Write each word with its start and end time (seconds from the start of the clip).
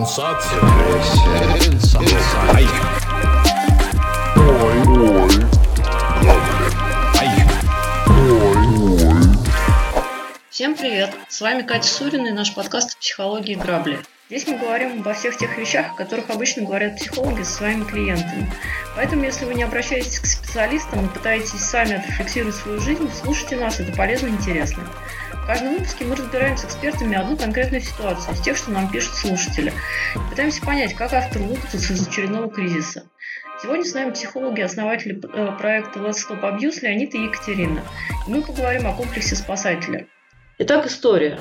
Сенсация. 0.00 0.62
Сенсация. 1.02 2.99
Всем 10.61 10.77
привет! 10.77 11.09
С 11.27 11.41
вами 11.41 11.63
Катя 11.63 11.87
Сурина 11.87 12.27
и 12.27 12.31
наш 12.31 12.53
подкаст 12.53 12.95
«Психологии 12.99 13.55
грабли». 13.55 13.99
Здесь 14.29 14.45
мы 14.45 14.59
говорим 14.59 14.99
обо 14.99 15.15
всех 15.15 15.35
тех 15.35 15.57
вещах, 15.57 15.93
о 15.93 15.95
которых 15.95 16.29
обычно 16.29 16.61
говорят 16.61 16.97
психологи 16.97 17.41
со 17.41 17.53
своими 17.53 17.83
клиентами. 17.83 18.47
Поэтому, 18.95 19.23
если 19.23 19.45
вы 19.45 19.55
не 19.55 19.63
обращаетесь 19.63 20.19
к 20.19 20.27
специалистам 20.27 21.03
и 21.03 21.09
пытаетесь 21.09 21.61
сами 21.61 21.95
отрефлексировать 21.95 22.53
свою 22.53 22.79
жизнь, 22.79 23.09
слушайте 23.23 23.55
нас, 23.55 23.79
это 23.79 23.91
полезно 23.97 24.27
и 24.27 24.29
интересно. 24.33 24.83
В 25.31 25.47
каждом 25.47 25.73
выпуске 25.73 26.05
мы 26.05 26.15
разбираем 26.15 26.55
с 26.55 26.63
экспертами 26.63 27.17
одну 27.17 27.37
конкретную 27.37 27.81
ситуацию 27.81 28.35
из 28.35 28.41
тех, 28.41 28.55
что 28.55 28.69
нам 28.69 28.91
пишут 28.91 29.15
слушатели. 29.15 29.73
И 30.13 30.29
пытаемся 30.29 30.61
понять, 30.61 30.93
как 30.93 31.11
автор 31.13 31.41
выпутаться 31.41 31.91
из 31.91 32.07
очередного 32.07 32.51
кризиса. 32.51 33.09
Сегодня 33.63 33.83
с 33.83 33.95
нами 33.95 34.11
психологи, 34.11 34.61
основатели 34.61 35.19
э, 35.23 35.57
проекта 35.57 35.97
Let's 35.97 36.17
Stop 36.23 36.43
Abuse 36.43 36.81
Леонид 36.81 37.15
и 37.15 37.23
Екатерина. 37.23 37.83
И 38.27 38.29
мы 38.29 38.43
поговорим 38.43 38.85
о 38.85 38.93
комплексе 38.93 39.35
спасателя. 39.35 40.05
Итак, 40.63 40.85
история. 40.85 41.39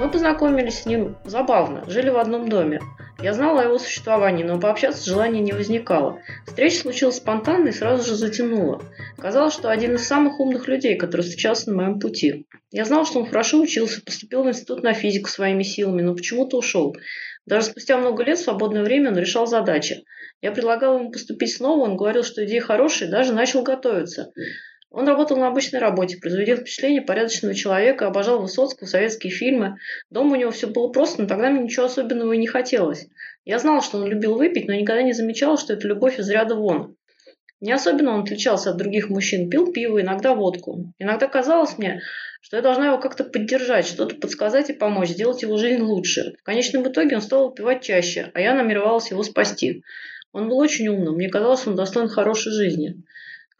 Мы 0.00 0.10
познакомились 0.10 0.80
с 0.80 0.84
ним 0.84 1.16
забавно, 1.24 1.88
жили 1.88 2.10
в 2.10 2.18
одном 2.18 2.48
доме. 2.48 2.80
Я 3.22 3.34
знала 3.34 3.60
о 3.60 3.64
его 3.66 3.78
существовании, 3.78 4.42
но 4.42 4.58
пообщаться 4.58 5.08
желания 5.08 5.40
не 5.40 5.52
возникало. 5.52 6.18
Встреча 6.44 6.80
случилась 6.80 7.18
спонтанно 7.18 7.68
и 7.68 7.72
сразу 7.72 8.04
же 8.04 8.16
затянула. 8.16 8.82
Казалось, 9.16 9.54
что 9.54 9.70
один 9.70 9.94
из 9.94 10.08
самых 10.08 10.40
умных 10.40 10.66
людей, 10.66 10.96
который 10.96 11.20
встречался 11.20 11.70
на 11.70 11.76
моем 11.76 12.00
пути. 12.00 12.48
Я 12.72 12.84
знал, 12.84 13.06
что 13.06 13.20
он 13.20 13.26
хорошо 13.28 13.60
учился, 13.60 14.02
поступил 14.02 14.42
в 14.42 14.48
институт 14.48 14.82
на 14.82 14.92
физику 14.92 15.28
своими 15.28 15.62
силами, 15.62 16.02
но 16.02 16.16
почему-то 16.16 16.58
ушел. 16.58 16.96
Даже 17.46 17.66
спустя 17.66 17.96
много 17.96 18.24
лет 18.24 18.38
в 18.38 18.42
свободное 18.42 18.82
время 18.82 19.12
он 19.12 19.18
решал 19.18 19.46
задачи. 19.46 20.02
Я 20.42 20.50
предлагал 20.50 20.98
ему 20.98 21.12
поступить 21.12 21.54
снова, 21.54 21.84
он 21.84 21.96
говорил, 21.96 22.24
что 22.24 22.44
идея 22.44 22.60
хорошая, 22.60 23.08
и 23.08 23.12
даже 23.12 23.32
начал 23.32 23.62
готовиться. 23.62 24.32
Он 24.90 25.06
работал 25.06 25.36
на 25.36 25.46
обычной 25.46 25.78
работе, 25.78 26.16
производил 26.16 26.56
впечатление 26.56 27.00
порядочного 27.00 27.54
человека, 27.54 28.08
обожал 28.08 28.40
Высоцкого, 28.40 28.88
советские 28.88 29.32
фильмы. 29.32 29.76
Дома 30.10 30.32
у 30.32 30.36
него 30.36 30.50
все 30.50 30.66
было 30.66 30.88
просто, 30.88 31.22
но 31.22 31.28
тогда 31.28 31.48
мне 31.48 31.62
ничего 31.62 31.86
особенного 31.86 32.32
и 32.32 32.38
не 32.38 32.48
хотелось. 32.48 33.06
Я 33.44 33.60
знала, 33.60 33.82
что 33.82 33.98
он 33.98 34.06
любил 34.06 34.34
выпить, 34.34 34.66
но 34.66 34.74
никогда 34.74 35.02
не 35.02 35.12
замечала, 35.12 35.56
что 35.56 35.74
это 35.74 35.86
любовь 35.86 36.18
из 36.18 36.28
ряда 36.28 36.56
вон. 36.56 36.96
Не 37.60 37.72
особенно 37.72 38.14
он 38.14 38.22
отличался 38.22 38.70
от 38.70 38.78
других 38.78 39.10
мужчин. 39.10 39.48
Пил 39.48 39.72
пиво, 39.72 40.00
иногда 40.00 40.34
водку. 40.34 40.92
Иногда 40.98 41.28
казалось 41.28 41.78
мне, 41.78 42.00
что 42.40 42.56
я 42.56 42.62
должна 42.62 42.86
его 42.86 42.98
как-то 42.98 43.22
поддержать, 43.22 43.86
что-то 43.86 44.16
подсказать 44.16 44.70
и 44.70 44.72
помочь, 44.72 45.10
сделать 45.10 45.42
его 45.42 45.56
жизнь 45.56 45.82
лучше. 45.82 46.34
В 46.40 46.42
конечном 46.42 46.88
итоге 46.88 47.16
он 47.16 47.22
стал 47.22 47.48
выпивать 47.48 47.82
чаще, 47.82 48.30
а 48.34 48.40
я 48.40 48.54
намеревалась 48.54 49.10
его 49.10 49.22
спасти. 49.22 49.84
Он 50.32 50.48
был 50.48 50.58
очень 50.58 50.88
умным, 50.88 51.14
мне 51.14 51.28
казалось, 51.28 51.66
он 51.66 51.76
достоин 51.76 52.08
хорошей 52.08 52.52
жизни. 52.52 53.02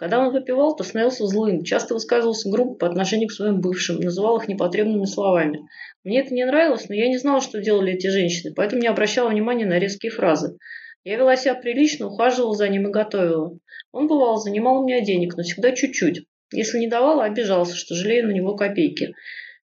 Когда 0.00 0.18
он 0.18 0.32
выпивал, 0.32 0.74
то 0.74 0.82
становился 0.82 1.26
злым, 1.26 1.62
часто 1.62 1.92
высказывался 1.92 2.48
грубо 2.48 2.74
по 2.74 2.86
отношению 2.86 3.28
к 3.28 3.32
своим 3.32 3.60
бывшим, 3.60 4.00
называл 4.00 4.38
их 4.38 4.48
непотребными 4.48 5.04
словами. 5.04 5.60
Мне 6.04 6.20
это 6.20 6.32
не 6.32 6.46
нравилось, 6.46 6.88
но 6.88 6.94
я 6.94 7.06
не 7.08 7.18
знала, 7.18 7.42
что 7.42 7.60
делали 7.60 7.92
эти 7.92 8.06
женщины, 8.06 8.54
поэтому 8.56 8.80
не 8.80 8.88
обращала 8.88 9.28
внимания 9.28 9.66
на 9.66 9.78
резкие 9.78 10.10
фразы. 10.10 10.56
Я 11.04 11.18
вела 11.18 11.36
себя 11.36 11.54
прилично, 11.54 12.06
ухаживала 12.06 12.56
за 12.56 12.66
ним 12.70 12.88
и 12.88 12.90
готовила. 12.90 13.58
Он, 13.92 14.08
бывал, 14.08 14.38
занимал 14.38 14.80
у 14.80 14.86
меня 14.86 15.02
денег, 15.02 15.36
но 15.36 15.42
всегда 15.42 15.72
чуть-чуть. 15.72 16.22
Если 16.50 16.78
не 16.78 16.88
давала, 16.88 17.24
обижался, 17.24 17.76
что 17.76 17.94
жалею 17.94 18.26
на 18.26 18.32
него 18.32 18.56
копейки. 18.56 19.12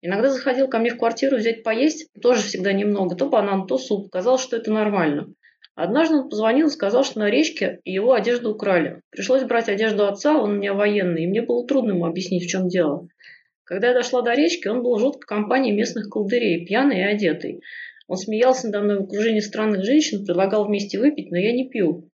Иногда 0.02 0.28
заходил 0.28 0.68
ко 0.68 0.78
мне 0.78 0.90
в 0.90 0.98
квартиру 0.98 1.38
взять 1.38 1.62
поесть, 1.62 2.10
тоже 2.20 2.42
всегда 2.42 2.74
немного, 2.74 3.16
то 3.16 3.30
банан, 3.30 3.66
то 3.66 3.78
суп. 3.78 4.10
Казалось, 4.10 4.42
что 4.42 4.58
это 4.58 4.70
нормально. 4.70 5.28
Однажды 5.78 6.16
он 6.16 6.28
позвонил 6.28 6.66
и 6.66 6.70
сказал, 6.70 7.04
что 7.04 7.20
на 7.20 7.30
речке 7.30 7.78
его 7.84 8.12
одежду 8.12 8.50
украли. 8.50 9.00
Пришлось 9.10 9.44
брать 9.44 9.68
одежду 9.68 10.08
отца, 10.08 10.36
он 10.36 10.50
у 10.50 10.54
меня 10.54 10.74
военный, 10.74 11.22
и 11.22 11.26
мне 11.28 11.40
было 11.40 11.64
трудно 11.64 11.92
ему 11.92 12.04
объяснить, 12.04 12.46
в 12.46 12.48
чем 12.48 12.66
дело. 12.66 13.06
Когда 13.62 13.90
я 13.90 13.94
дошла 13.94 14.22
до 14.22 14.32
речки, 14.34 14.66
он 14.66 14.82
был 14.82 14.96
в 14.96 14.98
жуткой 14.98 15.28
компании 15.28 15.70
местных 15.70 16.08
колдырей, 16.08 16.66
пьяный 16.66 16.98
и 16.98 17.02
одетый. 17.04 17.62
Он 18.08 18.16
смеялся 18.16 18.66
надо 18.66 18.80
мной 18.80 18.98
в 18.98 19.02
окружении 19.04 19.38
странных 19.38 19.84
женщин, 19.84 20.26
предлагал 20.26 20.66
вместе 20.66 20.98
выпить, 20.98 21.30
но 21.30 21.38
я 21.38 21.52
не 21.52 21.68
пил. 21.68 22.10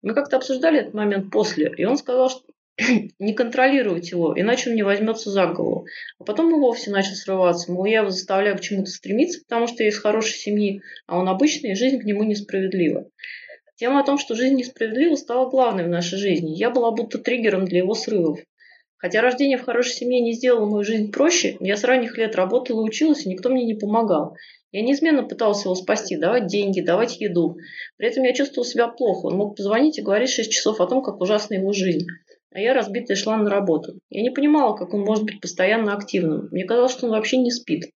Мы 0.00 0.14
как-то 0.14 0.38
обсуждали 0.38 0.80
этот 0.80 0.94
момент 0.94 1.30
после, 1.30 1.70
и 1.76 1.84
он 1.84 1.98
сказал, 1.98 2.30
что 2.30 2.44
не 3.18 3.34
контролировать 3.34 4.10
его, 4.10 4.38
иначе 4.38 4.70
он 4.70 4.76
не 4.76 4.82
возьмется 4.82 5.30
за 5.30 5.46
голову. 5.46 5.86
А 6.18 6.24
потом 6.24 6.50
и 6.50 6.58
вовсе 6.58 6.90
начал 6.90 7.14
срываться. 7.14 7.70
Мол, 7.70 7.84
я 7.84 8.00
его 8.00 8.10
заставляю 8.10 8.56
к 8.56 8.60
чему-то 8.60 8.90
стремиться, 8.90 9.40
потому 9.46 9.66
что 9.66 9.82
я 9.82 9.90
из 9.90 9.98
хорошей 9.98 10.34
семьи, 10.34 10.82
а 11.06 11.18
он 11.18 11.28
обычный, 11.28 11.72
и 11.72 11.76
жизнь 11.76 12.00
к 12.00 12.04
нему 12.04 12.22
несправедлива. 12.24 13.08
Тема 13.76 14.00
о 14.00 14.04
том, 14.04 14.18
что 14.18 14.34
жизнь 14.34 14.54
несправедлива, 14.54 15.16
стала 15.16 15.50
главной 15.50 15.84
в 15.84 15.88
нашей 15.88 16.18
жизни. 16.18 16.54
Я 16.54 16.70
была 16.70 16.92
будто 16.92 17.18
триггером 17.18 17.64
для 17.64 17.78
его 17.78 17.94
срывов. 17.94 18.38
Хотя 18.96 19.20
рождение 19.20 19.58
в 19.58 19.64
хорошей 19.64 19.94
семье 19.94 20.20
не 20.20 20.32
сделало 20.32 20.64
мою 20.64 20.84
жизнь 20.84 21.10
проще, 21.10 21.56
я 21.58 21.76
с 21.76 21.82
ранних 21.82 22.16
лет 22.16 22.36
работала 22.36 22.80
и 22.80 22.84
училась, 22.84 23.26
и 23.26 23.28
никто 23.28 23.48
мне 23.48 23.64
не 23.64 23.74
помогал. 23.74 24.36
Я 24.70 24.82
неизменно 24.82 25.24
пытался 25.24 25.64
его 25.64 25.74
спасти, 25.74 26.16
давать 26.16 26.46
деньги, 26.46 26.80
давать 26.80 27.20
еду. 27.20 27.56
При 27.96 28.08
этом 28.08 28.22
я 28.22 28.32
чувствовал 28.32 28.64
себя 28.64 28.86
плохо. 28.86 29.26
Он 29.26 29.36
мог 29.36 29.56
позвонить 29.56 29.98
и 29.98 30.02
говорить 30.02 30.30
6 30.30 30.50
часов 30.50 30.80
о 30.80 30.86
том, 30.86 31.02
как 31.02 31.20
ужасна 31.20 31.54
его 31.54 31.72
жизнь 31.72 32.06
а 32.54 32.60
я 32.60 32.74
разбитая 32.74 33.16
шла 33.16 33.36
на 33.36 33.50
работу. 33.50 33.98
Я 34.10 34.22
не 34.22 34.30
понимала, 34.30 34.76
как 34.76 34.94
он 34.94 35.00
может 35.00 35.24
быть 35.24 35.40
постоянно 35.40 35.94
активным. 35.94 36.48
Мне 36.50 36.64
казалось, 36.64 36.92
что 36.92 37.06
он 37.06 37.12
вообще 37.12 37.38
не 37.38 37.50
спит. 37.50 37.90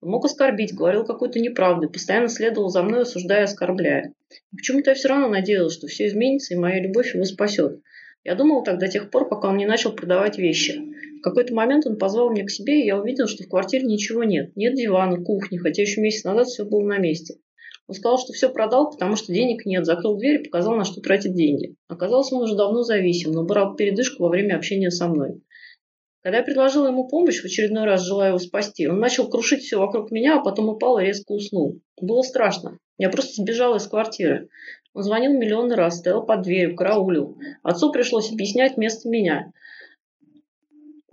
Он 0.00 0.10
мог 0.10 0.24
оскорбить, 0.26 0.74
говорил 0.74 1.04
какую-то 1.04 1.40
неправду, 1.40 1.88
постоянно 1.88 2.28
следовал 2.28 2.68
за 2.68 2.82
мной, 2.82 3.02
осуждая 3.02 3.44
оскорбляя. 3.44 4.12
почему-то 4.54 4.90
я 4.90 4.94
все 4.94 5.08
равно 5.08 5.28
надеялась, 5.28 5.72
что 5.72 5.86
все 5.86 6.06
изменится, 6.06 6.52
и 6.52 6.58
моя 6.58 6.82
любовь 6.82 7.14
его 7.14 7.24
спасет. 7.24 7.80
Я 8.22 8.34
думала 8.34 8.64
так 8.64 8.78
до 8.78 8.88
тех 8.88 9.10
пор, 9.10 9.28
пока 9.28 9.48
он 9.48 9.56
не 9.56 9.66
начал 9.66 9.92
продавать 9.92 10.38
вещи. 10.38 10.80
В 11.18 11.20
какой-то 11.22 11.54
момент 11.54 11.86
он 11.86 11.96
позвал 11.96 12.30
меня 12.30 12.44
к 12.44 12.50
себе, 12.50 12.82
и 12.82 12.86
я 12.86 12.98
увидела, 12.98 13.28
что 13.28 13.44
в 13.44 13.48
квартире 13.48 13.84
ничего 13.86 14.24
нет. 14.24 14.54
Нет 14.56 14.74
дивана, 14.74 15.22
кухни, 15.22 15.56
хотя 15.56 15.82
еще 15.82 16.00
месяц 16.02 16.24
назад 16.24 16.48
все 16.48 16.64
было 16.64 16.82
на 16.82 16.98
месте. 16.98 17.36
Он 17.86 17.94
сказал, 17.94 18.18
что 18.18 18.32
все 18.32 18.48
продал, 18.48 18.90
потому 18.90 19.16
что 19.16 19.32
денег 19.32 19.66
нет, 19.66 19.84
закрыл 19.84 20.16
дверь 20.16 20.40
и 20.40 20.44
показал, 20.44 20.74
на 20.74 20.84
что 20.84 21.00
тратит 21.00 21.34
деньги. 21.34 21.74
Оказалось, 21.88 22.32
он 22.32 22.42
уже 22.42 22.56
давно 22.56 22.82
зависим, 22.82 23.32
но 23.32 23.44
брал 23.44 23.76
передышку 23.76 24.22
во 24.22 24.30
время 24.30 24.56
общения 24.56 24.90
со 24.90 25.06
мной. 25.06 25.42
Когда 26.22 26.38
я 26.38 26.44
предложила 26.44 26.86
ему 26.86 27.06
помощь, 27.06 27.42
в 27.42 27.44
очередной 27.44 27.84
раз 27.84 28.02
желая 28.02 28.30
его 28.30 28.38
спасти, 28.38 28.88
он 28.88 28.98
начал 28.98 29.28
крушить 29.28 29.62
все 29.62 29.78
вокруг 29.78 30.10
меня, 30.10 30.38
а 30.38 30.42
потом 30.42 30.70
упал 30.70 30.98
и 30.98 31.04
резко 31.04 31.32
уснул. 31.32 31.80
Было 32.00 32.22
страшно. 32.22 32.78
Я 32.96 33.10
просто 33.10 33.42
сбежала 33.42 33.76
из 33.76 33.86
квартиры. 33.86 34.48
Он 34.94 35.02
звонил 35.02 35.32
миллионы 35.32 35.74
раз, 35.74 35.98
стоял 35.98 36.24
под 36.24 36.40
дверью, 36.40 36.76
караулил. 36.76 37.36
Отцу 37.62 37.92
пришлось 37.92 38.32
объяснять 38.32 38.76
вместо 38.76 39.10
меня. 39.10 39.52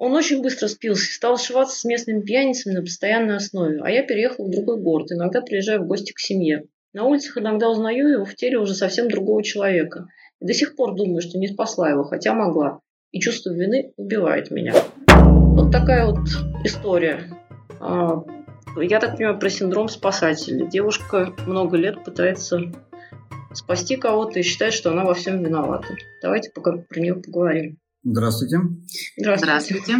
Он 0.02 0.16
очень 0.16 0.42
быстро 0.42 0.68
спился 0.68 1.04
и 1.04 1.14
стал 1.14 1.38
сшиваться 1.38 1.78
с 1.80 1.86
местными 1.86 2.22
пьяницами 2.22 2.74
на 2.74 2.82
постоянной 2.82 3.36
основе, 3.36 3.82
а 3.84 3.92
я 3.92 4.02
переехал 4.02 4.48
в 4.48 4.50
другой 4.50 4.82
город, 4.82 5.12
иногда 5.12 5.42
приезжаю 5.42 5.84
в 5.84 5.86
гости 5.86 6.12
к 6.12 6.18
семье. 6.18 6.64
На 6.92 7.04
улицах 7.04 7.38
иногда 7.38 7.70
узнаю 7.70 8.08
его 8.08 8.26
в 8.26 8.34
теле 8.34 8.58
уже 8.58 8.74
совсем 8.74 9.10
другого 9.10 9.44
человека. 9.44 10.08
И 10.40 10.48
до 10.48 10.56
сих 10.56 10.76
пор 10.76 10.96
думаю, 10.96 11.22
что 11.22 11.38
не 11.38 11.48
спасла 11.50 11.92
его, 11.92 12.04
хотя 12.04 12.34
могла. 12.34 12.80
И 13.12 13.20
чувство 13.20 13.52
вины 13.52 13.94
убивает 13.96 14.50
меня. 14.50 14.74
Вот 15.08 15.72
такая 15.72 16.08
вот 16.08 16.28
история. 16.64 17.22
А, 17.80 18.24
я 18.78 19.00
так 19.00 19.18
понимаю, 19.18 19.38
про 19.38 19.52
синдром 19.52 19.88
спасателя. 19.88 20.66
Девушка 20.66 21.32
много 21.46 21.78
лет 21.78 22.04
пытается 22.04 22.72
спасти 23.54 23.98
кого-то 23.98 24.40
и 24.40 24.42
считает, 24.42 24.74
что 24.74 24.90
она 24.90 25.06
во 25.06 25.14
всем 25.14 25.44
виновата. 25.44 25.90
Давайте 26.24 26.50
пока 26.50 26.72
про 26.72 27.00
нее 27.00 27.14
поговорим. 27.14 27.78
Здравствуйте. 28.04 28.58
Здравствуйте. 29.16 29.94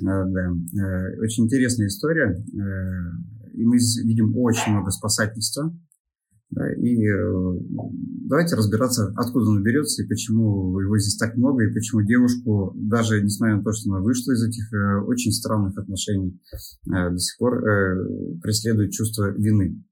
Да, 0.00 0.24
да. 0.26 0.40
Э, 0.50 1.20
очень 1.20 1.44
интересная 1.44 1.86
история. 1.86 2.32
Э, 2.32 3.54
и 3.54 3.64
мы 3.64 3.78
видим 4.04 4.36
очень 4.36 4.72
много 4.72 4.90
спасательства. 4.90 5.74
И 6.52 7.02
э, 7.02 7.58
давайте 8.28 8.56
разбираться, 8.56 9.10
откуда 9.16 9.50
он 9.50 9.62
берется 9.62 10.02
и 10.02 10.06
почему 10.06 10.78
его 10.80 10.98
здесь 10.98 11.16
так 11.16 11.34
много, 11.36 11.64
и 11.64 11.72
почему 11.72 12.02
девушку, 12.02 12.72
даже 12.76 13.22
несмотря 13.22 13.56
на 13.56 13.64
то, 13.64 13.72
что 13.72 13.90
она 13.90 14.00
вышла 14.00 14.32
из 14.32 14.44
этих 14.44 14.70
очень 15.06 15.32
странных 15.32 15.78
отношений, 15.78 16.38
до 16.84 17.18
сих 17.18 17.38
пор 17.38 17.62
преследует 18.42 18.92
чувство 18.92 19.30
вины. 19.30 19.82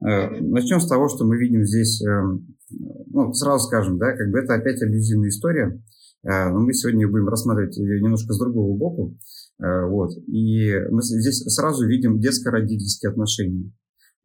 Начнем 0.00 0.80
с 0.80 0.88
того, 0.88 1.08
что 1.08 1.24
мы 1.24 1.36
видим 1.36 1.64
здесь, 1.64 2.02
ну, 2.70 3.32
сразу 3.34 3.66
скажем, 3.66 3.98
да, 3.98 4.16
как 4.16 4.30
бы 4.30 4.40
это 4.40 4.54
опять 4.54 4.82
абьюзивная 4.82 5.28
история, 5.28 5.70
Э, 5.70 5.80
но 6.26 6.60
мы 6.60 6.72
сегодня 6.74 7.08
будем 7.08 7.28
рассматривать 7.28 7.76
ее 7.76 8.00
немножко 8.00 8.32
с 8.32 8.38
другого 8.38 8.76
боку. 8.76 9.16
Э, 9.62 9.86
вот. 9.86 10.10
И 10.26 10.72
мы 10.90 11.02
здесь 11.02 11.42
сразу 11.54 11.86
видим 11.86 12.20
детско-родительские 12.20 13.10
отношения. 13.10 13.72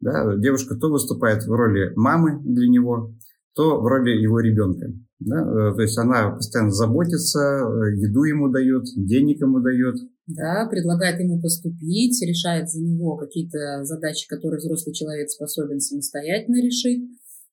Да? 0.00 0.36
Девушка 0.36 0.74
то 0.74 0.90
выступает 0.90 1.44
в 1.44 1.50
роли 1.50 1.92
мамы 1.94 2.40
для 2.42 2.68
него, 2.68 3.14
то 3.54 3.80
в 3.80 3.86
роли 3.86 4.10
его 4.10 4.40
ребенка. 4.40 4.92
Да? 5.20 5.36
Э, 5.36 5.74
то 5.74 5.82
есть 5.82 5.96
она 5.98 6.30
постоянно 6.30 6.72
заботится, 6.72 7.38
э, 7.38 7.96
еду 7.96 8.24
ему 8.24 8.48
дает, 8.50 8.84
денег 8.96 9.40
ему 9.40 9.60
дает. 9.60 9.96
Да, 10.26 10.68
предлагает 10.70 11.20
ему 11.20 11.40
поступить, 11.40 12.22
решает 12.22 12.70
за 12.70 12.80
него 12.80 13.16
какие-то 13.16 13.84
задачи, 13.84 14.28
которые 14.28 14.58
взрослый 14.58 14.94
человек 14.94 15.28
способен 15.30 15.80
самостоятельно 15.80 16.56
решить. 16.56 17.10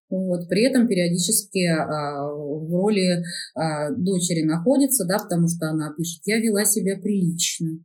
Вот. 0.10 0.50
При 0.50 0.64
этом 0.64 0.88
периодически 0.88 1.66
а, 1.68 2.28
в 2.28 2.72
роли 2.72 3.24
а, 3.56 3.92
дочери 3.92 4.44
находится, 4.44 5.06
да, 5.06 5.20
потому 5.20 5.48
что 5.48 5.70
она 5.70 5.94
пишет, 5.96 6.22
я 6.26 6.40
вела 6.40 6.66
себя 6.66 6.98
прилично. 6.98 7.80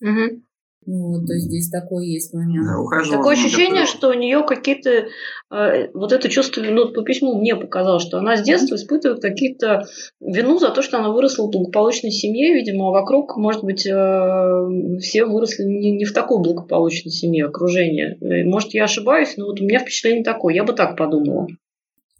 Угу. 0.00 0.42
Вот, 0.86 1.26
то 1.26 1.34
есть 1.34 1.46
здесь 1.46 1.68
такой 1.68 2.08
есть 2.08 2.32
момент. 2.32 2.66
Да, 2.66 3.16
Такое 3.16 3.34
ощущение, 3.34 3.84
что 3.84 4.08
у 4.08 4.14
нее 4.14 4.42
какие-то 4.46 5.08
э, 5.50 5.88
вот 5.92 6.12
это 6.12 6.28
чувство, 6.30 6.62
ну, 6.62 6.90
по 6.90 7.02
письму 7.02 7.38
мне 7.38 7.54
показалось, 7.54 8.02
что 8.02 8.18
она 8.18 8.36
с 8.36 8.42
детства 8.42 8.76
испытывает 8.76 9.20
какие-то 9.20 9.84
вину 10.20 10.58
за 10.58 10.70
то, 10.70 10.80
что 10.80 10.98
она 10.98 11.10
выросла 11.10 11.44
в 11.46 11.50
благополучной 11.50 12.10
семье, 12.10 12.54
видимо, 12.54 12.88
а 12.88 12.92
вокруг, 12.92 13.36
может 13.36 13.62
быть, 13.62 13.86
э, 13.86 14.98
все 15.00 15.26
выросли 15.26 15.64
не, 15.64 15.92
не 15.92 16.06
в 16.06 16.14
такой 16.14 16.42
благополучной 16.42 17.12
семье, 17.12 17.46
окружение. 17.46 18.16
Может, 18.46 18.72
я 18.72 18.84
ошибаюсь, 18.84 19.36
но 19.36 19.46
вот 19.46 19.60
у 19.60 19.64
меня 19.64 19.80
впечатление 19.80 20.24
такое, 20.24 20.54
я 20.54 20.64
бы 20.64 20.72
так 20.72 20.96
подумала 20.96 21.46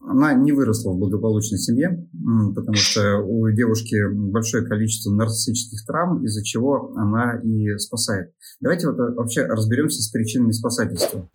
она 0.01 0.33
не 0.35 0.53
выросла 0.53 0.93
в 0.93 0.99
благополучной 0.99 1.59
семье, 1.59 2.09
потому 2.55 2.75
что 2.75 3.19
у 3.19 3.51
девушки 3.51 3.97
большое 4.11 4.65
количество 4.67 5.11
нарциссических 5.13 5.85
травм, 5.87 6.25
из-за 6.25 6.43
чего 6.43 6.93
она 6.97 7.39
и 7.43 7.77
спасает. 7.79 8.33
Давайте 8.61 8.89
вот 8.89 8.99
э, 8.99 9.15
вообще 9.15 9.45
разберемся 9.45 10.03
с 10.03 10.11
причинами 10.11 10.53
спасательства. 10.53 11.29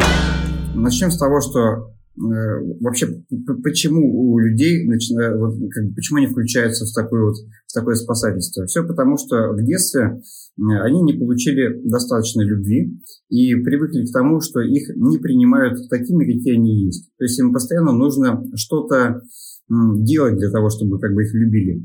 Начнем 0.73 1.11
с 1.11 1.17
того, 1.17 1.41
что 1.41 1.94
вообще 2.17 3.23
почему 3.63 4.31
у 4.31 4.39
людей 4.39 4.87
начинают, 4.87 5.37
вот, 5.37 5.55
как, 5.71 5.93
почему 5.95 6.17
они 6.17 6.27
включаются 6.27 6.85
в 6.85 6.93
такое 6.93 7.25
вот 7.25 7.35
в 7.67 7.73
такое 7.73 7.95
спасательство? 7.95 8.65
Все 8.65 8.85
потому, 8.85 9.17
что 9.17 9.51
в 9.51 9.63
детстве 9.63 10.21
они 10.57 11.01
не 11.01 11.13
получили 11.13 11.81
достаточно 11.83 12.41
любви 12.41 12.97
и 13.29 13.55
привыкли 13.55 14.05
к 14.05 14.13
тому, 14.13 14.39
что 14.39 14.61
их 14.61 14.95
не 14.95 15.17
принимают 15.17 15.89
такими, 15.89 16.25
какие 16.25 16.55
они 16.55 16.85
есть. 16.85 17.09
То 17.17 17.25
есть 17.25 17.39
им 17.39 17.51
постоянно 17.51 17.91
нужно 17.91 18.43
что-то 18.55 19.21
делать 19.69 20.37
для 20.37 20.51
того, 20.51 20.69
чтобы 20.69 20.99
как 20.99 21.13
бы 21.13 21.23
их 21.23 21.33
любили. 21.33 21.83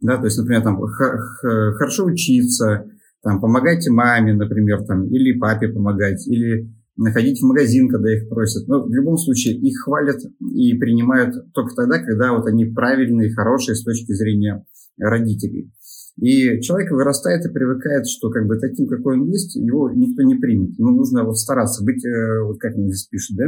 Да, 0.00 0.18
то 0.18 0.26
есть, 0.26 0.38
например, 0.38 0.62
там 0.62 0.80
хорошо 0.80 2.04
учиться, 2.04 2.84
там, 3.22 3.40
помогайте 3.40 3.90
маме, 3.90 4.32
например, 4.32 4.84
там, 4.84 5.08
или 5.08 5.36
папе 5.36 5.68
помогать, 5.68 6.24
или 6.28 6.72
находить 6.98 7.40
в 7.40 7.46
магазин, 7.46 7.88
когда 7.88 8.12
их 8.12 8.28
просят. 8.28 8.66
Но 8.68 8.84
в 8.84 8.92
любом 8.92 9.16
случае 9.16 9.54
их 9.56 9.80
хвалят 9.84 10.18
и 10.40 10.74
принимают 10.74 11.52
только 11.54 11.74
тогда, 11.74 11.98
когда 12.00 12.32
вот 12.32 12.46
они 12.46 12.66
правильные, 12.66 13.32
хорошие 13.32 13.76
с 13.76 13.84
точки 13.84 14.12
зрения 14.12 14.64
родителей. 14.98 15.72
И 16.20 16.60
человек 16.60 16.90
вырастает 16.90 17.46
и 17.46 17.52
привыкает, 17.52 18.08
что 18.08 18.30
как 18.30 18.46
бы 18.48 18.58
таким, 18.58 18.88
какой 18.88 19.16
он 19.18 19.28
есть, 19.28 19.54
его 19.54 19.88
никто 19.90 20.22
не 20.24 20.34
примет. 20.34 20.76
Ему 20.76 20.90
нужно 20.90 21.22
вот 21.22 21.38
стараться 21.38 21.84
быть, 21.84 22.04
э, 22.04 22.42
вот 22.42 22.58
как 22.58 22.76
он 22.76 22.88
здесь 22.88 23.06
пишет, 23.06 23.36
да, 23.36 23.44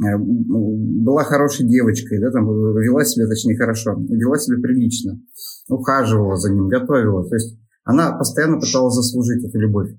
э, 0.00 0.16
была 0.18 1.22
хорошей 1.22 1.68
девочкой, 1.68 2.20
да, 2.20 2.32
там 2.32 2.46
вела 2.46 3.04
себя, 3.04 3.28
точнее, 3.28 3.56
хорошо, 3.56 3.94
вела 3.94 4.38
себя 4.38 4.60
прилично, 4.60 5.20
ухаживала 5.68 6.36
за 6.36 6.52
ним, 6.52 6.66
готовила. 6.66 7.28
То 7.28 7.36
есть 7.36 7.56
она 7.84 8.12
постоянно 8.18 8.58
пыталась 8.58 8.94
заслужить 8.94 9.44
эту 9.44 9.60
любовь. 9.60 9.90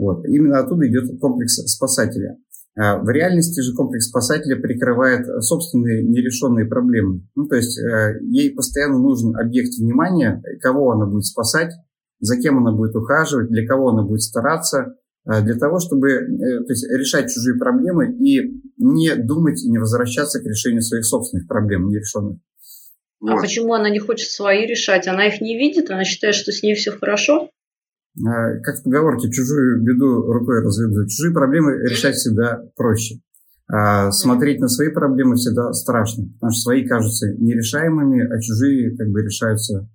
Вот. 0.00 0.24
Именно 0.24 0.60
оттуда 0.60 0.88
идет 0.88 1.20
комплекс 1.20 1.56
спасателя. 1.66 2.38
А 2.74 2.96
в 2.96 3.10
реальности 3.10 3.60
же 3.60 3.74
комплекс 3.74 4.08
спасателя 4.08 4.56
прикрывает 4.56 5.26
собственные 5.44 6.04
нерешенные 6.04 6.64
проблемы. 6.64 7.28
Ну, 7.34 7.46
то 7.46 7.56
есть 7.56 7.78
э, 7.78 8.18
ей 8.22 8.54
постоянно 8.54 8.98
нужен 8.98 9.36
объект 9.36 9.74
внимания, 9.76 10.42
кого 10.62 10.92
она 10.92 11.04
будет 11.04 11.26
спасать, 11.26 11.72
за 12.18 12.40
кем 12.40 12.56
она 12.56 12.72
будет 12.72 12.96
ухаживать, 12.96 13.48
для 13.50 13.66
кого 13.66 13.90
она 13.90 14.02
будет 14.02 14.22
стараться, 14.22 14.94
э, 15.26 15.42
для 15.42 15.56
того, 15.56 15.80
чтобы 15.80 16.12
э, 16.12 16.26
то 16.64 16.72
есть, 16.72 16.90
решать 16.90 17.30
чужие 17.30 17.58
проблемы 17.58 18.16
и 18.20 18.62
не 18.78 19.14
думать 19.16 19.62
и 19.62 19.68
не 19.68 19.76
возвращаться 19.76 20.40
к 20.40 20.46
решению 20.46 20.80
своих 20.80 21.04
собственных 21.04 21.46
проблем 21.46 21.88
нерешенных. 21.88 22.38
А 23.22 23.32
вот. 23.32 23.42
почему 23.42 23.74
она 23.74 23.90
не 23.90 23.98
хочет 23.98 24.30
свои 24.30 24.64
решать? 24.64 25.06
Она 25.08 25.26
их 25.26 25.42
не 25.42 25.58
видит, 25.58 25.90
она 25.90 26.04
считает, 26.04 26.34
что 26.34 26.52
с 26.52 26.62
ней 26.62 26.74
все 26.74 26.92
хорошо? 26.92 27.50
А, 28.18 28.58
как 28.62 28.76
в 28.76 28.82
поговорке, 28.82 29.30
чужую 29.30 29.82
беду 29.82 30.22
рукой 30.22 30.62
разведут. 30.62 31.08
Чужие 31.08 31.32
проблемы 31.32 31.72
решать 31.88 32.16
всегда 32.16 32.62
проще. 32.76 33.20
А 33.72 34.10
смотреть 34.10 34.60
на 34.60 34.68
свои 34.68 34.88
проблемы 34.88 35.36
всегда 35.36 35.72
страшно, 35.72 36.24
потому 36.34 36.50
что 36.50 36.62
свои 36.62 36.86
кажутся 36.86 37.28
нерешаемыми, 37.38 38.26
а 38.26 38.40
чужие 38.40 38.96
как 38.96 39.08
бы 39.10 39.22
решаются 39.22 39.88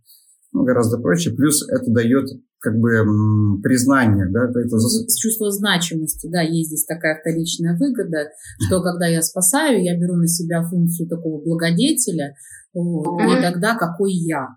ну, 0.54 0.64
гораздо 0.64 0.98
проще. 0.98 1.32
Плюс 1.32 1.68
это 1.70 1.92
дает 1.92 2.30
как 2.60 2.78
бы 2.78 3.62
признание, 3.62 4.28
да, 4.32 4.46
это 4.46 4.78
чувство 5.22 5.52
значимости, 5.52 6.28
да, 6.28 6.42
есть 6.42 6.70
здесь 6.70 6.86
такая 6.86 7.20
вторичная 7.20 7.78
выгода, 7.78 8.30
что 8.66 8.82
когда 8.82 9.06
я 9.06 9.22
спасаю, 9.22 9.84
я 9.84 9.96
беру 10.00 10.16
на 10.16 10.28
себя 10.28 10.64
функцию 10.64 11.08
такого 11.08 11.44
благодетеля, 11.44 12.34
вот, 12.74 13.22
и 13.22 13.42
тогда 13.42 13.78
какой 13.78 14.14
я, 14.14 14.56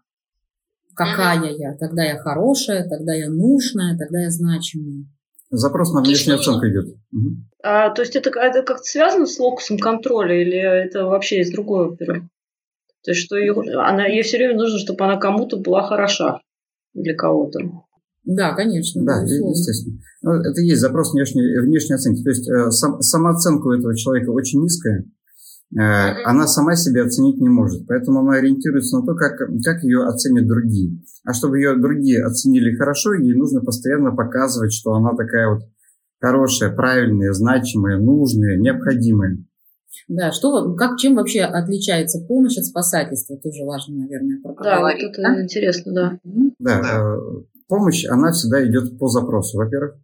какая 0.99 1.53
я. 1.53 1.77
Тогда 1.77 2.05
я 2.05 2.19
хорошая, 2.19 2.89
тогда 2.89 3.15
я 3.15 3.31
нужная, 3.31 3.97
тогда 3.97 4.21
я 4.21 4.31
значимая. 4.31 5.07
Запрос 5.51 5.95
на 5.95 6.03
внешнюю 6.03 6.39
оценку 6.39 6.67
идет. 6.67 6.89
Угу. 7.13 7.37
А, 7.63 7.91
то 7.91 8.03
есть 8.03 8.17
это, 8.17 8.31
это 8.39 8.63
как-то 8.63 8.85
связано 8.85 9.27
с 9.27 9.39
локусом 9.39 9.79
контроля 9.79 10.43
или 10.43 10.59
это 10.59 11.05
вообще 11.05 11.41
из 11.41 11.51
другой 11.51 11.89
оперы? 11.89 12.29
То 13.05 13.13
есть 13.13 13.25
что 13.25 13.37
ее, 13.37 13.55
она, 13.81 14.07
ей 14.07 14.23
все 14.23 14.37
время 14.37 14.57
нужно, 14.57 14.79
чтобы 14.79 15.05
она 15.05 15.17
кому-то 15.17 15.57
была 15.57 15.83
хороша 15.83 16.41
для 16.93 17.15
кого-то. 17.15 17.61
Да, 18.25 18.55
конечно. 18.55 19.03
Да, 19.05 19.23
безусловно. 19.23 19.53
естественно. 19.53 19.99
Ну, 20.21 20.33
это 20.33 20.61
есть 20.61 20.81
запрос 20.81 21.15
внешней, 21.15 21.61
внешней 21.61 21.95
оценки. 21.95 22.23
То 22.23 22.29
есть 22.29 22.49
э, 22.49 22.71
сам, 22.71 23.01
самооценка 23.01 23.69
у 23.69 23.73
этого 23.73 23.97
человека 23.97 24.31
очень 24.31 24.61
низкая. 24.61 25.05
Э, 25.77 26.23
она 26.25 26.47
сама 26.47 26.77
себя 26.77 27.05
оценить 27.05 27.41
не 27.41 27.49
может. 27.49 27.87
Поэтому 27.87 28.21
она 28.21 28.39
ориентируется 28.39 28.99
на 28.99 29.07
то, 29.07 29.15
как, 29.15 29.37
как 29.37 29.83
ее 29.83 30.05
оценят 30.05 30.47
другие. 30.47 31.03
А 31.25 31.35
чтобы 31.35 31.59
ее 31.59 31.77
другие 31.77 32.25
оценили 32.25 32.75
хорошо, 32.75 33.15
ей 33.15 33.35
нужно 33.35 33.61
постоянно 33.61 34.15
показывать, 34.15 34.73
что 34.73 34.93
она 34.93 35.15
такая 35.15 35.55
вот 35.55 35.63
хорошая, 36.21 36.75
правильная, 36.75 37.33
значимая, 37.33 37.99
нужная, 37.99 38.57
необходимая. 38.57 39.39
Да, 40.09 40.33
что, 40.33 40.75
как, 40.75 40.99
чем 40.99 41.17
вообще 41.17 41.43
отличается 41.43 42.25
помощь 42.27 42.57
от 42.57 42.65
спасательства? 42.65 43.37
Тоже 43.37 43.65
важно, 43.65 43.97
наверное, 43.97 44.41
Да, 44.43 44.81
вот 44.81 44.95
это 44.95 45.23
да? 45.23 45.43
интересно, 45.43 45.93
да. 45.93 46.19
Да, 46.59 46.81
да, 46.83 47.05
э, 47.05 47.43
помощь, 47.69 48.07
она 48.07 48.33
всегда 48.33 48.67
идет 48.67 48.99
по 48.99 49.09
запросу, 49.09 49.59
во-первых. 49.59 49.97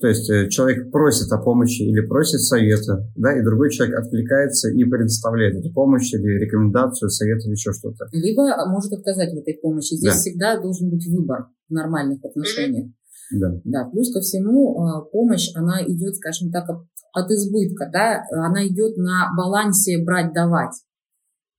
То 0.00 0.08
есть 0.08 0.28
э, 0.28 0.48
человек 0.48 0.90
просит 0.90 1.30
о 1.30 1.38
помощи 1.38 1.82
или 1.82 2.04
просит 2.04 2.40
совета, 2.40 3.08
да, 3.14 3.38
и 3.38 3.44
другой 3.44 3.70
человек 3.70 3.96
откликается 3.98 4.68
и 4.70 4.84
предоставляет 4.84 5.54
эту 5.54 5.72
помощь 5.72 6.12
или 6.12 6.44
рекомендацию, 6.44 7.10
совет 7.10 7.44
или 7.44 7.52
еще 7.52 7.72
что-то. 7.72 8.06
Либо 8.12 8.42
может 8.66 8.92
отказать 8.92 9.32
в 9.32 9.38
этой 9.38 9.54
помощи. 9.54 9.94
Здесь 9.94 10.14
да. 10.14 10.18
всегда 10.18 10.60
должен 10.60 10.90
быть 10.90 11.06
выбор 11.06 11.46
в 11.68 11.72
нормальных 11.72 12.24
отношениях. 12.24 12.90
Да. 13.32 13.60
да. 13.64 13.84
Плюс 13.90 14.12
ко 14.12 14.20
всему 14.20 14.74
э, 14.84 15.10
помощь, 15.12 15.52
она 15.54 15.80
идет, 15.84 16.16
скажем 16.16 16.50
так, 16.50 16.68
от 16.68 17.30
избытка, 17.30 17.88
да, 17.92 18.24
она 18.32 18.66
идет 18.66 18.96
на 18.96 19.30
балансе 19.36 20.02
брать-давать. 20.04 20.74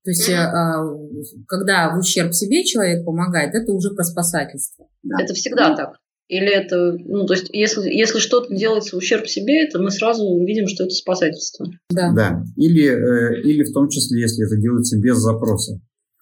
То 0.03 0.11
есть, 0.11 0.29
mm-hmm. 0.29 1.45
когда 1.47 1.95
в 1.95 1.99
ущерб 1.99 2.33
себе 2.33 2.63
человек 2.63 3.05
помогает, 3.05 3.55
это 3.55 3.71
уже 3.71 3.95
про 3.95 4.03
спасательство. 4.03 4.87
Да. 5.01 5.23
Это 5.23 5.33
всегда 5.33 5.71
mm-hmm. 5.71 5.77
так. 5.77 5.95
Или 6.27 6.49
это, 6.49 6.97
ну, 7.05 7.25
то 7.25 7.33
есть, 7.33 7.49
если, 7.53 7.87
если 7.87 8.17
что-то 8.17 8.53
делается 8.53 8.95
в 8.95 8.99
ущерб 8.99 9.27
себе, 9.27 9.63
это 9.63 9.79
мы 9.79 9.91
сразу 9.91 10.23
увидим, 10.23 10.67
что 10.67 10.85
это 10.85 10.93
спасательство. 10.93 11.67
Да. 11.91 12.11
да. 12.13 12.43
Или, 12.55 12.85
э, 12.85 13.41
или 13.41 13.63
в 13.63 13.71
том 13.73 13.89
числе, 13.89 14.21
если 14.21 14.45
это 14.45 14.59
делается 14.59 14.99
без 14.99 15.17
запроса. 15.17 15.79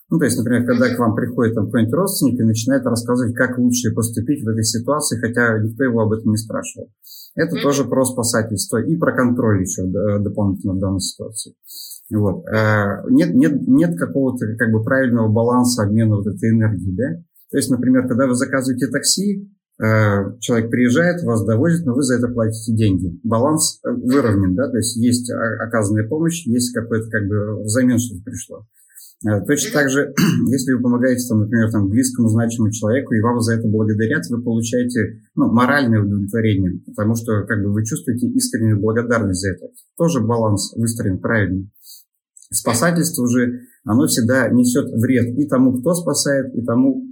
Ну, 0.09 0.19
то 0.19 0.25
есть, 0.25 0.37
например, 0.37 0.65
когда 0.65 0.93
к 0.93 0.99
вам 0.99 1.15
приходит 1.15 1.55
там 1.55 1.65
какой-нибудь 1.67 1.93
родственник 1.93 2.39
и 2.39 2.43
начинает 2.43 2.85
рассказывать, 2.85 3.33
как 3.33 3.57
лучше 3.57 3.93
поступить 3.93 4.43
в 4.43 4.47
этой 4.47 4.63
ситуации, 4.63 5.19
хотя 5.19 5.57
никто 5.59 5.85
его 5.85 6.01
об 6.01 6.11
этом 6.11 6.31
не 6.31 6.37
спрашивал. 6.37 6.89
Это 7.35 7.55
mm-hmm. 7.55 7.61
тоже 7.61 7.85
про 7.85 8.05
спасательство 8.05 8.77
и 8.83 8.95
про 8.97 9.15
контроль 9.15 9.61
еще 9.61 9.83
дополнительно 10.19 10.73
в 10.73 10.79
данной 10.79 10.99
ситуации. 10.99 11.55
Вот. 12.11 12.45
Э, 12.47 13.03
нет, 13.09 13.33
нет, 13.33 13.67
нет 13.67 13.97
какого-то 13.97 14.45
как 14.57 14.71
бы 14.71 14.83
правильного 14.83 15.29
баланса 15.29 15.83
обмена 15.83 16.17
вот 16.17 16.27
этой 16.27 16.49
энергии, 16.49 16.91
да? 16.91 17.23
То 17.49 17.57
есть, 17.57 17.69
например, 17.69 18.07
когда 18.07 18.27
вы 18.27 18.35
заказываете 18.35 18.87
такси, 18.87 19.49
человек 20.39 20.69
приезжает, 20.69 21.23
вас 21.23 21.45
довозит, 21.45 21.85
но 21.85 21.93
вы 21.93 22.03
за 22.03 22.15
это 22.15 22.27
платите 22.27 22.73
деньги. 22.73 23.19
Баланс 23.23 23.79
э, 23.83 23.89
выровнен, 23.91 24.55
да, 24.55 24.69
то 24.69 24.77
есть 24.77 24.95
есть 24.97 25.31
оказанная 25.31 26.07
помощь, 26.07 26.45
есть 26.45 26.73
какой-то 26.73 27.09
как 27.09 27.27
бы 27.27 27.63
взамен 27.63 27.97
что-то 27.97 28.23
пришло. 28.23 28.65
Э, 29.25 29.39
точно 29.45 29.73
так 29.73 29.89
же, 29.89 30.13
если 30.49 30.73
вы 30.73 30.81
помогаете, 30.81 31.27
там, 31.27 31.41
например, 31.41 31.71
там, 31.71 31.89
близкому, 31.89 32.27
значимому 32.29 32.71
человеку, 32.71 33.13
и 33.13 33.21
вам 33.21 33.39
за 33.39 33.55
это 33.55 33.67
благодарят, 33.67 34.25
вы 34.29 34.41
получаете 34.43 35.21
ну, 35.35 35.51
моральное 35.51 36.01
удовлетворение, 36.01 36.81
потому 36.85 37.15
что 37.15 37.43
как 37.43 37.63
бы, 37.63 37.71
вы 37.71 37.85
чувствуете 37.85 38.27
искреннюю 38.27 38.79
благодарность 38.79 39.41
за 39.41 39.51
это. 39.51 39.67
Тоже 39.97 40.19
баланс 40.21 40.73
выстроен 40.75 41.19
правильно. 41.19 41.67
Спасательство 42.51 43.23
уже, 43.23 43.61
оно 43.85 44.05
всегда 44.07 44.49
несет 44.49 44.91
вред 44.91 45.37
и 45.37 45.47
тому, 45.47 45.79
кто 45.79 45.93
спасает, 45.95 46.53
и 46.53 46.63
тому, 46.63 47.03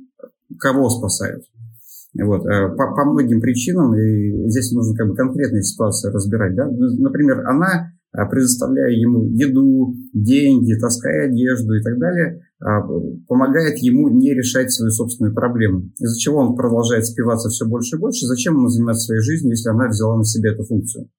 кого 0.59 0.89
спасают. 0.89 1.43
Вот, 2.19 2.45
э, 2.45 2.69
по, 2.75 2.93
по 2.93 3.05
многим 3.05 3.39
причинам, 3.39 3.95
и 3.95 4.49
здесь 4.49 4.71
нужно 4.73 4.95
как 4.95 5.07
бы 5.07 5.15
конкретные 5.15 5.63
ситуации 5.63 6.11
разбирать. 6.11 6.55
Да? 6.55 6.67
Например, 6.67 7.47
она, 7.47 7.93
э, 8.13 8.29
предоставляя 8.29 8.91
ему 8.91 9.29
еду, 9.29 9.95
деньги, 10.13 10.73
таская 10.73 11.29
одежду 11.29 11.73
и 11.73 11.81
так 11.81 11.97
далее, 11.97 12.41
э, 12.59 12.65
помогает 13.27 13.77
ему 13.77 14.09
не 14.09 14.33
решать 14.33 14.71
свою 14.71 14.91
собственную 14.91 15.33
проблему. 15.33 15.89
Из-за 15.99 16.19
чего 16.19 16.39
он 16.39 16.55
продолжает 16.55 17.05
спиваться 17.05 17.47
все 17.47 17.65
больше 17.65 17.95
и 17.95 17.99
больше. 17.99 18.25
Зачем 18.25 18.55
ему 18.55 18.67
заниматься 18.67 19.05
своей 19.05 19.21
жизнью, 19.21 19.51
если 19.51 19.69
она 19.69 19.87
взяла 19.87 20.17
на 20.17 20.25
себя 20.25 20.51
эту 20.51 20.65
функцию? 20.65 21.09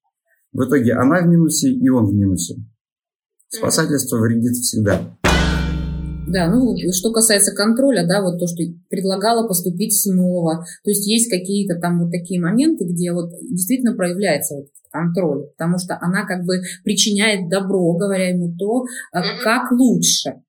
В 0.52 0.62
итоге 0.64 0.92
она 0.92 1.22
в 1.22 1.26
минусе, 1.26 1.70
и 1.70 1.88
он 1.88 2.04
в 2.04 2.12
минусе. 2.12 2.56
Спасательство 3.48 4.18
вредит 4.18 4.52
всегда. 4.52 5.00
Да, 6.32 6.48
ну, 6.48 6.74
что 6.92 7.12
касается 7.12 7.54
контроля, 7.54 8.06
да, 8.06 8.22
вот 8.22 8.38
то, 8.38 8.46
что 8.46 8.62
предлагала 8.88 9.46
поступить 9.46 9.94
снова. 9.94 10.64
То 10.82 10.90
есть 10.90 11.06
есть 11.06 11.30
какие-то 11.30 11.78
там 11.78 12.00
вот 12.00 12.10
такие 12.10 12.40
моменты, 12.40 12.84
где 12.84 13.12
вот 13.12 13.32
действительно 13.50 13.94
проявляется 13.94 14.56
вот 14.56 14.66
контроль, 14.90 15.48
потому 15.58 15.78
что 15.78 15.98
она 16.00 16.24
как 16.24 16.44
бы 16.44 16.62
причиняет 16.84 17.50
добро, 17.50 17.92
говоря 17.94 18.30
ему 18.30 18.54
то, 18.56 18.84
а, 19.12 19.22
как 19.42 19.72
лучше. 19.72 20.42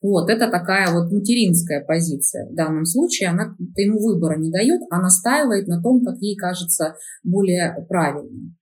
Вот, 0.00 0.30
это 0.30 0.50
такая 0.50 0.92
вот 0.92 1.12
материнская 1.12 1.84
позиция. 1.84 2.48
В 2.48 2.54
данном 2.54 2.86
случае 2.86 3.30
она 3.30 3.54
ему 3.76 3.98
выбора 3.98 4.38
не 4.38 4.50
дает, 4.50 4.80
а 4.90 5.00
настаивает 5.00 5.66
на 5.66 5.82
том, 5.82 6.02
как 6.04 6.16
ей 6.20 6.36
кажется 6.36 6.94
более 7.24 7.74
правильным. 7.88 8.56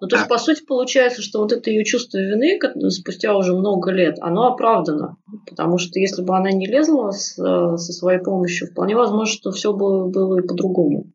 Ну, 0.00 0.08
то 0.08 0.16
есть, 0.16 0.28
по 0.28 0.38
сути, 0.38 0.64
получается, 0.66 1.20
что 1.20 1.40
вот 1.40 1.52
это 1.52 1.70
ее 1.70 1.84
чувство 1.84 2.16
вины 2.16 2.58
спустя 2.90 3.36
уже 3.36 3.54
много 3.54 3.90
лет, 3.90 4.16
оно 4.20 4.46
оправдано. 4.46 5.18
Потому 5.48 5.76
что 5.76 5.98
если 5.98 6.22
бы 6.22 6.34
она 6.34 6.50
не 6.52 6.66
лезла 6.66 7.10
с, 7.10 7.38
э, 7.38 7.76
со 7.76 7.92
своей 7.92 8.18
помощью, 8.18 8.68
вполне 8.68 8.96
возможно, 8.96 9.26
что 9.26 9.50
все 9.52 9.74
было, 9.74 10.08
было 10.08 10.40
и 10.40 10.46
по-другому. 10.46 11.12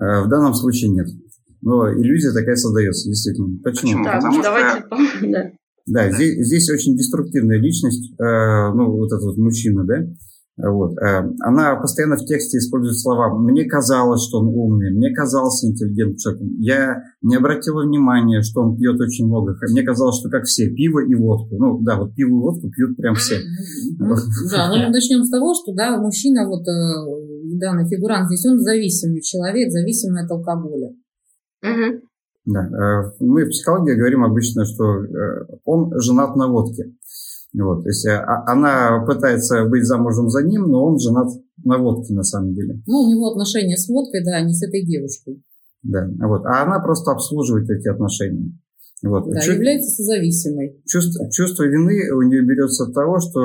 Э, 0.00 0.22
в 0.22 0.28
данном 0.28 0.54
случае 0.54 0.90
нет. 0.90 1.08
Но 1.60 1.92
иллюзия 1.92 2.32
такая 2.32 2.54
создается, 2.54 3.08
действительно. 3.08 3.58
Почему? 3.64 4.04
Так, 4.04 4.20
Потому 4.20 4.42
давайте... 4.42 4.86
Что... 4.86 5.26
да, 5.26 5.52
да 5.86 6.10
здесь, 6.12 6.46
здесь 6.46 6.70
очень 6.70 6.96
деструктивная 6.96 7.58
личность, 7.58 8.12
э, 8.12 8.72
ну, 8.74 8.92
вот 8.92 9.06
этот 9.06 9.24
вот 9.24 9.36
мужчина, 9.38 9.84
да, 9.84 9.96
вот. 10.58 10.98
Э, 10.98 11.22
она 11.40 11.76
постоянно 11.76 12.16
в 12.16 12.26
тексте 12.26 12.58
использует 12.58 12.98
слова 12.98 13.34
«мне 13.38 13.64
казалось, 13.64 14.26
что 14.28 14.40
он 14.40 14.48
умный», 14.48 14.92
«мне 14.92 15.10
казался 15.14 15.66
интеллигентным 15.66 16.16
человеком», 16.18 16.48
«я 16.58 17.02
не 17.22 17.36
обратила 17.36 17.82
внимания, 17.82 18.42
что 18.42 18.60
он 18.60 18.76
пьет 18.76 19.00
очень 19.00 19.26
много», 19.26 19.56
«мне 19.70 19.82
казалось, 19.82 20.18
что 20.20 20.28
как 20.28 20.44
все, 20.44 20.68
пиво 20.68 21.00
и 21.00 21.14
водку». 21.14 21.56
Ну 21.56 21.80
да, 21.80 21.96
вот 21.96 22.14
пиво 22.14 22.28
и 22.28 22.32
водку 22.32 22.70
пьют 22.70 22.96
прям 22.98 23.14
все. 23.14 23.36
Да, 23.98 24.68
ну 24.68 24.90
начнем 24.90 25.24
с 25.24 25.30
того, 25.30 25.54
что 25.54 25.72
да, 25.74 25.98
мужчина, 25.98 26.46
вот 26.46 26.68
э, 26.68 27.58
данный 27.58 27.88
фигурант 27.88 28.26
здесь, 28.26 28.44
он 28.44 28.58
зависимый 28.60 29.22
человек, 29.22 29.72
зависимый 29.72 30.22
от 30.22 30.30
алкоголя. 30.30 30.90
Да, 32.44 32.60
э, 32.60 33.12
мы 33.20 33.46
в 33.46 33.48
психологии 33.48 33.94
говорим 33.94 34.22
обычно, 34.22 34.66
что 34.66 34.84
он 35.64 35.98
женат 35.98 36.36
на 36.36 36.48
водке. 36.48 36.92
Вот, 37.54 37.82
то 37.82 37.88
есть 37.88 38.06
э, 38.06 38.12
а, 38.12 38.50
она 38.50 39.04
пытается 39.06 39.64
быть 39.66 39.84
замужем 39.84 40.30
за 40.30 40.42
ним, 40.42 40.68
но 40.68 40.86
он 40.86 40.98
женат 40.98 41.28
на 41.64 41.76
водке 41.76 42.14
на 42.14 42.22
самом 42.22 42.54
деле. 42.54 42.80
Ну, 42.86 43.00
у 43.00 43.10
него 43.10 43.28
отношения 43.28 43.76
с 43.76 43.88
водкой, 43.88 44.24
да, 44.24 44.40
не 44.40 44.54
с 44.54 44.62
этой 44.62 44.84
девушкой. 44.86 45.42
Да, 45.82 46.08
вот. 46.26 46.46
А 46.46 46.62
она 46.62 46.80
просто 46.80 47.10
обслуживает 47.10 47.68
эти 47.68 47.88
отношения. 47.88 48.52
Вот. 49.02 49.28
Да, 49.28 49.40
Чу... 49.40 49.52
является 49.52 49.90
созависимой. 49.90 50.80
Чувство, 50.86 51.28
чувство 51.30 51.64
вины 51.64 52.10
у 52.14 52.22
нее 52.22 52.42
берется 52.42 52.84
от 52.84 52.94
того, 52.94 53.18
что 53.18 53.40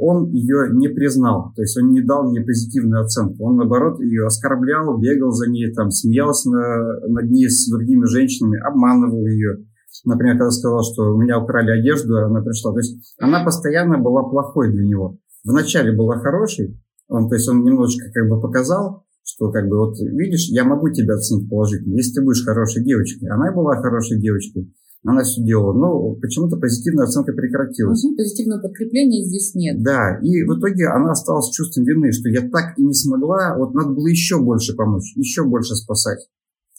он 0.00 0.30
ее 0.32 0.70
не 0.72 0.88
признал, 0.88 1.52
то 1.54 1.62
есть 1.62 1.78
он 1.78 1.92
не 1.92 2.02
дал 2.02 2.30
ей 2.32 2.44
позитивную 2.44 3.02
оценку. 3.02 3.44
Он, 3.44 3.56
наоборот, 3.56 4.00
ее 4.00 4.26
оскорблял, 4.26 4.98
бегал 4.98 5.30
за 5.30 5.48
ней, 5.48 5.72
там, 5.72 5.90
смеялся 5.90 6.50
на, 6.50 6.98
над 7.08 7.30
ней 7.30 7.48
с 7.48 7.70
другими 7.70 8.06
женщинами, 8.06 8.58
обманывал 8.58 9.24
ее. 9.26 9.64
Например, 10.04 10.38
когда 10.38 10.50
сказала, 10.50 10.82
что 10.82 11.14
у 11.14 11.20
меня 11.20 11.38
украли 11.38 11.70
одежду, 11.70 12.16
она 12.18 12.40
пришла. 12.40 12.72
То 12.72 12.78
есть 12.78 13.14
она 13.18 13.44
постоянно 13.44 13.98
была 13.98 14.22
плохой 14.22 14.72
для 14.72 14.84
него. 14.84 15.18
Вначале 15.44 15.92
была 15.92 16.18
хорошей, 16.18 16.80
он, 17.08 17.28
то 17.28 17.34
есть 17.34 17.48
он 17.48 17.62
немножечко 17.62 18.10
как 18.12 18.28
бы 18.28 18.40
показал, 18.40 19.04
что 19.24 19.50
как 19.50 19.68
бы 19.68 19.78
вот 19.78 19.98
видишь, 19.98 20.48
я 20.48 20.64
могу 20.64 20.90
тебя 20.90 21.14
оценить 21.14 21.48
положительно, 21.48 21.96
если 21.96 22.14
ты 22.14 22.22
будешь 22.22 22.44
хорошей 22.44 22.84
девочкой. 22.84 23.28
Она 23.28 23.52
была 23.52 23.76
хорошей 23.76 24.20
девочкой, 24.20 24.72
она 25.04 25.22
все 25.22 25.42
делала, 25.42 25.72
но 25.72 26.14
почему-то 26.20 26.56
позитивная 26.56 27.04
оценка 27.04 27.32
прекратилась. 27.32 28.04
Угу, 28.04 28.16
позитивного 28.16 28.62
подкрепления 28.62 29.24
здесь 29.24 29.54
нет. 29.54 29.82
Да, 29.82 30.18
и 30.22 30.42
в 30.44 30.58
итоге 30.58 30.86
она 30.86 31.10
осталась 31.10 31.50
чувством 31.50 31.84
вины, 31.84 32.12
что 32.12 32.28
я 32.28 32.48
так 32.48 32.78
и 32.78 32.84
не 32.84 32.94
смогла, 32.94 33.56
вот 33.58 33.74
надо 33.74 33.90
было 33.90 34.06
еще 34.06 34.40
больше 34.40 34.74
помочь, 34.74 35.14
еще 35.16 35.44
больше 35.44 35.74
спасать. 35.74 36.28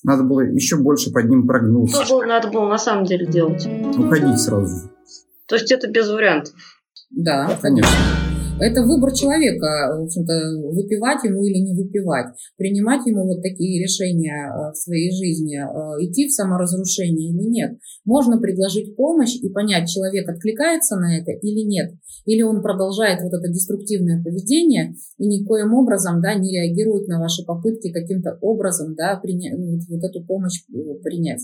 Надо 0.03 0.23
было 0.23 0.41
еще 0.41 0.77
больше 0.77 1.11
под 1.11 1.29
ним 1.29 1.47
прогнуться. 1.47 2.03
Что 2.03 2.23
надо 2.23 2.49
было 2.49 2.67
на 2.67 2.77
самом 2.77 3.05
деле 3.05 3.25
делать? 3.25 3.67
Уходить 3.97 4.39
сразу. 4.39 4.89
То 5.47 5.55
есть 5.55 5.71
это 5.71 5.89
без 5.89 6.09
вариантов? 6.09 6.53
Да, 7.11 7.57
конечно. 7.61 7.89
Это 8.59 8.83
выбор 8.83 9.13
человека, 9.13 9.97
в 9.97 10.03
общем-то, 10.03 10.33
выпивать 10.73 11.23
ему 11.23 11.43
или 11.43 11.57
не 11.57 11.73
выпивать, 11.73 12.27
принимать 12.55 13.05
ему 13.05 13.25
вот 13.25 13.41
такие 13.41 13.83
решения 13.83 14.47
э, 14.47 14.71
в 14.71 14.75
своей 14.75 15.11
жизни, 15.11 15.57
э, 15.57 16.05
идти 16.05 16.27
в 16.27 16.31
саморазрушение 16.31 17.31
или 17.31 17.49
нет. 17.49 17.79
Можно 18.05 18.39
предложить 18.39 18.95
помощь 18.95 19.35
и 19.35 19.49
понять, 19.49 19.89
человек 19.89 20.29
откликается 20.29 20.97
на 20.97 21.17
это 21.17 21.31
или 21.31 21.65
нет. 21.65 21.95
Или 22.25 22.41
он 22.41 22.61
продолжает 22.61 23.21
вот 23.21 23.33
это 23.33 23.51
деструктивное 23.51 24.23
поведение 24.23 24.95
и 25.17 25.27
никоим 25.27 25.73
образом 25.73 26.21
да, 26.21 26.33
не 26.35 26.51
реагирует 26.51 27.07
на 27.07 27.19
ваши 27.19 27.43
попытки 27.43 27.91
каким-то 27.91 28.37
образом 28.41 28.95
да, 28.95 29.17
принять, 29.17 29.57
вот, 29.57 29.81
вот 29.89 30.03
эту 30.03 30.23
помощь 30.23 30.63
э, 30.73 30.93
принять. 31.03 31.41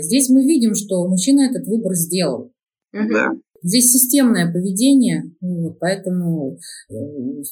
Здесь 0.00 0.30
мы 0.30 0.42
видим, 0.44 0.74
что 0.74 1.06
мужчина 1.06 1.42
этот 1.50 1.66
выбор 1.66 1.94
сделал. 1.94 2.52
Да. 2.92 3.32
Здесь 3.62 3.90
системное 3.90 4.52
поведение, 4.52 5.32
вот, 5.40 5.78
поэтому 5.80 6.58
э, 6.88 6.94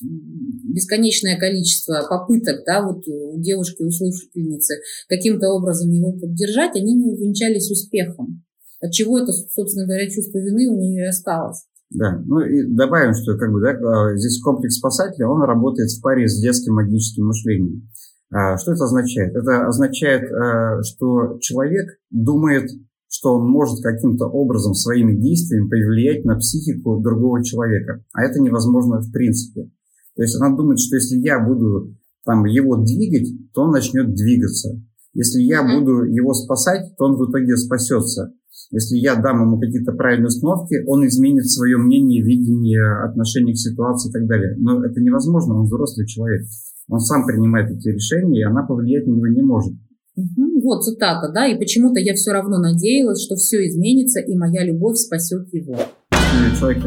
бесконечное 0.03 1.37
количество 1.39 2.07
попыток 2.09 2.63
да, 2.67 2.87
вот 2.87 3.07
у 3.09 3.41
девушки, 3.41 3.83
у 3.83 3.91
слушательницы 3.91 4.77
каким-то 5.09 5.49
образом 5.49 5.91
его 5.91 6.13
поддержать, 6.13 6.77
они 6.77 6.95
не 6.95 7.07
увенчались 7.07 7.71
успехом. 7.71 8.45
От 8.81 8.93
чего 8.93 9.19
это, 9.19 9.33
собственно 9.33 9.87
говоря, 9.87 10.09
чувство 10.09 10.39
вины 10.39 10.69
у 10.69 10.79
нее 10.79 11.05
и 11.05 11.09
осталось. 11.09 11.65
Да, 11.95 12.21
ну 12.27 12.41
и 12.41 12.67
добавим, 12.67 13.15
что 13.15 13.39
как 13.39 13.53
бы, 13.53 13.61
да, 13.61 13.71
а, 13.71 14.17
здесь 14.17 14.43
комплекс 14.43 14.77
спасателя, 14.77 15.29
он 15.29 15.43
работает 15.43 15.91
в 15.91 16.03
паре 16.03 16.29
с 16.29 16.41
детским 16.41 16.75
магическим 16.75 17.27
мышлением. 17.27 17.89
А, 18.33 18.59
что 18.59 18.73
это 18.73 18.85
означает? 18.85 19.35
Это 19.37 19.67
означает, 19.67 20.31
а, 20.33 20.83
что 20.83 21.39
человек 21.41 21.89
думает 22.11 22.69
что 23.15 23.35
он 23.35 23.49
может 23.49 23.81
каким-то 23.81 24.27
образом 24.27 24.75
своими 24.75 25.15
действиями 25.15 25.69
повлиять 25.69 26.25
на 26.25 26.37
психику 26.37 27.01
другого 27.01 27.45
человека. 27.45 28.03
А 28.13 28.25
это 28.25 28.41
невозможно 28.41 29.01
в 29.01 29.13
принципе. 29.13 29.71
То 30.17 30.23
есть 30.23 30.35
она 30.41 30.57
думает, 30.57 30.81
что 30.81 30.97
если 30.97 31.19
я 31.19 31.39
буду 31.39 31.97
там, 32.25 32.45
его 32.45 32.77
двигать, 32.77 33.29
то 33.53 33.63
он 33.63 33.71
начнет 33.71 34.13
двигаться. 34.15 34.81
Если 35.15 35.43
я 35.43 35.63
буду 35.63 36.03
его 36.03 36.35
спасать, 36.35 36.97
то 36.99 37.05
он 37.05 37.17
в 37.17 37.31
итоге 37.31 37.57
спасется. 37.57 38.33
Если 38.71 38.97
я 38.97 39.15
дам 39.15 39.43
ему 39.43 39.61
какие-то 39.61 39.93
правильные 39.93 40.29
установки, 40.29 40.83
он 40.87 41.07
изменит 41.07 41.47
свое 41.47 41.77
мнение, 41.77 42.23
видение, 42.23 43.05
отношение 43.05 43.55
к 43.55 43.59
ситуации 43.59 44.11
и 44.11 44.13
так 44.13 44.27
далее. 44.27 44.57
Но 44.59 44.85
это 44.85 45.01
невозможно, 45.01 45.55
он 45.55 45.67
взрослый 45.67 46.07
человек. 46.07 46.43
Он 46.89 46.99
сам 46.99 47.25
принимает 47.25 47.71
эти 47.71 47.89
решения, 47.89 48.41
и 48.41 48.45
она 48.45 48.65
повлиять 48.65 49.07
на 49.07 49.13
него 49.13 49.29
не 49.29 49.43
может. 49.43 49.73
Угу, 50.17 50.61
вот 50.63 50.85
цитата, 50.85 51.31
да, 51.33 51.47
и 51.47 51.59
почему-то 51.59 51.99
я 51.99 52.15
все 52.15 52.33
равно 52.33 52.59
надеялась, 52.59 53.23
что 53.25 53.37
все 53.37 53.67
изменится, 53.67 54.21
и 54.21 54.37
моя 54.37 54.65
любовь 54.65 54.97
спасет 54.97 55.53
его. 55.53 55.77
Если 56.13 56.59
человек 56.59 56.85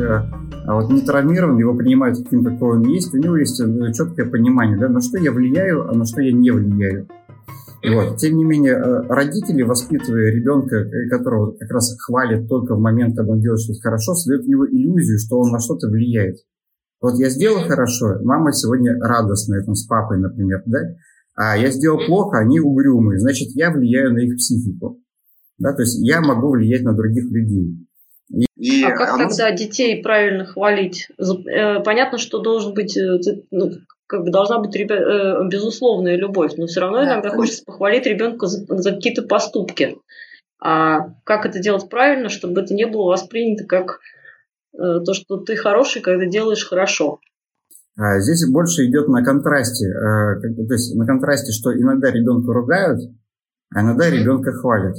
а 0.67 0.75
вот 0.75 0.91
не 0.91 1.01
травмирован, 1.01 1.57
его 1.57 1.73
принимают 1.73 2.21
таким, 2.21 2.43
какой 2.43 2.77
он 2.77 2.83
есть, 2.83 3.13
у 3.13 3.17
него 3.17 3.37
есть 3.37 3.59
э, 3.61 3.93
четкое 3.93 4.25
понимание, 4.29 4.77
да, 4.77 4.89
на 4.89 4.99
что 4.99 5.17
я 5.17 5.31
влияю, 5.31 5.89
а 5.89 5.93
на 5.93 6.05
что 6.05 6.21
я 6.21 6.33
не 6.33 6.51
влияю. 6.51 7.07
Вот. 7.83 8.17
Тем 8.17 8.37
не 8.37 8.43
менее, 8.43 8.73
э, 8.73 9.01
родители, 9.07 9.61
воспитывая 9.61 10.31
ребенка, 10.31 10.77
э, 10.77 11.09
которого 11.09 11.55
как 11.57 11.69
раз 11.71 11.95
хвалят 11.99 12.47
только 12.47 12.75
в 12.75 12.79
момент, 12.79 13.15
когда 13.15 13.33
он 13.33 13.39
делает 13.39 13.61
что-то 13.61 13.81
хорошо, 13.81 14.13
создают 14.13 14.45
у 14.45 14.49
него 14.49 14.67
иллюзию, 14.67 15.19
что 15.19 15.39
он 15.39 15.51
на 15.51 15.59
что-то 15.59 15.87
влияет. 15.87 16.37
Вот 16.99 17.19
я 17.19 17.29
сделал 17.29 17.61
хорошо, 17.61 18.19
мама 18.23 18.51
сегодня 18.51 18.97
радостная, 18.99 19.63
там, 19.63 19.75
с 19.75 19.85
папой, 19.85 20.19
например, 20.19 20.63
да? 20.65 20.79
а 21.35 21.55
я 21.55 21.69
сделал 21.69 21.99
плохо, 22.07 22.39
они 22.39 22.59
угрюмые, 22.59 23.19
значит, 23.19 23.49
я 23.53 23.69
влияю 23.69 24.13
на 24.13 24.19
их 24.19 24.37
психику. 24.37 24.99
Да, 25.59 25.73
то 25.73 25.83
есть 25.83 25.99
я 25.99 26.21
могу 26.21 26.49
влиять 26.49 26.83
на 26.83 26.93
других 26.93 27.25
людей. 27.31 27.77
И 28.55 28.83
а 28.83 28.91
как 28.91 29.13
оно... 29.13 29.29
тогда 29.29 29.51
детей 29.51 30.01
правильно 30.01 30.45
хвалить? 30.45 31.07
Э, 31.19 31.81
понятно, 31.83 32.17
что 32.17 32.39
должен 32.39 32.73
быть, 32.73 32.97
ну, 33.51 33.71
как 34.07 34.23
бы 34.23 34.31
должна 34.31 34.59
быть 34.59 34.75
э, 34.75 35.47
безусловная 35.49 36.15
любовь, 36.15 36.53
но 36.57 36.65
все 36.65 36.79
равно 36.79 36.99
да, 36.99 37.05
иногда 37.05 37.29
хочется 37.29 37.63
похвалить 37.65 38.05
ребенка 38.05 38.47
за, 38.47 38.65
за 38.67 38.91
какие-то 38.93 39.23
поступки. 39.23 39.97
а 40.59 41.09
как 41.23 41.45
это 41.45 41.59
делать 41.59 41.89
правильно, 41.89 42.29
чтобы 42.29 42.61
это 42.61 42.73
не 42.73 42.85
было 42.85 43.09
воспринято 43.09 43.65
как 43.65 43.99
э, 44.73 44.99
то, 45.05 45.13
что 45.13 45.37
ты 45.37 45.55
хороший, 45.55 46.01
когда 46.01 46.25
делаешь 46.25 46.65
хорошо. 46.65 47.19
А 47.97 48.19
здесь 48.19 48.47
больше 48.49 48.85
идет 48.85 49.07
на 49.07 49.23
контрасте, 49.23 49.87
э, 49.87 50.39
то 50.41 50.73
есть 50.73 50.95
на 50.95 51.05
контрасте, 51.05 51.51
что 51.51 51.73
иногда 51.73 52.09
ребенка 52.09 52.53
ругают, 52.53 53.01
а 53.75 53.81
иногда 53.81 54.09
ребенка 54.09 54.53
хвалят. 54.53 54.95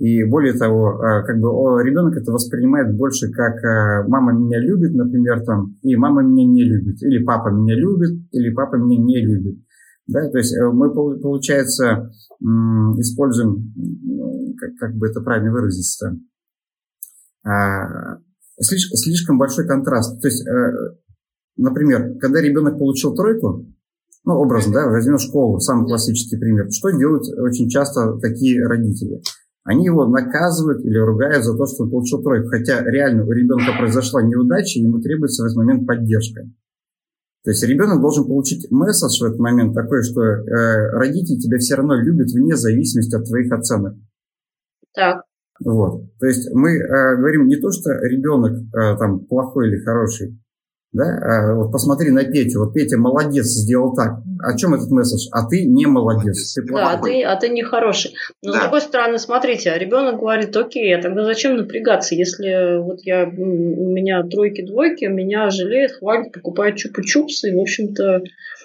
И 0.00 0.24
более 0.24 0.54
того, 0.54 0.98
э, 0.98 1.24
как 1.24 1.38
бы 1.38 1.48
ребенок 1.84 2.16
это 2.16 2.32
воспринимает 2.32 2.96
больше 2.96 3.30
как 3.30 3.62
э, 3.62 4.08
мама 4.08 4.32
меня 4.32 4.58
любит, 4.58 4.94
например, 4.94 5.44
там, 5.44 5.76
и 5.82 5.94
мама 5.94 6.22
меня 6.22 6.44
не 6.44 6.64
любит, 6.64 7.00
или 7.02 7.22
папа 7.22 7.50
меня 7.50 7.76
любит, 7.76 8.18
или 8.32 8.50
папа 8.52 8.74
меня 8.76 8.98
не 8.98 9.24
любит. 9.24 9.62
Да, 10.06 10.28
то 10.28 10.38
есть 10.38 10.52
мы, 10.72 10.92
получается, 10.92 12.10
используем, 12.98 13.72
как, 14.58 14.70
как 14.80 14.96
бы 14.96 15.06
это 15.06 15.20
правильно 15.20 15.52
выразиться, 15.52 16.18
а, 17.44 18.18
слишком, 18.58 18.96
слишком 18.96 19.38
большой 19.38 19.68
контраст. 19.68 20.20
То 20.20 20.26
есть 20.26 20.44
Например, 21.60 22.16
когда 22.18 22.40
ребенок 22.40 22.78
получил 22.78 23.14
тройку, 23.14 23.66
ну, 24.24 24.34
образно, 24.34 24.72
да, 24.72 24.88
возьмем 24.88 25.18
школу, 25.18 25.60
самый 25.60 25.86
классический 25.86 26.38
пример. 26.38 26.70
Что 26.70 26.90
делают 26.90 27.24
очень 27.38 27.68
часто 27.68 28.18
такие 28.18 28.66
родители? 28.66 29.20
Они 29.64 29.84
его 29.84 30.06
наказывают 30.06 30.84
или 30.84 30.98
ругают 30.98 31.44
за 31.44 31.56
то, 31.56 31.66
что 31.66 31.84
он 31.84 31.90
получил 31.90 32.22
тройку. 32.22 32.48
Хотя 32.48 32.82
реально 32.82 33.24
у 33.24 33.32
ребенка 33.32 33.72
произошла 33.78 34.22
неудача, 34.22 34.80
ему 34.80 35.00
требуется 35.00 35.42
в 35.42 35.46
этот 35.46 35.56
момент 35.56 35.86
поддержка. 35.86 36.42
То 37.44 37.50
есть 37.50 37.62
ребенок 37.64 38.00
должен 38.00 38.26
получить 38.26 38.70
месседж 38.70 39.20
в 39.20 39.26
этот 39.26 39.38
момент 39.38 39.74
такой, 39.74 40.02
что 40.02 40.22
э, 40.22 40.90
родители 40.90 41.38
тебя 41.38 41.58
все 41.58 41.74
равно 41.74 41.94
любят 41.94 42.30
вне 42.32 42.54
зависимости 42.54 43.14
от 43.14 43.24
твоих 43.24 43.50
оценок. 43.52 43.96
Так. 44.94 45.22
Вот. 45.64 46.04
То 46.18 46.26
есть 46.26 46.50
мы 46.52 46.76
э, 46.76 47.16
говорим 47.16 47.46
не 47.46 47.56
то, 47.56 47.70
что 47.70 47.92
ребенок 47.92 48.52
э, 48.52 48.96
там 48.98 49.20
плохой 49.20 49.68
или 49.68 49.82
хороший, 49.82 50.38
да? 50.92 51.04
А, 51.04 51.54
вот 51.54 51.70
посмотри 51.70 52.10
на 52.10 52.24
Петю. 52.24 52.60
Вот 52.60 52.72
Петя 52.72 52.98
молодец, 52.98 53.46
сделал 53.46 53.94
так. 53.94 54.18
О 54.42 54.56
чем 54.56 54.74
этот 54.74 54.90
месседж? 54.90 55.28
А 55.32 55.48
ты 55.48 55.64
не 55.64 55.86
молодец. 55.86 56.54
Ты 56.54 56.62
да, 56.72 56.92
а 56.92 56.98
ты, 57.00 57.22
а 57.22 57.36
ты 57.36 57.48
не 57.48 57.62
хороший. 57.62 58.12
Но 58.42 58.52
да. 58.52 58.58
с 58.58 58.62
другой 58.62 58.80
стороны, 58.80 59.18
смотрите, 59.18 59.72
ребенок 59.78 60.18
говорит, 60.18 60.56
окей, 60.56 60.94
а 60.96 61.00
тогда 61.00 61.24
зачем 61.24 61.56
напрягаться, 61.56 62.14
если 62.14 62.78
вот 62.82 63.00
я, 63.02 63.24
у 63.24 63.92
меня 63.92 64.22
тройки-двойки, 64.24 65.04
меня 65.04 65.50
жалеет, 65.50 65.92
хвалит, 65.92 66.32
покупает 66.32 66.76
чупа-чупсы, 66.76 67.50
и, 67.50 67.54
в 67.54 67.60
общем-то... 67.60 68.22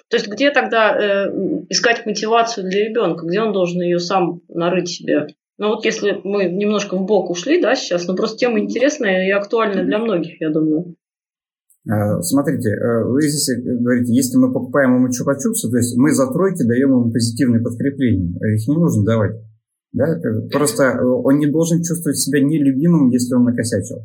То 0.08 0.16
есть 0.16 0.28
где 0.28 0.50
тогда 0.50 0.96
э, 0.96 1.30
искать 1.68 2.06
мотивацию 2.06 2.68
для 2.68 2.88
ребенка? 2.88 3.26
Где 3.26 3.40
он 3.40 3.52
должен 3.52 3.80
ее 3.82 3.98
сам 3.98 4.40
нарыть 4.48 4.88
себе? 4.88 5.26
Ну 5.58 5.68
вот 5.68 5.84
если 5.84 6.20
мы 6.22 6.44
немножко 6.44 6.96
в 6.96 7.04
бок 7.06 7.30
ушли, 7.30 7.60
да, 7.60 7.74
сейчас, 7.74 8.06
но 8.06 8.14
просто 8.14 8.36
тема 8.36 8.60
интересная 8.60 9.26
и 9.26 9.30
актуальна 9.30 9.82
для 9.82 9.98
многих, 9.98 10.40
я 10.40 10.50
думаю. 10.50 10.94
Э, 11.88 12.20
смотрите, 12.20 12.70
э, 12.70 13.04
вы 13.04 13.22
здесь 13.22 13.48
говорите, 13.64 14.12
если 14.12 14.36
мы 14.38 14.52
покупаем 14.52 14.96
ему 14.96 15.06
чупа-чупсы, 15.06 15.70
то 15.70 15.76
есть 15.76 15.96
мы 15.96 16.12
за 16.12 16.26
тройки 16.32 16.64
даем 16.64 16.90
ему 16.90 17.12
позитивные 17.12 17.62
подкрепления, 17.62 18.34
их 18.54 18.66
не 18.66 18.76
нужно 18.76 19.04
давать. 19.04 19.36
Да? 19.92 20.20
Просто 20.50 20.82
э, 20.82 21.04
он 21.04 21.38
не 21.38 21.46
должен 21.46 21.82
чувствовать 21.82 22.18
себя 22.18 22.40
нелюбимым, 22.40 23.10
если 23.10 23.34
он 23.34 23.44
накосячил. 23.44 23.98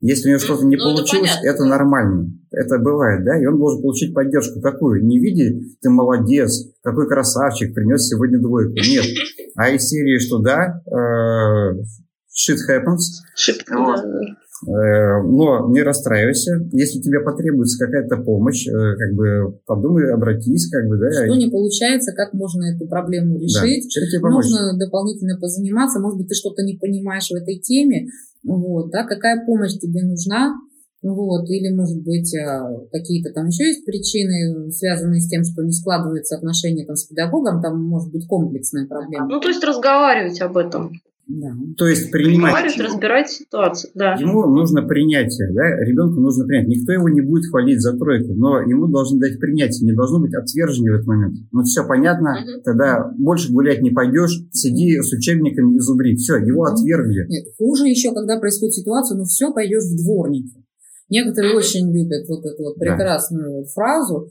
Если 0.00 0.26
у 0.26 0.30
него 0.30 0.40
что-то 0.40 0.66
не 0.66 0.74
ну, 0.74 0.82
получилось, 0.82 1.38
это, 1.44 1.54
это 1.54 1.64
нормально. 1.64 2.32
Это 2.50 2.78
бывает, 2.78 3.24
да, 3.24 3.40
и 3.40 3.46
он 3.46 3.58
должен 3.58 3.80
получить 3.80 4.12
поддержку. 4.12 4.60
Какую? 4.60 5.04
Не 5.06 5.20
в 5.20 5.22
виде 5.22 5.60
«ты 5.80 5.90
молодец», 5.90 6.68
«какой 6.82 7.08
красавчик, 7.08 7.72
принес 7.72 8.08
сегодня 8.08 8.40
двойку». 8.40 8.72
Нет. 8.72 9.04
А 9.54 9.68
из 9.68 9.86
серии, 9.86 10.18
что 10.18 10.38
да, 10.38 10.82
shit 12.32 12.56
happens. 12.68 13.20
Shit, 13.38 13.60
вот. 13.68 14.02
Э, 14.66 15.22
но 15.22 15.68
не 15.70 15.82
расстраивайся. 15.82 16.52
Если 16.72 17.00
тебе 17.00 17.20
потребуется 17.20 17.84
какая-то 17.84 18.16
помощь, 18.18 18.66
э, 18.68 18.72
как 18.72 19.14
бы 19.14 19.58
подумай, 19.66 20.12
обратись, 20.12 20.70
как 20.70 20.86
бы, 20.88 20.98
да. 20.98 21.10
Что 21.10 21.34
не 21.34 21.50
получается, 21.50 22.12
как 22.12 22.32
можно 22.32 22.74
эту 22.74 22.86
проблему 22.86 23.38
решить? 23.38 23.88
Да. 24.20 24.28
Нужно 24.30 24.78
дополнительно 24.78 25.38
позаниматься. 25.38 26.00
Может 26.00 26.18
быть, 26.18 26.28
ты 26.28 26.34
что-то 26.34 26.62
не 26.62 26.76
понимаешь 26.76 27.28
в 27.28 27.34
этой 27.34 27.58
теме. 27.58 28.06
Вот, 28.44 28.90
да, 28.90 29.04
какая 29.04 29.44
помощь 29.44 29.78
тебе 29.78 30.02
нужна? 30.02 30.54
Вот, 31.02 31.50
или, 31.50 31.74
может 31.74 32.00
быть, 32.04 32.32
э, 32.32 32.86
какие-то 32.92 33.32
там 33.32 33.46
еще 33.48 33.66
есть 33.66 33.84
причины, 33.84 34.70
связанные 34.70 35.20
с 35.20 35.28
тем, 35.28 35.42
что 35.42 35.64
не 35.64 35.72
складываются 35.72 36.36
отношения 36.36 36.86
там, 36.86 36.94
с 36.94 37.06
педагогом, 37.06 37.60
там 37.60 37.82
может 37.82 38.12
быть 38.12 38.28
комплексная 38.28 38.86
проблема. 38.86 39.26
Ну, 39.26 39.40
то 39.40 39.48
есть 39.48 39.64
разговаривать 39.64 40.40
об 40.40 40.56
этом. 40.56 40.92
Да. 41.40 41.48
То 41.78 41.86
есть 41.86 42.10
принимать. 42.10 42.52
Принимать, 42.52 42.92
разбирать 42.92 43.30
ситуацию, 43.30 43.90
да. 43.94 44.14
Ему 44.14 44.46
нужно 44.46 44.82
принятие, 44.82 45.50
да, 45.52 45.62
ребенку 45.82 46.20
нужно 46.20 46.44
принять. 46.44 46.68
Никто 46.68 46.92
его 46.92 47.08
не 47.08 47.22
будет 47.22 47.46
хвалить 47.50 47.80
за 47.80 47.96
тройку, 47.96 48.34
но 48.34 48.60
ему 48.60 48.86
должны 48.86 49.18
дать 49.18 49.38
принятие, 49.40 49.86
не 49.86 49.94
должно 49.94 50.20
быть 50.20 50.34
отвержения 50.34 50.92
в 50.92 50.94
этот 50.96 51.06
момент. 51.06 51.36
Ну 51.50 51.62
все 51.62 51.86
понятно, 51.86 52.32
угу. 52.32 52.62
тогда 52.64 53.10
больше 53.16 53.50
гулять 53.50 53.80
не 53.80 53.90
пойдешь, 53.90 54.42
сиди 54.52 55.00
с 55.00 55.12
учебниками 55.12 55.76
и 55.76 55.78
зубри. 55.78 56.16
Все, 56.16 56.36
его 56.36 56.64
отвергли. 56.64 57.26
Нет, 57.28 57.46
хуже 57.56 57.88
еще, 57.88 58.12
когда 58.12 58.38
происходит 58.38 58.74
ситуация, 58.74 59.16
ну 59.16 59.24
все, 59.24 59.52
пойдешь 59.52 59.84
в 59.84 59.96
дворники. 59.96 60.62
Некоторые 61.12 61.54
очень 61.54 61.92
любят 61.92 62.26
вот 62.26 62.44
эту 62.46 62.62
вот 62.64 62.76
прекрасную 62.76 63.50
да. 63.50 63.56
вот 63.58 63.68
фразу. 63.68 64.30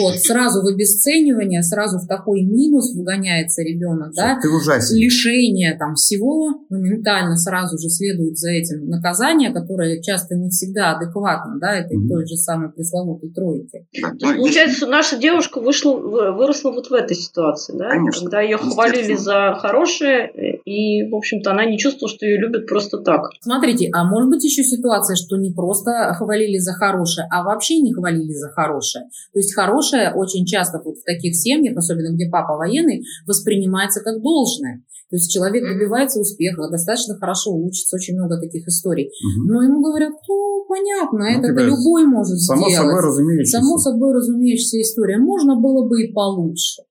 Вот, 0.00 0.14
сразу 0.20 0.62
в 0.62 0.66
обесценивание, 0.72 1.62
сразу 1.62 1.98
в 1.98 2.06
такой 2.06 2.42
минус 2.42 2.94
вгоняется 2.94 3.62
ребенок, 3.62 4.12
да? 4.14 4.38
Ты 4.40 4.48
ужасен. 4.48 4.96
Лишение 4.96 5.76
там 5.76 5.96
всего, 5.96 6.60
моментально 6.70 7.36
сразу 7.36 7.76
же 7.76 7.88
следует 7.88 8.38
за 8.38 8.52
этим 8.52 8.88
наказание, 8.88 9.52
которое 9.52 10.00
часто 10.00 10.36
не 10.36 10.48
всегда 10.50 10.92
адекватно, 10.96 11.58
да, 11.60 11.74
этой 11.74 11.98
mm-hmm. 11.98 12.08
той 12.08 12.26
же 12.26 12.36
самой 12.36 12.70
пресловутой 12.70 13.30
тройки. 13.30 13.86
Ну, 14.20 14.36
получается, 14.36 14.86
наша 14.86 15.18
девушка 15.18 15.60
вышла, 15.60 15.94
выросла 15.96 16.70
вот 16.70 16.88
в 16.88 16.92
этой 16.92 17.16
ситуации, 17.16 17.76
да? 17.76 17.90
Конечно. 17.90 18.22
Когда 18.22 18.40
ее 18.42 18.58
хвалили 18.58 19.16
за 19.16 19.56
хорошее, 19.58 20.30
и, 20.64 21.10
в 21.10 21.16
общем-то, 21.16 21.50
она 21.50 21.64
не 21.64 21.78
чувствовала, 21.78 22.14
что 22.14 22.26
ее 22.26 22.38
любят 22.38 22.68
просто 22.68 22.98
так. 22.98 23.22
Смотрите, 23.40 23.90
а 23.92 24.04
может 24.04 24.30
быть 24.30 24.44
еще 24.44 24.62
ситуация, 24.62 25.16
что 25.16 25.36
не 25.36 25.52
просто 25.52 26.11
хвалили 26.14 26.58
за 26.58 26.72
хорошее, 26.72 27.26
а 27.30 27.42
вообще 27.42 27.80
не 27.80 27.92
хвалили 27.92 28.32
за 28.32 28.48
хорошее. 28.50 29.04
То 29.32 29.38
есть 29.38 29.54
хорошее 29.54 30.12
очень 30.14 30.44
часто 30.44 30.80
вот 30.84 30.98
в 30.98 31.04
таких 31.04 31.34
семьях, 31.36 31.76
особенно 31.76 32.14
где 32.14 32.28
папа 32.28 32.56
военный, 32.56 33.04
воспринимается 33.26 34.00
как 34.00 34.22
должное. 34.22 34.82
То 35.12 35.16
есть 35.16 35.30
человек 35.30 35.62
добивается 35.62 36.20
успеха, 36.20 36.70
достаточно 36.70 37.14
хорошо 37.16 37.54
учится, 37.54 37.96
очень 37.96 38.14
много 38.14 38.40
таких 38.40 38.66
историй. 38.66 39.08
Угу. 39.08 39.52
Но 39.52 39.62
ему 39.62 39.82
говорят, 39.82 40.12
ну, 40.26 40.64
понятно, 40.66 41.18
ну, 41.18 41.24
это 41.26 41.62
любой 41.62 42.06
может 42.06 42.38
само 42.38 42.70
сделать. 42.70 42.88
Собой 42.88 43.02
разумеющаяся. 43.02 43.58
Само 43.58 43.76
собой 43.76 44.14
разумеющаяся 44.14 44.80
история. 44.80 45.18
Можно 45.18 45.60
было 45.60 45.86
бы 45.86 46.02
и 46.02 46.12
получше. 46.14 46.82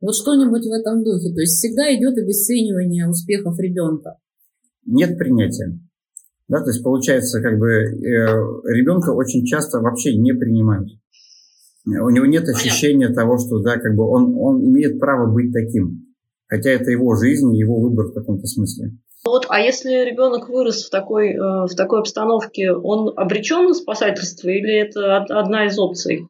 Вот 0.00 0.16
что-нибудь 0.16 0.66
в 0.66 0.72
этом 0.72 1.04
духе. 1.04 1.32
То 1.32 1.40
есть 1.40 1.54
всегда 1.54 1.94
идет 1.94 2.18
обесценивание 2.18 3.08
успехов 3.08 3.56
ребенка. 3.60 4.16
Нет 4.84 5.16
принятия. 5.16 5.78
Да, 6.52 6.60
то 6.60 6.68
есть 6.68 6.84
получается, 6.84 7.40
как 7.40 7.58
бы 7.58 7.66
э, 7.66 7.88
ребенка 8.68 9.08
очень 9.08 9.46
часто 9.46 9.80
вообще 9.80 10.14
не 10.18 10.34
принимают. 10.34 10.90
У 11.86 12.10
него 12.10 12.26
нет 12.26 12.46
ощущения 12.46 13.08
того, 13.08 13.38
что 13.38 13.60
да, 13.60 13.78
как 13.78 13.96
бы 13.96 14.06
он, 14.06 14.34
он 14.36 14.62
имеет 14.62 15.00
право 15.00 15.32
быть 15.32 15.50
таким. 15.50 16.04
Хотя 16.48 16.68
это 16.72 16.90
его 16.90 17.16
жизнь, 17.16 17.56
его 17.56 17.80
выбор 17.80 18.08
в 18.08 18.12
каком-то 18.12 18.46
смысле. 18.46 18.90
Вот, 19.24 19.46
а 19.48 19.60
если 19.60 20.04
ребенок 20.04 20.50
вырос 20.50 20.84
в 20.84 20.90
такой, 20.90 21.30
э, 21.30 21.38
в 21.38 21.74
такой 21.74 22.00
обстановке, 22.00 22.70
он 22.70 23.14
обречен 23.16 23.68
на 23.68 23.72
спасательство 23.72 24.50
или 24.50 24.78
это 24.78 25.16
одна 25.16 25.64
из 25.64 25.78
опций? 25.78 26.26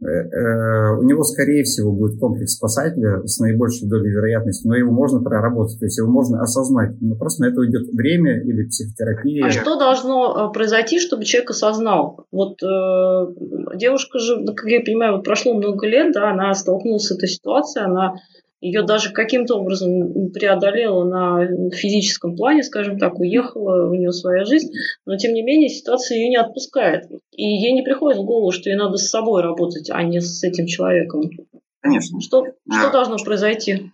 Э, 0.00 0.06
э, 0.06 0.96
у 0.98 1.02
него, 1.02 1.22
скорее 1.22 1.64
всего, 1.64 1.92
будет 1.92 2.18
комплекс 2.18 2.54
спасателя 2.54 3.22
с 3.26 3.38
наибольшей 3.38 3.88
долей 3.88 4.10
вероятности, 4.10 4.66
но 4.66 4.74
его 4.74 4.92
можно 4.92 5.20
проработать, 5.20 5.78
то 5.78 5.84
есть 5.84 5.98
его 5.98 6.08
можно 6.08 6.40
осознать. 6.40 6.96
Но 7.00 7.16
просто 7.16 7.42
на 7.42 7.46
это 7.50 7.60
уйдет 7.60 7.88
время 7.92 8.40
или 8.42 8.66
психотерапия. 8.66 9.46
А 9.46 9.50
что 9.50 9.78
должно 9.78 10.50
э, 10.50 10.52
произойти, 10.52 10.98
чтобы 10.98 11.24
человек 11.24 11.50
осознал? 11.50 12.26
Вот 12.30 12.62
э, 12.62 13.76
девушка 13.76 14.18
же, 14.18 14.44
как 14.54 14.66
я 14.66 14.80
понимаю, 14.80 15.16
вот 15.16 15.24
прошло 15.24 15.54
много 15.54 15.86
лет, 15.86 16.12
да, 16.12 16.30
она 16.30 16.54
столкнулась 16.54 17.04
с 17.04 17.12
этой 17.12 17.28
ситуацией, 17.28 17.84
она 17.84 18.14
ее 18.62 18.84
даже 18.84 19.12
каким-то 19.12 19.56
образом 19.56 20.30
преодолела 20.32 21.04
на 21.04 21.70
физическом 21.72 22.36
плане, 22.36 22.62
скажем 22.62 22.96
так, 22.96 23.18
уехала, 23.18 23.90
у 23.90 23.94
нее 23.94 24.12
своя 24.12 24.44
жизнь, 24.44 24.70
но 25.04 25.16
тем 25.16 25.34
не 25.34 25.42
менее 25.42 25.68
ситуация 25.68 26.18
ее 26.18 26.28
не 26.28 26.36
отпускает. 26.36 27.10
И 27.32 27.42
ей 27.42 27.72
не 27.72 27.82
приходит 27.82 28.20
в 28.20 28.24
голову, 28.24 28.52
что 28.52 28.70
ей 28.70 28.76
надо 28.76 28.98
с 28.98 29.10
собой 29.10 29.42
работать, 29.42 29.90
а 29.90 30.00
не 30.04 30.20
с 30.20 30.44
этим 30.44 30.66
человеком. 30.66 31.22
Конечно. 31.80 32.20
Что, 32.20 32.44
а. 32.70 32.80
что 32.80 32.92
должно 32.92 33.16
произойти? 33.24 33.90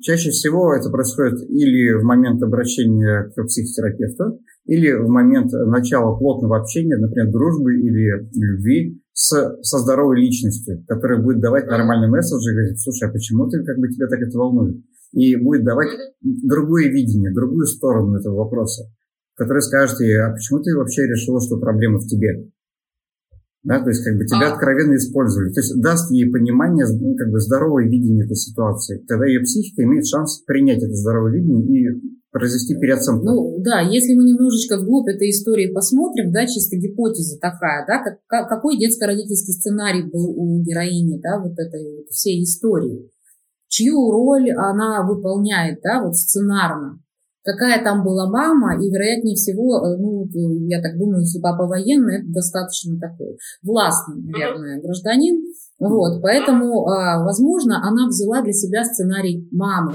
Чаще 0.00 0.30
всего 0.30 0.72
это 0.72 0.88
происходит 0.88 1.42
или 1.50 1.92
в 1.92 2.04
момент 2.04 2.40
обращения 2.44 3.24
к 3.34 3.44
психотерапевту, 3.44 4.38
или 4.66 4.92
в 4.92 5.08
момент 5.08 5.50
начала 5.52 6.16
плотного 6.16 6.60
общения, 6.60 6.96
например, 6.96 7.30
дружбы 7.32 7.74
или 7.74 8.28
любви, 8.34 9.01
с, 9.12 9.58
со 9.62 9.78
здоровой 9.78 10.20
личностью, 10.20 10.84
которая 10.88 11.22
будет 11.22 11.40
давать 11.40 11.66
нормальный 11.66 12.08
месседж 12.08 12.48
и 12.48 12.54
говорить, 12.54 12.80
слушай, 12.80 13.08
а 13.08 13.12
почему 13.12 13.48
ты, 13.48 13.62
как 13.64 13.78
бы, 13.78 13.88
тебя 13.88 14.06
так 14.08 14.20
это 14.20 14.38
волнует? 14.38 14.82
и 15.12 15.36
будет 15.36 15.64
давать 15.64 15.90
другое 16.20 16.88
видение, 16.88 17.32
другую 17.32 17.66
сторону 17.66 18.16
этого 18.16 18.36
вопроса, 18.36 18.90
который 19.34 19.62
скажет 19.62 20.00
ей, 20.00 20.20
а 20.20 20.32
почему 20.32 20.60
ты 20.60 20.74
вообще 20.76 21.06
решила, 21.06 21.40
что 21.40 21.58
проблема 21.58 21.98
в 21.98 22.06
тебе? 22.06 22.50
Да, 23.62 23.80
то 23.80 23.90
есть 23.90 24.02
как 24.04 24.16
бы 24.16 24.24
тебя 24.24 24.50
а. 24.50 24.54
откровенно 24.54 24.96
использовали. 24.96 25.52
То 25.52 25.60
есть 25.60 25.80
даст 25.80 26.10
ей 26.10 26.28
понимание, 26.32 26.84
ну, 27.00 27.14
как 27.14 27.30
бы 27.30 27.38
здоровое 27.38 27.88
видение 27.88 28.24
этой 28.24 28.34
ситуации. 28.34 29.04
Тогда 29.06 29.26
ее 29.26 29.40
психика 29.40 29.84
имеет 29.84 30.04
шанс 30.06 30.42
принять 30.44 30.82
это 30.82 30.94
здоровое 30.94 31.32
видение 31.32 31.92
и 31.92 32.11
произвести 32.32 32.74
переоценку. 32.74 33.24
Ну 33.24 33.58
да, 33.60 33.80
если 33.80 34.14
мы 34.14 34.24
немножечко 34.24 34.78
вглубь 34.78 35.08
этой 35.08 35.30
истории 35.30 35.72
посмотрим, 35.72 36.32
да, 36.32 36.46
чисто 36.46 36.76
гипотеза 36.76 37.38
такая, 37.38 37.86
да, 37.86 38.02
как, 38.26 38.48
какой 38.48 38.78
детско-родительский 38.78 39.52
сценарий 39.52 40.02
был 40.02 40.30
у 40.30 40.62
героини, 40.62 41.20
да, 41.22 41.38
вот 41.38 41.52
этой 41.58 42.06
всей 42.10 42.42
истории, 42.42 43.10
чью 43.68 44.10
роль 44.10 44.50
она 44.50 45.06
выполняет, 45.06 45.80
да, 45.82 46.02
вот 46.02 46.16
сценарно? 46.16 46.98
Какая 47.44 47.82
там 47.82 48.04
была 48.04 48.30
мама, 48.30 48.80
и, 48.80 48.88
вероятнее 48.88 49.34
всего, 49.34 49.84
э, 49.84 49.98
ну, 49.98 50.28
я 50.68 50.80
так 50.80 50.96
думаю, 50.96 51.22
если 51.22 51.40
папа 51.40 51.66
военный, 51.66 52.20
это 52.20 52.32
достаточно 52.32 52.98
такой 53.00 53.36
властный, 53.62 54.22
наверное, 54.22 54.80
гражданин. 54.80 55.42
Вот, 55.80 56.22
поэтому, 56.22 56.86
а, 56.86 57.24
возможно, 57.24 57.82
она 57.82 58.06
взяла 58.06 58.42
для 58.42 58.52
себя 58.52 58.84
сценарий 58.84 59.48
мамы 59.50 59.94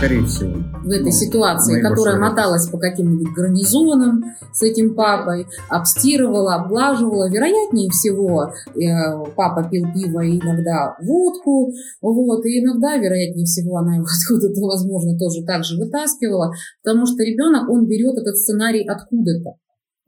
скорее 0.00 0.24
всего. 0.24 0.56
В 0.82 0.90
этой 0.90 1.04
ну, 1.04 1.10
ситуации, 1.10 1.82
которая 1.82 2.18
моталась 2.18 2.68
по 2.68 2.78
каким-нибудь 2.78 3.34
гарнизонам 3.34 4.24
с 4.52 4.62
этим 4.62 4.94
папой, 4.94 5.46
обстирывала, 5.68 6.54
облаживала. 6.54 7.30
Вероятнее 7.30 7.90
всего, 7.90 8.52
э, 8.74 9.32
папа 9.36 9.68
пил 9.68 9.84
пиво 9.92 10.20
и 10.20 10.38
иногда 10.38 10.96
водку, 11.02 11.72
вот, 12.00 12.46
и 12.46 12.60
иногда, 12.60 12.96
вероятнее 12.96 13.44
всего, 13.44 13.76
она 13.76 13.96
его 13.96 14.06
откуда-то, 14.24 14.60
возможно, 14.60 15.18
тоже 15.18 15.44
так 15.44 15.64
же 15.64 15.76
вытаскивала, 15.76 16.52
потому 16.82 17.06
что 17.06 17.22
ребенок, 17.22 17.68
он 17.68 17.86
берет 17.86 18.16
этот 18.16 18.36
сценарий 18.36 18.86
откуда-то. 18.86 19.56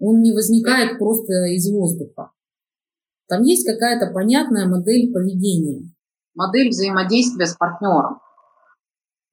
Он 0.01 0.21
не 0.23 0.33
возникает 0.33 0.99
просто 0.99 1.33
из 1.55 1.71
воздуха. 1.71 2.31
Там 3.29 3.43
есть 3.43 3.67
какая-то 3.67 4.13
понятная 4.13 4.67
модель 4.67 5.13
поведения. 5.13 5.83
Модель 6.35 6.71
взаимодействия 6.71 7.47
с 7.47 7.55
партнером. 7.55 8.19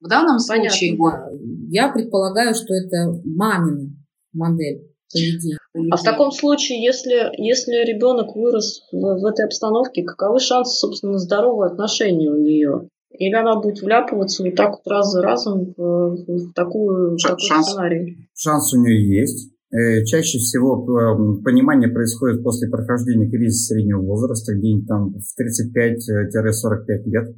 В 0.00 0.08
данном 0.08 0.38
случае... 0.38 0.96
Понятно, 0.96 1.38
Я 1.68 1.92
предполагаю, 1.92 2.54
что 2.54 2.74
это 2.74 3.20
мамина 3.24 3.90
модель 4.32 4.90
поведения. 5.12 5.58
А 5.90 5.96
в 5.96 6.02
таком 6.02 6.30
случае, 6.30 6.82
если, 6.82 7.30
если 7.36 7.84
ребенок 7.86 8.34
вырос 8.34 8.82
в, 8.92 8.96
в 8.96 9.26
этой 9.26 9.44
обстановке, 9.44 10.02
каковы 10.02 10.40
шансы, 10.40 10.74
собственно, 10.78 11.18
здорового 11.18 11.66
отношения 11.66 12.30
у 12.30 12.38
нее? 12.38 12.88
Или 13.10 13.34
она 13.34 13.60
будет 13.60 13.82
вляпываться 13.82 14.42
вот 14.42 14.54
так 14.54 14.70
вот 14.70 14.86
раз 14.86 15.10
за 15.10 15.20
разом 15.20 15.74
в, 15.76 16.16
в 16.26 16.52
такую, 16.54 17.18
Ш- 17.18 17.30
такой 17.30 17.48
шанс, 17.48 17.66
сценарий? 17.66 18.28
Шанс 18.34 18.72
у 18.72 18.80
нее 18.80 19.20
есть. 19.20 19.50
Э, 19.72 20.04
чаще 20.04 20.38
всего 20.38 20.82
э, 20.82 21.42
понимание 21.44 21.88
происходит 21.88 22.42
после 22.42 22.68
прохождения 22.68 23.28
кризиса 23.28 23.74
среднего 23.74 24.00
возраста, 24.02 24.54
где-нибудь 24.54 24.86
там 24.86 25.12
в 25.12 25.40
35-45 25.40 27.02
лет 27.06 27.36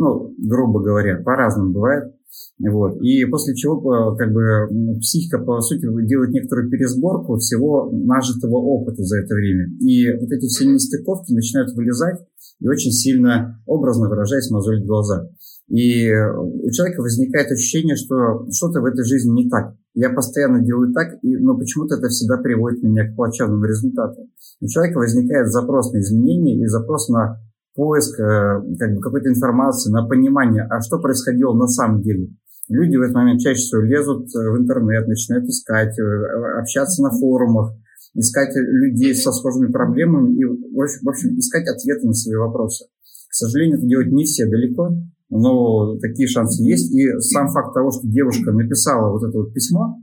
ну, 0.00 0.34
грубо 0.38 0.80
говоря, 0.80 1.22
по-разному 1.22 1.72
бывает. 1.72 2.14
Вот. 2.58 2.96
И 3.02 3.24
после 3.26 3.54
чего 3.54 4.16
как 4.16 4.32
бы, 4.32 4.98
психика, 4.98 5.38
по 5.38 5.60
сути, 5.60 5.82
делает 6.06 6.30
некоторую 6.30 6.70
пересборку 6.70 7.36
всего 7.36 7.90
нажитого 7.92 8.56
опыта 8.56 9.02
за 9.04 9.18
это 9.18 9.34
время. 9.34 9.66
И 9.80 10.10
вот 10.18 10.32
эти 10.32 10.46
все 10.46 10.64
нестыковки 10.66 11.32
начинают 11.32 11.74
вылезать 11.74 12.18
и 12.60 12.68
очень 12.68 12.92
сильно, 12.92 13.60
образно 13.66 14.08
выражаясь, 14.08 14.50
мозолить 14.50 14.86
глаза. 14.86 15.28
И 15.68 16.10
у 16.10 16.70
человека 16.70 17.02
возникает 17.02 17.52
ощущение, 17.52 17.94
что 17.94 18.46
что-то 18.50 18.80
в 18.80 18.86
этой 18.86 19.04
жизни 19.04 19.42
не 19.42 19.50
так. 19.50 19.74
Я 19.92 20.10
постоянно 20.10 20.64
делаю 20.64 20.94
так, 20.94 21.18
и, 21.22 21.36
но 21.36 21.58
почему-то 21.58 21.96
это 21.96 22.08
всегда 22.08 22.38
приводит 22.38 22.82
меня 22.82 23.06
к 23.06 23.16
плачевному 23.16 23.64
результату. 23.64 24.28
У 24.60 24.66
человека 24.66 24.98
возникает 24.98 25.48
запрос 25.48 25.92
на 25.92 26.00
изменения 26.00 26.62
и 26.62 26.66
запрос 26.66 27.08
на 27.08 27.38
поиск 27.74 28.18
э, 28.18 28.60
как 28.78 28.94
бы, 28.94 29.00
какой-то 29.00 29.28
информации, 29.28 29.90
на 29.90 30.06
понимание, 30.06 30.66
а 30.68 30.80
что 30.80 30.98
происходило 30.98 31.54
на 31.54 31.66
самом 31.66 32.02
деле. 32.02 32.28
Люди 32.68 32.96
в 32.96 33.02
этот 33.02 33.14
момент 33.14 33.40
чаще 33.40 33.60
всего 33.60 33.82
лезут 33.82 34.28
э, 34.34 34.50
в 34.50 34.58
интернет, 34.58 35.06
начинают 35.06 35.46
искать, 35.46 35.98
э, 35.98 36.60
общаться 36.60 37.02
на 37.02 37.10
форумах, 37.10 37.72
искать 38.14 38.54
людей 38.54 39.14
со 39.14 39.32
схожими 39.32 39.70
проблемами 39.70 40.34
и, 40.34 40.44
в 40.44 41.08
общем, 41.08 41.38
искать 41.38 41.68
ответы 41.68 42.06
на 42.06 42.12
свои 42.12 42.36
вопросы. 42.36 42.86
К 43.28 43.34
сожалению, 43.34 43.78
это 43.78 43.86
делают 43.86 44.12
не 44.12 44.24
все 44.24 44.46
далеко, 44.46 44.90
но 45.28 45.96
такие 45.98 46.28
шансы 46.28 46.62
есть. 46.64 46.92
И 46.92 47.08
сам 47.20 47.48
факт 47.48 47.72
того, 47.74 47.92
что 47.92 48.06
девушка 48.08 48.52
написала 48.52 49.12
вот 49.12 49.22
это 49.22 49.38
вот 49.38 49.54
письмо, 49.54 49.96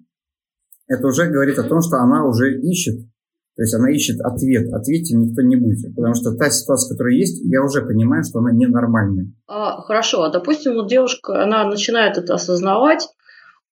это 0.87 1.05
уже 1.07 1.29
говорит 1.29 1.59
о 1.59 1.63
том, 1.63 1.81
что 1.81 1.97
она 1.97 2.25
уже 2.25 2.59
ищет 2.61 3.05
то 3.57 3.63
есть 3.63 3.73
она 3.73 3.89
ищет 3.89 4.21
ответ. 4.21 4.71
Ответьте 4.71 5.17
никто 5.17 5.41
не 5.41 5.55
будет. 5.55 5.95
Потому 5.95 6.13
что 6.13 6.35
та 6.35 6.51
ситуация, 6.51 6.93
которая 6.93 7.15
есть, 7.15 7.41
я 7.43 7.63
уже 7.63 7.81
понимаю, 7.81 8.23
что 8.23 8.37
она 8.37 8.51
ненормальная. 8.51 9.33
А, 9.47 9.81
хорошо, 9.81 10.21
а 10.21 10.31
допустим, 10.31 10.75
вот 10.75 10.87
девушка, 10.87 11.41
она 11.41 11.65
начинает 11.65 12.19
это 12.19 12.35
осознавать, 12.35 13.09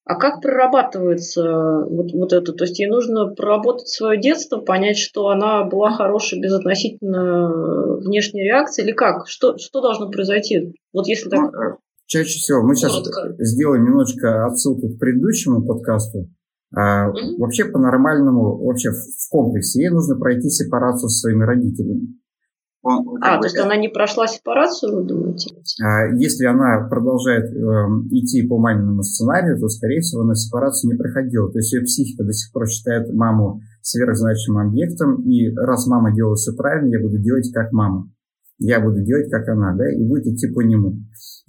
а 0.04 0.15
как 0.15 0.41
прорабатывается 0.41 1.84
вот, 1.88 2.12
вот 2.13 2.34
это? 2.34 2.54
То 2.54 2.63
есть 2.63 2.80
ей 2.80 2.89
нужно 2.89 3.28
проработать 3.28 3.88
свое 3.88 4.19
детство, 4.19 4.58
понять, 4.58 4.98
что 4.98 5.30
она 5.30 5.63
была 5.65 5.91
хорошей 5.91 6.41
безотносительно 6.41 7.98
внешней 7.98 8.43
реакции, 8.43 8.84
или 8.84 8.91
как? 8.91 9.28
Что, 9.28 9.56
что 9.60 9.82
должно 9.82 10.10
произойти? 10.10 10.74
Вот 10.93 11.08
если 11.08 11.30
так... 11.30 11.41
Ну, 11.41 11.78
чаще 12.08 12.39
всего 12.39 12.63
мы 12.63 12.76
сейчас 12.76 12.91
Коротко. 12.93 13.36
сделаем 13.38 13.84
немножечко 13.84 14.48
отсылку 14.48 14.89
к 14.89 15.00
предыдущему 15.00 15.63
подкасту. 15.63 16.28
А, 16.75 17.07
mm-hmm. 17.07 17.38
Вообще 17.39 17.65
по-нормальному, 17.65 18.65
вообще 18.65 18.91
в 18.91 19.29
комплексе 19.29 19.83
ей 19.83 19.89
нужно 19.89 20.15
пройти 20.17 20.49
сепарацию 20.49 21.09
со 21.09 21.19
своими 21.21 21.43
родителями. 21.43 22.19
Он, 22.88 23.17
а, 23.19 23.39
то 23.39 23.45
есть 23.45 23.57
она 23.57 23.77
не 23.77 23.88
прошла 23.88 24.27
сепарацию, 24.27 24.95
вы 24.95 25.07
думаете? 25.07 25.55
А, 25.83 26.05
если 26.13 26.45
она 26.45 26.88
продолжает 26.88 27.45
э, 27.45 27.57
идти 28.11 28.45
по 28.45 28.59
маминому 28.59 29.01
сценарию, 29.01 29.59
то, 29.59 29.67
скорее 29.69 30.01
всего, 30.01 30.21
она 30.21 30.35
сепарацию 30.35 30.91
не 30.91 30.97
проходила. 30.97 31.51
То 31.51 31.57
есть 31.57 31.73
ее 31.73 31.81
психика 31.81 32.23
до 32.23 32.31
сих 32.31 32.53
пор 32.53 32.67
считает 32.67 33.11
маму 33.11 33.61
сверхзначимым 33.81 34.67
объектом, 34.67 35.23
и 35.23 35.51
раз 35.55 35.88
мама 35.88 36.13
делает 36.13 36.38
все 36.38 36.53
правильно, 36.53 36.93
я 36.93 37.01
буду 37.01 37.17
делать 37.17 37.51
как 37.51 37.71
мама. 37.71 38.11
Я 38.59 38.79
буду 38.79 39.01
делать 39.01 39.31
как 39.31 39.47
она, 39.49 39.73
да, 39.75 39.91
и 39.91 40.03
будет 40.03 40.27
идти 40.27 40.47
по 40.53 40.61
нему. 40.61 40.99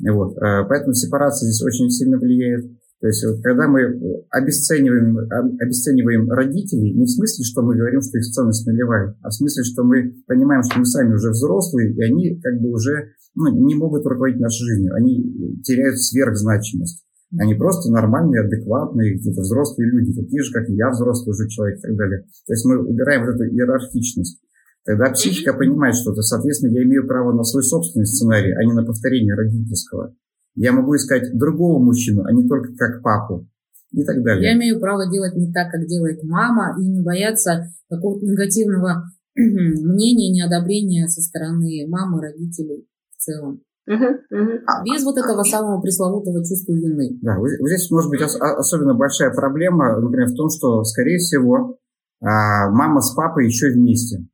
Вот. 0.09 0.39
Э, 0.39 0.65
поэтому 0.67 0.95
сепарация 0.95 1.49
здесь 1.49 1.63
очень 1.63 1.91
сильно 1.91 2.17
влияет. 2.17 2.65
То 3.01 3.09
есть 3.09 3.25
когда 3.43 3.69
мы 3.69 3.83
обесцениваем, 4.31 5.19
обесцениваем 5.61 6.31
родителей, 6.31 6.95
не 6.95 7.05
в 7.05 7.11
смысле, 7.11 7.45
что 7.45 7.63
мы 7.63 7.77
говорим, 7.77 8.01
что 8.01 8.17
их 8.19 8.25
ценность 8.25 8.67
нулевая, 8.67 9.15
а 9.23 9.29
в 9.29 9.35
смысле, 9.35 9.65
что 9.65 9.85
мы 9.85 10.15
понимаем, 10.27 10.63
что 10.63 10.79
мы 10.79 10.87
сами 10.87 11.13
уже 11.13 11.31
взрослые, 11.31 11.95
и 11.95 12.03
они 12.03 12.41
как 12.41 12.59
бы 12.61 12.71
уже 12.71 13.13
ну, 13.35 13.67
не 13.67 13.75
могут 13.75 14.07
руководить 14.07 14.41
нашей 14.41 14.65
жизнью, 14.65 14.95
они 14.95 15.61
теряют 15.63 15.99
сверхзначимость. 15.99 17.05
Они 17.39 17.55
просто 17.55 17.91
нормальные, 17.91 18.43
адекватные, 18.43 19.17
какие-то 19.17 19.43
взрослые 19.43 19.91
люди, 19.91 20.15
такие 20.15 20.43
же, 20.43 20.53
как 20.53 20.69
и 20.71 20.75
я, 20.75 20.91
взрослый 20.91 21.35
уже 21.35 21.49
человек 21.49 21.79
и 21.79 21.83
так 21.83 21.97
далее. 21.97 22.23
То 22.47 22.53
есть 22.53 22.65
мы 22.65 22.79
убираем 22.79 23.27
вот 23.27 23.35
эту 23.35 23.45
иерархичность. 23.45 24.41
Тогда 24.85 25.11
психика 25.11 25.53
понимает 25.53 25.97
что-то, 25.97 26.23
соответственно, 26.23 26.71
я 26.71 26.85
имею 26.85 27.07
право 27.07 27.33
на 27.33 27.43
свой 27.43 27.65
собственный 27.65 28.07
сценарий, 28.07 28.53
а 28.53 28.65
не 28.65 28.73
на 28.73 28.85
повторение 28.85 29.35
родительского. 29.35 30.15
Я 30.57 30.73
могу 30.73 30.97
искать 30.97 31.37
другого 31.37 31.79
мужчину, 31.83 32.25
а 32.25 32.33
не 32.33 32.49
только 32.49 32.75
как 32.77 33.03
папу 33.03 33.47
и 33.93 34.05
так 34.05 34.23
далее. 34.23 34.51
Я 34.51 34.57
имею 34.57 34.81
право 34.81 35.09
делать 35.11 35.35
не 35.37 35.53
так, 35.53 35.71
как 35.71 35.87
делает 35.87 36.23
мама, 36.25 36.77
и 36.81 36.87
не 36.87 37.03
бояться 37.03 37.67
какого-то 37.89 38.27
негативного 38.27 39.05
мнения, 39.37 40.33
неодобрения 40.33 41.07
со 41.09 41.21
стороны 41.21 41.87
мамы, 41.89 42.23
родителей 42.23 42.89
в 43.17 43.23
целом. 43.23 43.61
А 43.89 44.83
Без 44.85 45.05
вот 45.05 45.17
этого 45.17 45.45
самого 45.45 45.81
пресловутого 45.81 46.45
чувства 46.45 46.73
вины. 46.73 47.19
Да, 47.23 47.39
вот 47.39 47.49
здесь 47.51 47.89
может 47.91 48.11
быть 48.11 48.21
особенно 48.21 48.95
большая 48.95 49.33
проблема, 49.33 50.01
например, 50.01 50.29
в 50.29 50.35
том, 50.35 50.49
что, 50.51 50.83
скорее 50.83 51.19
всего, 51.19 51.79
а, 52.21 52.69
мама 52.71 53.01
с 53.01 53.15
папой 53.15 53.47
еще 53.47 53.71
вместе. 53.71 54.27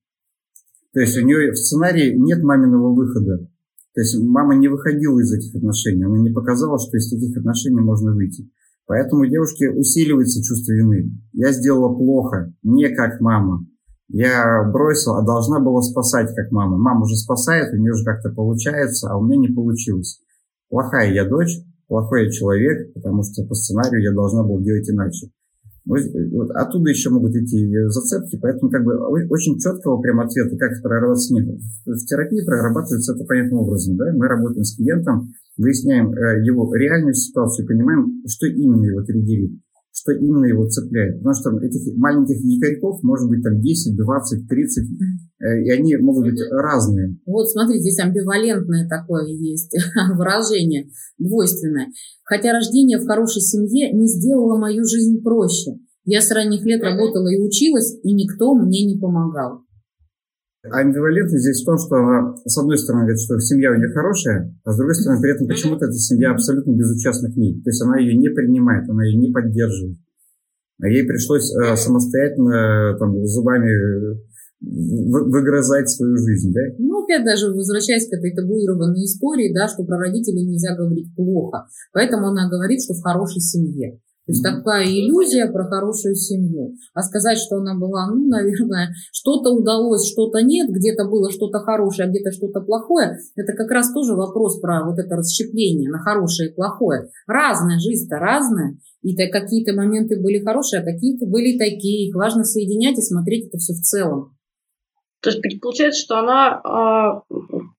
То 0.95 1.01
есть 1.01 1.19
у 1.19 1.25
нее 1.25 1.53
в 1.53 1.57
сценарии 1.57 2.15
нет 2.17 2.43
маминого 2.43 2.95
выхода. 2.95 3.47
То 3.95 4.01
есть 4.01 4.19
мама 4.19 4.55
не 4.55 4.69
выходила 4.69 5.21
из 5.21 5.33
этих 5.33 5.55
отношений, 5.55 6.05
она 6.05 6.19
не 6.19 6.31
показала, 6.31 6.79
что 6.79 6.97
из 6.97 7.11
таких 7.11 7.37
отношений 7.37 7.81
можно 7.81 8.15
выйти. 8.15 8.51
Поэтому 8.87 9.23
у 9.23 9.27
девушки 9.27 9.65
усиливается 9.67 10.43
чувство 10.43 10.73
вины. 10.73 11.13
Я 11.33 11.53
сделала 11.53 11.95
плохо, 11.95 12.53
не 12.63 12.89
как 12.95 13.21
мама. 13.21 13.67
Я 14.09 14.71
бросила, 14.71 15.19
а 15.19 15.25
должна 15.25 15.61
была 15.61 15.81
спасать 15.83 16.35
как 16.35 16.51
мама. 16.51 16.77
Мама 16.77 17.03
уже 17.03 17.17
спасает, 17.17 17.73
у 17.73 17.77
нее 17.77 17.95
же 17.95 18.05
как-то 18.05 18.31
получается, 18.31 19.09
а 19.11 19.17
у 19.17 19.25
меня 19.25 19.49
не 19.49 19.49
получилось. 19.49 20.21
Плохая 20.69 21.13
я 21.13 21.29
дочь, 21.29 21.59
плохой 21.87 22.27
я 22.27 22.31
человек, 22.31 22.93
потому 22.95 23.23
что 23.23 23.45
по 23.47 23.55
сценарию 23.55 24.03
я 24.03 24.13
должна 24.13 24.43
была 24.43 24.61
делать 24.61 24.89
иначе. 24.91 25.31
Вот 25.85 26.51
оттуда 26.55 26.91
еще 26.91 27.11
могут 27.11 27.35
идти 27.35 27.75
зацепки, 27.89 28.39
поэтому 28.41 28.71
как 28.71 28.85
бы 28.85 28.95
очень 29.29 29.59
четкого 29.59 30.01
прям 30.01 30.21
ответа, 30.21 30.57
как 30.57 30.73
это 30.73 30.83
прорабатываться 30.83 31.35
нет. 31.35 31.59
В 31.85 32.07
терапии 32.07 32.45
прорабатывается 32.45 33.15
это 33.15 33.25
понятным 33.25 33.61
образом. 33.61 33.97
Да? 33.97 34.13
Мы 34.15 34.29
работаем 34.29 34.63
с 34.63 34.77
клиентом, 34.77 35.33
выясняем 35.57 36.13
э, 36.13 36.45
его 36.45 36.73
реальную 36.75 37.15
ситуацию, 37.15 37.67
понимаем, 37.67 38.23
что 38.29 38.47
именно 38.47 38.85
его 38.85 39.03
триггерит, 39.03 39.59
что 39.93 40.13
именно 40.13 40.47
его 40.47 40.67
цепляет. 40.67 41.19
Потому 41.19 41.35
что 41.35 41.59
этих 41.65 41.97
маленьких 41.97 42.41
якорьков 42.41 43.03
может 43.03 43.29
быть 43.29 43.43
там 43.43 43.61
10, 43.61 43.97
20, 43.97 44.49
30, 44.49 44.85
и 45.65 45.71
они 45.71 45.97
могут 45.99 46.25
быть 46.25 46.41
разные. 46.51 47.19
Вот 47.27 47.49
смотри, 47.51 47.79
здесь 47.79 47.99
амбивалентное 48.01 48.89
такое 48.89 49.27
есть 49.27 49.77
выражение, 50.17 50.89
двойственное. 51.19 51.89
Хотя 52.25 52.53
рождение 52.53 52.99
в 52.99 53.07
хорошей 53.07 53.43
семье 53.43 53.93
не 53.93 54.09
сделало 54.09 54.59
мою 54.59 54.85
жизнь 54.85 55.23
проще. 55.23 55.79
Я 56.05 56.21
с 56.21 56.31
ранних 56.33 56.65
лет 56.65 56.83
работала 56.83 57.29
и 57.29 57.39
училась, 57.39 57.97
и 58.03 58.13
никто 58.13 58.55
мне 58.55 58.85
не 58.85 58.99
помогал. 58.99 59.61
А 60.65 60.79
амбивалентность 60.79 61.43
здесь 61.43 61.63
в 61.63 61.67
том, 61.67 61.77
что 61.77 61.97
она, 61.97 62.37
с 62.45 62.57
одной 62.57 62.79
стороны, 62.79 63.03
говорит, 63.03 63.21
что 63.21 63.39
семья 63.41 63.73
у 63.73 63.75
нее 63.75 63.89
хорошая, 63.89 64.57
а 64.65 64.73
с 64.73 64.77
другой 64.77 64.95
стороны, 64.95 65.21
при 65.21 65.33
этом 65.33 65.49
почему-то 65.49 65.87
эта 65.87 65.95
семья 65.95 66.31
абсолютно 66.31 66.71
безучастна 66.73 67.33
к 67.33 67.37
ней. 67.37 67.61
То 67.63 67.71
есть 67.71 67.83
она 67.83 67.99
ее 67.99 68.15
не 68.17 68.29
принимает, 68.29 68.89
она 68.89 69.05
ее 69.05 69.19
не 69.19 69.33
поддерживает. 69.33 69.99
А 70.81 70.89
ей 70.89 71.05
пришлось 71.05 71.51
э, 71.51 71.77
самостоятельно 71.77 72.97
там, 72.99 73.27
зубами 73.27 73.71
э, 73.71 74.19
выгрызать 74.61 75.91
свою 75.91 76.17
жизнь, 76.17 76.53
да? 76.53 76.61
Ну, 76.79 77.03
опять 77.03 77.25
даже 77.25 77.53
возвращаясь 77.53 78.09
к 78.09 78.13
этой 78.13 78.33
табуированной 78.33 79.05
истории, 79.05 79.53
да, 79.53 79.67
что 79.67 79.83
про 79.85 79.99
родителей 79.99 80.47
нельзя 80.47 80.77
говорить 80.77 81.15
плохо. 81.17 81.67
Поэтому 81.93 82.29
она 82.29 82.49
говорит, 82.49 82.83
что 82.83 82.95
в 82.95 83.03
хорошей 83.03 83.41
семье. 83.41 84.01
То 84.25 84.31
есть 84.31 84.43
такая 84.45 84.85
иллюзия 84.85 85.51
про 85.51 85.65
хорошую 85.65 86.15
семью. 86.15 86.77
А 86.95 87.03
сказать, 87.03 87.39
что 87.39 87.57
она 87.57 87.77
была, 87.77 88.07
ну, 88.07 88.29
наверное, 88.29 88.95
что-то 89.11 89.51
удалось, 89.51 90.09
что-то 90.09 90.43
нет, 90.43 90.69
где-то 90.71 91.09
было 91.09 91.33
что-то 91.33 91.59
хорошее, 91.59 92.07
а 92.07 92.11
где-то 92.11 92.31
что-то 92.31 92.61
плохое, 92.61 93.19
это 93.35 93.53
как 93.55 93.69
раз 93.73 93.93
тоже 93.93 94.15
вопрос 94.15 94.61
про 94.61 94.85
вот 94.85 94.99
это 95.01 95.17
расщепление 95.17 95.91
на 95.91 95.99
хорошее 95.99 96.51
и 96.51 96.55
плохое. 96.55 97.09
Разная 97.27 97.81
жизнь-то 97.81 98.17
разная. 98.17 98.79
И 99.03 99.17
то 99.17 99.27
какие-то 99.27 99.73
моменты 99.75 100.21
были 100.21 100.39
хорошие, 100.39 100.83
а 100.83 100.85
какие-то 100.85 101.27
были 101.27 101.59
такие. 101.59 102.07
Их 102.07 102.15
важно 102.15 102.45
соединять 102.45 102.99
и 102.99 103.03
смотреть 103.03 103.49
это 103.49 103.59
все 103.59 103.73
в 103.73 103.81
целом. 103.81 104.37
То 105.21 105.31
есть 105.31 105.61
получается, 105.61 106.01
что 106.01 106.19
она 106.19 107.23
э, 107.29 107.35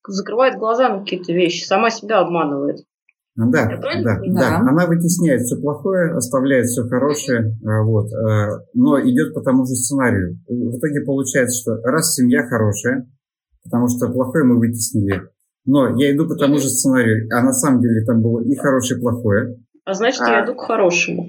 закрывает 0.08 0.58
глаза 0.58 0.90
на 0.90 1.00
какие-то 1.00 1.32
вещи, 1.32 1.64
сама 1.64 1.90
себя 1.90 2.20
обманывает. 2.20 2.86
Да, 3.36 3.66
да, 3.66 4.20
да, 4.28 4.58
Она 4.60 4.86
вытесняет 4.86 5.42
все 5.42 5.60
плохое, 5.60 6.12
оставляет 6.12 6.68
все 6.68 6.84
хорошее, 6.84 7.58
а, 7.66 7.82
вот, 7.82 8.14
а, 8.14 8.64
но 8.76 9.02
идет 9.02 9.34
по 9.34 9.42
тому 9.42 9.66
же 9.66 9.74
сценарию. 9.74 10.40
В 10.48 10.78
итоге 10.78 11.02
получается, 11.02 11.60
что 11.60 11.82
раз 11.84 12.14
семья 12.14 12.46
хорошая, 12.46 13.10
потому 13.64 13.88
что 13.88 14.12
плохое 14.12 14.44
мы 14.44 14.60
вытеснили, 14.60 15.24
но 15.66 16.00
я 16.00 16.16
иду 16.16 16.28
по 16.28 16.36
тому 16.36 16.60
же 16.60 16.70
сценарию, 16.70 17.28
а 17.32 17.42
на 17.42 17.54
самом 17.54 17.82
деле 17.82 18.06
там 18.06 18.22
было 18.22 18.42
и 18.42 18.56
хорошее, 18.56 19.00
и 19.00 19.02
плохое. 19.02 19.58
А 19.84 19.94
значит, 19.96 20.22
а... 20.22 20.30
я 20.30 20.46
иду 20.46 20.54
к 20.54 20.62
хорошему. 20.62 21.28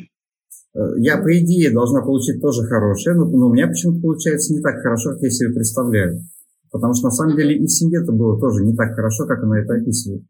Э, 0.74 0.80
я, 0.98 1.16
по 1.16 1.38
идее, 1.38 1.72
должна 1.72 2.02
получить 2.02 2.42
тоже 2.42 2.64
хорошее, 2.64 3.16
но, 3.16 3.24
но 3.24 3.48
у 3.48 3.52
меня 3.52 3.66
почему-то 3.66 4.02
получается 4.02 4.52
не 4.52 4.60
так 4.60 4.82
хорошо, 4.82 5.12
как 5.12 5.22
я 5.22 5.30
себе 5.30 5.54
представляю. 5.54 6.20
Потому 6.70 6.92
что 6.92 7.04
на 7.04 7.12
самом 7.12 7.36
деле 7.36 7.56
и 7.56 7.64
в 7.64 7.70
семье-то 7.70 8.12
было 8.12 8.38
тоже 8.38 8.64
не 8.64 8.74
так 8.74 8.94
хорошо, 8.94 9.26
как 9.26 9.42
она 9.42 9.60
это 9.60 9.74
описывает. 9.74 10.24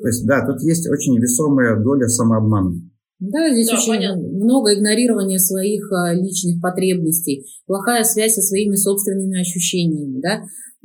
То 0.00 0.08
есть, 0.08 0.26
да, 0.26 0.46
тут 0.46 0.62
есть 0.62 0.88
очень 0.88 1.18
весомая 1.18 1.82
доля 1.82 2.08
самообмана. 2.08 2.80
Да, 3.20 3.52
здесь 3.52 3.68
да, 3.68 3.74
очень 3.74 3.92
понятно. 3.92 4.22
много 4.22 4.74
игнорирования 4.74 5.38
своих 5.38 5.90
а, 5.92 6.12
личных 6.12 6.60
потребностей, 6.60 7.46
плохая 7.66 8.02
связь 8.02 8.34
со 8.34 8.42
своими 8.42 8.74
собственными 8.74 9.40
ощущениями, 9.40 10.20
да. 10.20 10.42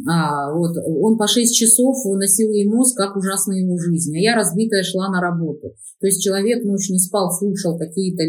А, 0.07 0.53
вот, 0.53 0.77
он 0.85 1.17
по 1.17 1.25
6 1.27 1.55
часов 1.55 1.95
выносил 2.05 2.51
ей 2.51 2.67
мозг, 2.67 2.95
как 2.95 3.15
ужасная 3.15 3.57
его 3.57 3.79
жизнь, 3.79 4.15
а 4.15 4.19
я 4.19 4.35
разбитая 4.35 4.83
шла 4.83 5.09
на 5.09 5.19
работу. 5.19 5.73
То 5.99 6.05
есть 6.05 6.21
человек 6.21 6.63
ночь 6.63 6.89
не 6.89 6.99
спал, 6.99 7.31
слушал 7.31 7.79
какие-то 7.79 8.23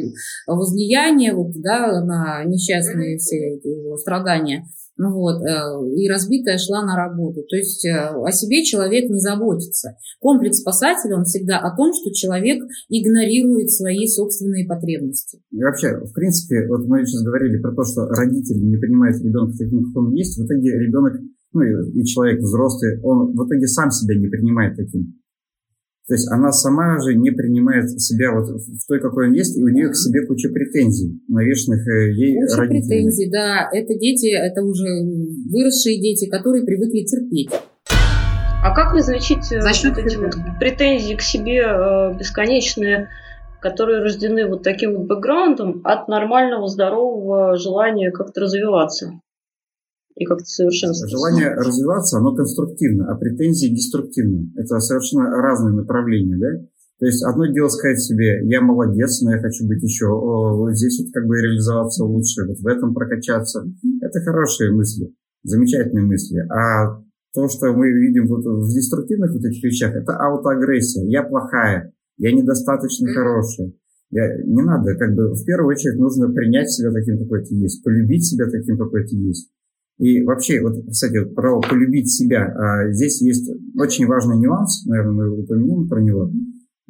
возлияния 0.47 1.35
вот, 1.35 1.53
да, 1.61 2.03
на 2.03 2.45
несчастные 2.45 3.19
все 3.19 3.37
эти 3.37 3.69
его 3.69 3.99
страдания. 3.99 4.65
Ну 4.99 5.15
вот, 5.15 5.41
э, 5.43 5.95
и 5.95 6.09
разбитая 6.09 6.59
шла 6.59 6.85
на 6.85 6.97
работу. 6.97 7.43
То 7.49 7.57
есть 7.57 7.87
э, 7.87 8.11
о 8.11 8.33
себе 8.33 8.65
человек 8.65 9.09
не 9.09 9.21
заботится. 9.21 9.97
Комплекс 10.19 10.59
спасателя, 10.59 11.17
он 11.17 11.25
всегда 11.25 11.59
о 11.59 11.75
том, 11.77 11.93
что 11.95 12.13
человек 12.13 12.65
игнорирует 12.89 13.71
свои 13.71 14.09
собственные 14.09 14.67
потребности. 14.67 15.39
И 15.53 15.63
вообще, 15.63 15.95
в 16.05 16.13
принципе, 16.13 16.67
вот 16.67 16.85
мы 16.87 17.07
сейчас 17.07 17.23
говорили 17.23 17.63
про 17.63 17.73
то, 17.77 17.85
что 17.85 18.07
родители 18.09 18.59
не 18.59 18.77
принимают 18.77 19.23
ребенка 19.23 19.57
таким, 19.57 19.85
как 19.85 19.97
он 20.03 20.13
есть. 20.15 20.37
В 20.37 20.45
итоге 20.45 20.77
ребенок, 20.77 21.15
ну 21.53 21.63
и 21.63 22.05
человек 22.05 22.41
взрослый, 22.41 23.01
он 23.03 23.37
в 23.37 23.47
итоге 23.47 23.69
сам 23.69 23.93
себя 23.93 24.19
не 24.19 24.27
принимает 24.27 24.77
таким. 24.77 25.15
То 26.09 26.15
есть 26.15 26.27
она 26.33 26.51
сама 26.53 26.99
же 27.01 27.15
не 27.15 27.31
принимает 27.31 27.91
себя 28.01 28.33
вот 28.33 28.49
в 28.49 28.87
той, 28.89 28.99
какой 28.99 29.29
он 29.29 29.35
есть, 29.35 29.59
и 29.59 29.63
у 29.63 29.69
нее 29.69 29.91
к 29.91 29.95
себе 29.95 30.27
куча 30.27 30.49
претензий, 30.49 31.21
навешенных 31.29 31.87
э, 31.87 32.13
ей 32.13 32.41
куча 32.41 32.57
родителями. 32.57 32.89
претензий, 32.89 33.31
да. 33.31 33.69
Это 33.71 33.95
дети, 33.95 34.33
это 34.35 34.63
уже 34.63 34.87
выросшие 35.53 36.01
дети, 36.01 36.27
которые 36.31 36.65
привыкли 36.65 37.05
терпеть. 37.05 37.51
А 38.65 38.75
как 38.75 38.95
различить 38.95 39.45
За 39.45 39.73
счет 39.75 39.97
вот 39.97 40.07
эти 40.07 40.17
вот 40.17 40.35
претензии 40.59 41.15
к 41.15 41.21
себе 41.21 41.61
э, 41.61 42.17
бесконечные, 42.19 43.09
которые 43.61 44.01
рождены 44.01 44.47
вот 44.49 44.63
таким 44.63 44.97
вот 44.97 45.09
бэкграундом, 45.09 45.83
от 45.85 46.09
нормального, 46.09 46.69
здорового 46.69 47.59
желания 47.59 48.11
как-то 48.13 48.41
развиваться? 48.41 49.21
И 50.19 50.25
как-то 50.25 50.45
совершенствоваться. 50.45 51.17
Желание 51.17 51.55
развиваться, 51.55 52.19
оно 52.19 52.35
конструктивно, 52.35 53.11
а 53.11 53.17
претензии 53.17 53.69
деструктивны. 53.69 54.51
Это 54.57 54.81
совершенно 54.81 55.31
разные 55.31 55.75
направления, 55.75 56.37
да? 56.37 56.67
То 56.99 57.07
есть 57.07 57.23
одно 57.25 57.47
дело 57.47 57.69
сказать 57.69 58.01
себе, 58.01 58.43
я 58.49 58.61
молодец, 58.61 59.23
но 59.23 59.33
я 59.33 59.39
хочу 59.39 59.65
быть 59.69 59.81
еще 59.81 60.07
о, 60.07 60.69
здесь 60.73 60.99
вот 60.99 61.13
как 61.15 61.27
бы 61.27 61.37
реализоваться 61.37 62.05
лучше, 62.05 62.45
вот 62.49 62.59
в 62.59 62.67
этом 62.67 62.93
прокачаться. 62.93 63.65
Это 64.01 64.21
хорошие 64.21 64.73
мысли, 64.73 65.15
замечательные 65.45 66.05
мысли. 66.05 66.41
А 66.51 67.01
то, 67.35 67.49
что 67.49 67.73
мы 67.73 67.93
видим 67.93 68.27
вот 68.27 68.45
в 68.45 68.75
деструктивных 68.75 69.33
вот 69.33 69.45
этих 69.45 69.63
вещах, 69.63 69.95
это 69.95 70.17
аутоагрессия. 70.17 71.05
Я 71.05 71.23
плохая, 71.23 71.93
я 72.17 72.33
недостаточно 72.33 73.07
хорошая. 73.15 73.73
Я, 74.11 74.43
не 74.43 74.63
надо, 74.63 74.97
как 74.97 75.15
бы 75.15 75.35
в 75.35 75.45
первую 75.45 75.77
очередь 75.77 76.01
нужно 76.01 76.33
принять 76.33 76.71
себя 76.71 76.91
таким, 76.91 77.19
какой 77.19 77.45
ты 77.45 77.55
есть, 77.55 77.85
полюбить 77.85 78.27
себя 78.27 78.47
таким, 78.51 78.77
какой 78.77 79.07
ты 79.07 79.15
есть. 79.15 79.53
И 79.99 80.23
вообще, 80.23 80.61
вот, 80.63 80.77
кстати, 80.89 81.25
про 81.25 81.61
полюбить 81.61 82.11
себя. 82.11 82.47
А, 82.47 82.93
здесь 82.93 83.21
есть 83.21 83.51
очень 83.77 84.07
важный 84.07 84.39
нюанс, 84.39 84.87
наверное, 84.87 85.13
мы 85.13 85.43
упомянем 85.43 85.89
про 85.89 86.01
него. 86.01 86.31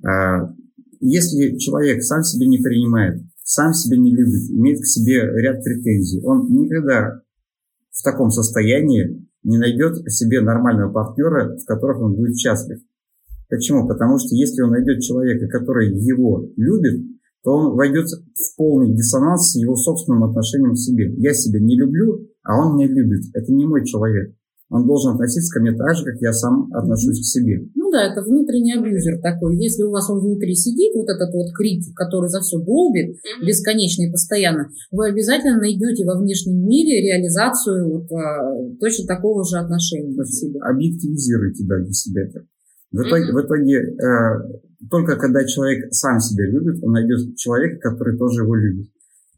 А, 0.04 0.52
если 1.00 1.56
человек 1.56 2.02
сам 2.02 2.22
себя 2.22 2.46
не 2.46 2.58
принимает, 2.58 3.22
сам 3.42 3.72
себя 3.72 3.96
не 3.96 4.14
любит, 4.14 4.50
имеет 4.50 4.80
к 4.80 4.86
себе 4.86 5.22
ряд 5.22 5.64
претензий, 5.64 6.20
он 6.22 6.50
никогда 6.50 7.22
в 7.90 8.02
таком 8.02 8.30
состоянии 8.30 9.26
не 9.42 9.56
найдет 9.56 9.96
себе 10.12 10.42
нормального 10.42 10.92
партнера, 10.92 11.56
в 11.56 11.64
которых 11.64 12.00
он 12.00 12.14
будет 12.14 12.36
счастлив. 12.36 12.78
Почему? 13.48 13.88
Потому 13.88 14.18
что 14.18 14.34
если 14.34 14.60
он 14.60 14.72
найдет 14.72 15.00
человека, 15.00 15.48
который 15.48 15.88
его 15.88 16.50
любит, 16.56 17.02
то 17.42 17.52
он 17.52 17.76
войдет 17.76 18.08
в 18.08 18.56
полный 18.56 18.94
диссонанс 18.94 19.52
с 19.52 19.56
его 19.56 19.74
собственным 19.76 20.24
отношением 20.24 20.74
к 20.74 20.78
себе. 20.78 21.14
Я 21.16 21.32
себя 21.32 21.60
не 21.60 21.78
люблю, 21.78 22.26
а 22.48 22.56
он 22.56 22.76
меня 22.76 22.88
любит. 22.88 23.28
Это 23.34 23.52
не 23.52 23.66
мой 23.66 23.84
человек. 23.84 24.34
Он 24.70 24.86
должен 24.86 25.12
относиться 25.12 25.52
ко 25.52 25.60
мне 25.60 25.72
так 25.72 25.94
же, 25.96 26.04
как 26.04 26.20
я 26.20 26.32
сам 26.32 26.68
отношусь 26.72 27.20
к 27.20 27.24
себе. 27.24 27.60
Ну 27.74 27.90
да, 27.90 28.12
это 28.12 28.20
внутренний 28.22 28.76
абьюзер 28.76 29.20
такой. 29.20 29.56
Если 29.56 29.82
у 29.82 29.90
вас 29.90 30.08
он 30.10 30.20
внутри 30.20 30.54
сидит, 30.54 30.94
вот 30.94 31.08
этот 31.08 31.32
вот 31.32 31.52
критик, 31.56 31.94
который 31.94 32.28
за 32.28 32.40
все 32.40 32.58
долбит, 32.58 33.16
бесконечно 33.40 34.02
и 34.02 34.10
постоянно, 34.10 34.68
вы 34.90 35.08
обязательно 35.08 35.58
найдете 35.58 36.04
во 36.04 36.18
внешнем 36.18 36.66
мире 36.66 37.00
реализацию 37.00 37.88
вот, 37.88 38.12
а, 38.12 38.76
точно 38.80 39.06
такого 39.06 39.44
же 39.44 39.56
отношения 39.58 40.14
к 40.14 40.26
себе. 40.26 40.60
Объективизируйте 40.60 41.64
да, 41.64 41.76
для 41.78 41.92
себя 41.92 42.22
это. 42.28 42.44
В 42.92 43.02
итоге, 43.02 43.32
в 43.32 43.40
итоге 43.44 43.74
э, 43.76 44.86
только 44.90 45.16
когда 45.16 45.44
человек 45.44 45.92
сам 45.92 46.20
себя 46.20 46.46
любит, 46.46 46.82
он 46.82 46.92
найдет 46.92 47.36
человека, 47.36 47.90
который 47.90 48.16
тоже 48.16 48.42
его 48.42 48.54
любит. 48.54 48.88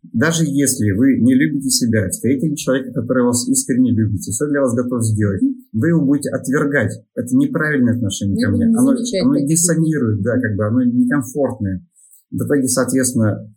Даже 0.03 0.45
если 0.47 0.93
вы 0.93 1.21
не 1.21 1.35
любите 1.35 1.69
себя, 1.69 2.09
встретили 2.09 2.55
человека, 2.55 2.93
который 2.93 3.25
вас 3.25 3.47
искренне 3.49 3.93
любит, 3.93 4.21
и 4.27 4.31
все 4.31 4.47
для 4.47 4.63
вас 4.63 4.75
готов 4.75 5.05
сделать, 5.05 5.43
вы 5.73 5.89
его 5.89 6.05
будете 6.05 6.31
отвергать. 6.31 6.93
Это 7.15 7.37
неправильное 7.37 7.95
отношение 7.95 8.43
ко 8.45 8.51
мне. 8.51 8.65
Оно, 8.67 8.93
оно 8.93 9.47
диссонирует, 9.47 10.23
да, 10.23 10.41
как 10.41 10.57
бы 10.57 10.67
оно 10.67 10.83
некомфортное. 10.85 11.87
В 12.31 12.37
итоге, 12.37 12.67
соответственно, 12.67 13.53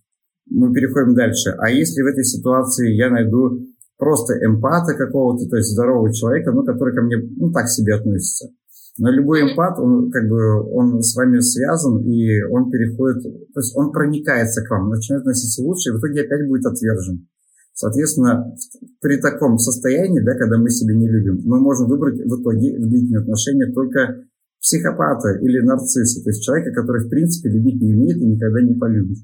мы 0.49 0.73
переходим 0.73 1.15
дальше. 1.15 1.51
А 1.57 1.69
если 1.69 2.01
в 2.01 2.07
этой 2.07 2.25
ситуации 2.25 2.93
я 2.93 3.09
найду 3.09 3.65
просто 3.97 4.33
эмпата 4.45 4.95
какого-то, 4.95 5.47
то 5.47 5.55
есть 5.55 5.69
здорового 5.69 6.13
человека, 6.13 6.51
ну, 6.51 6.63
который 6.63 6.93
ко 6.93 7.01
мне, 7.03 7.17
ну, 7.37 7.51
так 7.51 7.69
себе 7.69 7.95
относится, 7.95 8.49
но 8.97 9.09
любой 9.09 9.41
эмпат, 9.41 9.79
он 9.79 10.11
как 10.11 10.27
бы 10.29 10.61
он 10.71 11.01
с 11.01 11.15
вами 11.15 11.39
связан, 11.39 12.03
и 12.03 12.43
он 12.43 12.69
переходит, 12.69 13.23
то 13.23 13.59
есть 13.59 13.75
он 13.75 13.91
проникается 13.91 14.63
к 14.63 14.69
вам, 14.69 14.89
начинает 14.89 15.21
относиться 15.21 15.63
лучше, 15.63 15.89
и 15.89 15.93
в 15.93 15.99
итоге 15.99 16.21
опять 16.21 16.47
будет 16.47 16.65
отвержен. 16.65 17.27
Соответственно, 17.73 18.53
при 19.01 19.17
таком 19.17 19.57
состоянии, 19.57 20.19
да, 20.19 20.37
когда 20.37 20.57
мы 20.57 20.69
себя 20.69 20.93
не 20.93 21.09
любим, 21.09 21.41
мы 21.43 21.59
можем 21.59 21.87
выбрать 21.87 22.19
в 22.19 22.41
итоге 22.41 22.77
в 22.77 22.87
длительные 22.87 23.21
отношения 23.21 23.73
только 23.73 24.25
психопата 24.61 25.39
или 25.41 25.59
нарцисса, 25.59 26.23
то 26.23 26.29
есть 26.29 26.43
человека, 26.43 26.71
который, 26.71 27.05
в 27.05 27.09
принципе, 27.09 27.49
любить 27.49 27.81
не 27.81 27.93
умеет 27.93 28.17
и 28.17 28.25
никогда 28.25 28.61
не 28.61 28.75
полюбит. 28.75 29.17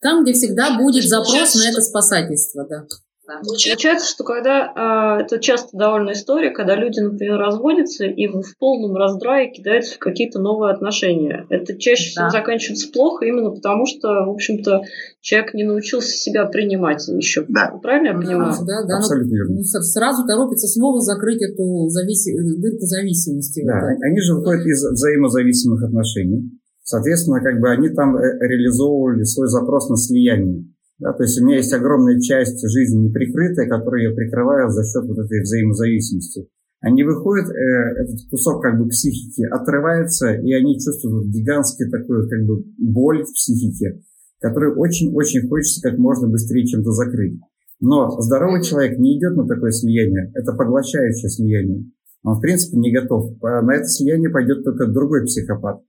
Там, 0.00 0.22
где 0.22 0.32
всегда 0.32 0.78
будет 0.78 1.04
запрос 1.04 1.54
на 1.54 1.70
это 1.70 1.80
спасательство, 1.82 2.66
да. 2.68 2.86
Да. 3.26 3.40
Получается, 3.42 4.06
что 4.06 4.22
когда 4.22 5.18
э, 5.18 5.22
это 5.22 5.38
часто 5.40 5.76
довольно 5.76 6.12
история, 6.12 6.50
когда 6.50 6.76
люди, 6.76 7.00
например, 7.00 7.38
разводятся 7.38 8.04
и 8.04 8.26
в, 8.26 8.42
полном 8.58 8.96
раздрае 8.96 9.50
кидаются 9.50 9.94
в 9.94 9.98
какие-то 9.98 10.40
новые 10.40 10.74
отношения. 10.74 11.46
Это 11.48 11.78
чаще 11.78 12.10
всего 12.10 12.26
да. 12.26 12.30
заканчивается 12.30 12.90
плохо 12.92 13.24
именно 13.24 13.50
потому, 13.50 13.86
что, 13.86 14.08
в 14.26 14.30
общем-то, 14.30 14.82
человек 15.20 15.54
не 15.54 15.64
научился 15.64 16.10
себя 16.10 16.44
принимать 16.46 17.08
еще. 17.08 17.46
Да. 17.48 17.72
Правильно 17.82 18.08
я 18.08 18.14
понимаю? 18.14 18.52
Да, 18.66 18.84
да. 18.86 18.98
Абсолютно 18.98 19.34
верно. 19.34 19.54
Ну, 19.56 19.62
сразу 19.62 20.26
торопится 20.26 20.68
снова 20.68 21.00
закрыть 21.00 21.40
эту 21.40 21.88
завис... 21.88 22.26
дырку 22.60 22.84
зависимости. 22.84 23.64
Да, 23.64 23.80
вот 23.80 24.02
они 24.02 24.20
же 24.20 24.34
выходят 24.34 24.66
из 24.66 24.84
взаимозависимых 24.84 25.82
отношений. 25.82 26.50
Соответственно, 26.82 27.40
как 27.40 27.58
бы 27.60 27.70
они 27.70 27.88
там 27.88 28.16
э, 28.18 28.20
реализовывали 28.40 29.22
свой 29.22 29.48
запрос 29.48 29.88
на 29.88 29.96
слияние. 29.96 30.66
Да, 30.98 31.12
то 31.12 31.24
есть 31.24 31.40
у 31.40 31.44
меня 31.44 31.56
есть 31.56 31.72
огромная 31.72 32.20
часть 32.20 32.60
жизни 32.70 33.08
неприкрытая, 33.08 33.68
которую 33.68 34.10
я 34.10 34.14
прикрываю 34.14 34.70
за 34.70 34.84
счет 34.84 35.04
вот 35.06 35.18
этой 35.18 35.42
взаимозависимости. 35.42 36.48
Они 36.80 37.02
выходят, 37.02 37.48
э, 37.48 38.02
этот 38.02 38.28
кусок 38.30 38.62
как 38.62 38.78
бы 38.78 38.88
психики 38.88 39.42
отрывается, 39.44 40.34
и 40.34 40.52
они 40.52 40.78
чувствуют 40.78 41.28
гигантский 41.28 41.90
такой 41.90 42.28
как 42.28 42.44
бы 42.44 42.62
боль 42.78 43.24
в 43.24 43.32
психике, 43.32 44.02
которую 44.40 44.78
очень-очень 44.78 45.48
хочется 45.48 45.80
как 45.80 45.98
можно 45.98 46.28
быстрее 46.28 46.66
чем-то 46.66 46.90
закрыть. 46.90 47.40
Но 47.80 48.20
здоровый 48.20 48.62
человек 48.62 48.98
не 48.98 49.18
идет 49.18 49.34
на 49.34 49.46
такое 49.48 49.70
слияние, 49.70 50.30
это 50.34 50.52
поглощающее 50.52 51.28
слияние. 51.28 51.90
Он, 52.22 52.36
в 52.36 52.40
принципе, 52.40 52.78
не 52.78 52.92
готов. 52.92 53.32
На 53.42 53.74
это 53.74 53.86
слияние 53.86 54.30
пойдет 54.30 54.64
только 54.64 54.86
другой 54.86 55.24
психопат. 55.24 55.82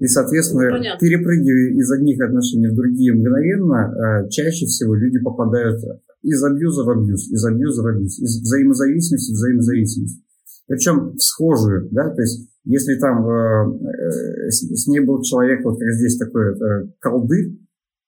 И, 0.00 0.06
соответственно, 0.06 0.70
ну, 0.70 0.84
перепрыгивая 0.98 1.76
из 1.78 1.92
одних 1.92 2.20
отношений 2.20 2.68
в 2.68 2.74
другие 2.74 3.12
мгновенно, 3.12 4.24
э, 4.24 4.28
чаще 4.30 4.66
всего 4.66 4.94
люди 4.94 5.18
попадают 5.18 5.78
из 6.22 6.42
абьюза 6.42 6.84
в 6.84 6.90
абьюз, 6.90 7.28
из 7.30 7.44
абьюза 7.44 7.82
в 7.82 7.86
абьюз, 7.86 8.18
из 8.18 8.40
взаимозависимости 8.40 9.30
в 9.30 9.34
взаимозависимость. 9.34 10.22
Причем 10.66 11.12
в 11.12 11.22
схожую, 11.22 11.88
да, 11.90 12.08
то 12.10 12.22
есть 12.22 12.48
если 12.64 12.94
там 12.96 13.26
э, 13.26 13.78
э, 13.88 14.50
с, 14.50 14.60
с 14.60 14.86
ней 14.86 15.00
был 15.00 15.22
человек, 15.22 15.64
вот 15.64 15.78
как 15.78 15.88
здесь 15.94 16.18
такой 16.18 16.52
э, 16.52 16.88
колдырь, 17.00 17.58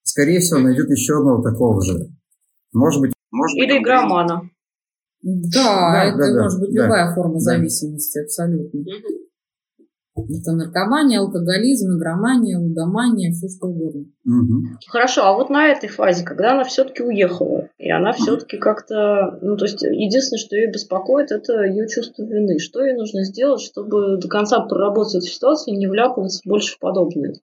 скорее 0.03 0.41
всего, 0.41 0.61
найдет 0.61 0.91
еще 0.91 1.19
одного 1.19 1.43
такого 1.43 1.83
же. 1.83 2.09
Может 2.73 3.01
быть, 3.01 3.13
может 3.31 3.57
Или 3.57 3.73
быть, 3.73 3.83
игромана. 3.83 4.43
Да, 5.23 5.93
да, 5.93 6.05
это 6.05 6.35
да, 6.35 6.43
может 6.43 6.59
да, 6.59 6.67
быть 6.67 6.75
да, 6.75 6.85
любая 6.85 7.15
форма 7.15 7.35
да. 7.35 7.41
зависимости, 7.41 8.19
абсолютно. 8.19 8.81
Это 10.15 10.53
наркомания, 10.53 11.21
алкоголизм, 11.21 11.97
игромания, 11.97 12.59
лудомания, 12.59 13.33
все 13.33 13.49
что 13.49 13.69
угодно. 13.69 14.05
Угу. 14.27 14.79
Хорошо, 14.89 15.23
а 15.25 15.33
вот 15.33 15.49
на 15.49 15.69
этой 15.69 15.89
фазе, 15.89 16.23
когда 16.23 16.53
она 16.53 16.65
все-таки 16.65 17.03
уехала, 17.03 17.69
и 17.79 17.91
она 17.91 18.13
все-таки 18.13 18.59
как-то, 18.59 19.39
ну, 19.41 19.57
то 19.57 19.65
есть 19.65 19.81
единственное, 19.83 20.39
что 20.39 20.57
ее 20.57 20.71
беспокоит, 20.71 21.33
это 21.33 21.63
ее 21.63 21.89
чувство 21.89 22.25
вины. 22.25 22.59
Что 22.59 22.85
ей 22.85 22.95
нужно 22.95 23.25
сделать, 23.25 23.63
чтобы 23.63 24.19
до 24.19 24.29
конца 24.29 24.61
проработать 24.61 25.17
эту 25.17 25.27
ситуацию 25.27 25.75
и 25.75 25.79
не 25.79 25.87
вляпываться 25.87 26.43
больше 26.45 26.75
в 26.75 26.79
подобное? 26.79 27.35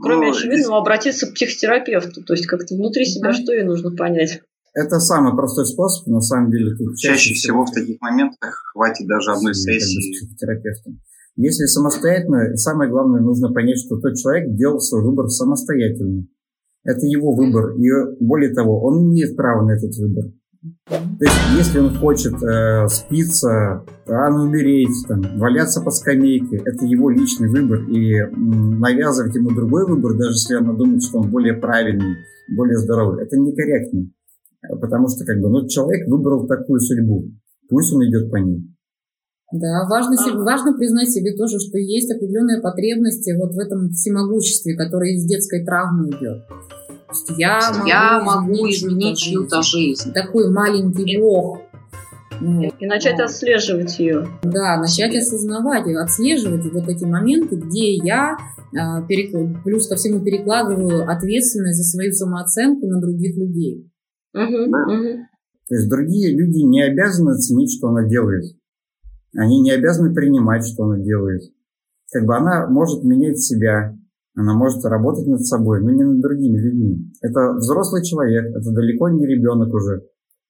Кроме 0.00 0.26
ну, 0.26 0.32
очевидного, 0.32 0.58
здесь... 0.58 0.80
обратиться 0.80 1.26
к 1.26 1.34
психотерапевту, 1.34 2.22
то 2.22 2.34
есть 2.34 2.46
как-то 2.46 2.74
внутри 2.74 3.06
себя, 3.06 3.32
что 3.32 3.52
ей 3.52 3.64
нужно 3.64 3.96
понять. 3.96 4.42
Это 4.74 5.00
самый 5.00 5.34
простой 5.34 5.64
способ, 5.64 6.06
на 6.06 6.20
самом 6.20 6.50
деле. 6.50 6.76
Чаще, 6.96 7.14
чаще 7.14 7.34
всего 7.34 7.64
в 7.64 7.72
таких 7.72 8.00
моментах 8.00 8.62
хватит 8.72 9.08
даже 9.08 9.32
одной 9.32 9.54
сессии. 9.54 10.12
С 10.12 10.18
психотерапевтом. 10.18 11.00
Если 11.40 11.66
самостоятельно, 11.66 12.56
самое 12.56 12.90
главное, 12.90 13.20
нужно 13.20 13.52
понять, 13.52 13.78
что 13.78 13.96
тот 14.00 14.16
человек 14.16 14.56
делал 14.56 14.80
свой 14.80 15.04
выбор 15.04 15.28
самостоятельно. 15.28 16.26
Это 16.82 17.06
его 17.06 17.32
выбор. 17.32 17.76
И 17.76 17.88
более 18.18 18.52
того, 18.52 18.82
он 18.82 19.04
имеет 19.04 19.36
право 19.36 19.64
на 19.64 19.76
этот 19.76 19.96
выбор. 19.98 20.24
То 20.90 21.24
есть, 21.24 21.36
если 21.56 21.78
он 21.78 21.94
хочет 21.94 22.42
э, 22.42 22.88
спиться, 22.88 23.84
рано 24.06 24.42
умереть, 24.42 25.06
там, 25.06 25.22
валяться 25.38 25.80
по 25.80 25.92
скамейке, 25.92 26.56
это 26.56 26.84
его 26.84 27.08
личный 27.08 27.48
выбор. 27.48 27.88
И 27.88 28.14
м, 28.16 28.80
навязывать 28.80 29.36
ему 29.36 29.50
другой 29.50 29.86
выбор, 29.86 30.14
даже 30.14 30.32
если 30.32 30.56
она 30.56 30.72
думает, 30.72 31.04
что 31.04 31.18
он 31.18 31.30
более 31.30 31.54
правильный, 31.54 32.16
более 32.56 32.78
здоровый, 32.78 33.22
это 33.22 33.36
некорректно. 33.36 34.10
Потому 34.80 35.06
что 35.06 35.24
как 35.24 35.38
бы, 35.40 35.50
ну, 35.50 35.68
человек 35.68 36.08
выбрал 36.08 36.48
такую 36.48 36.80
судьбу. 36.80 37.30
Пусть 37.68 37.94
он 37.94 38.04
идет 38.08 38.28
по 38.28 38.38
ней. 38.38 38.74
Да, 39.50 39.86
важно, 39.88 40.16
себе, 40.16 40.38
важно 40.42 40.74
признать 40.74 41.10
себе 41.10 41.34
тоже, 41.34 41.58
что 41.58 41.78
есть 41.78 42.10
определенные 42.12 42.60
потребности 42.60 43.34
вот 43.38 43.54
в 43.54 43.58
этом 43.58 43.90
всемогуществе, 43.90 44.76
которое 44.76 45.14
из 45.14 45.24
детской 45.24 45.64
травмы 45.64 46.10
идет. 46.10 46.44
я 47.38 47.60
могу, 47.72 47.88
я 47.88 48.22
могу 48.22 48.68
изменить 48.68 49.18
чью-то 49.18 49.62
жизнь. 49.62 50.12
Такой 50.12 50.50
маленький 50.50 51.18
бог. 51.18 51.60
Ну, 52.40 52.62
и 52.62 52.86
начать 52.86 53.18
отслеживать 53.18 53.98
ее. 53.98 54.28
Да, 54.42 54.76
начать 54.76 55.16
осознавать, 55.16 55.86
отслеживать 55.96 56.70
вот 56.72 56.88
эти 56.88 57.04
моменты, 57.04 57.56
где 57.56 57.94
я 57.96 58.36
а, 58.78 59.02
плюс 59.02 59.88
ко 59.88 59.96
всему 59.96 60.20
перекладываю 60.20 61.08
ответственность 61.10 61.78
за 61.78 61.84
свою 61.84 62.12
самооценку 62.12 62.86
на 62.86 63.00
других 63.00 63.36
людей. 63.36 63.90
Угу, 64.34 64.42
угу. 64.42 65.26
То 65.68 65.74
есть 65.74 65.88
другие 65.88 66.36
люди 66.36 66.60
не 66.60 66.82
обязаны 66.82 67.32
оценить, 67.32 67.72
что 67.76 67.88
она 67.88 68.06
делает. 68.06 68.57
Они 69.38 69.60
не 69.60 69.70
обязаны 69.70 70.12
принимать, 70.12 70.66
что 70.66 70.84
она 70.84 70.98
делает. 70.98 71.42
Как 72.10 72.24
бы 72.26 72.36
она 72.36 72.66
может 72.66 73.04
менять 73.04 73.38
себя, 73.38 73.96
она 74.34 74.54
может 74.54 74.84
работать 74.84 75.26
над 75.26 75.42
собой, 75.42 75.80
но 75.80 75.90
не 75.90 76.04
над 76.04 76.20
другими 76.20 76.58
людьми. 76.58 77.12
Это 77.22 77.52
взрослый 77.52 78.04
человек, 78.04 78.46
это 78.46 78.72
далеко 78.72 79.08
не 79.10 79.26
ребенок 79.26 79.72
уже. 79.72 80.02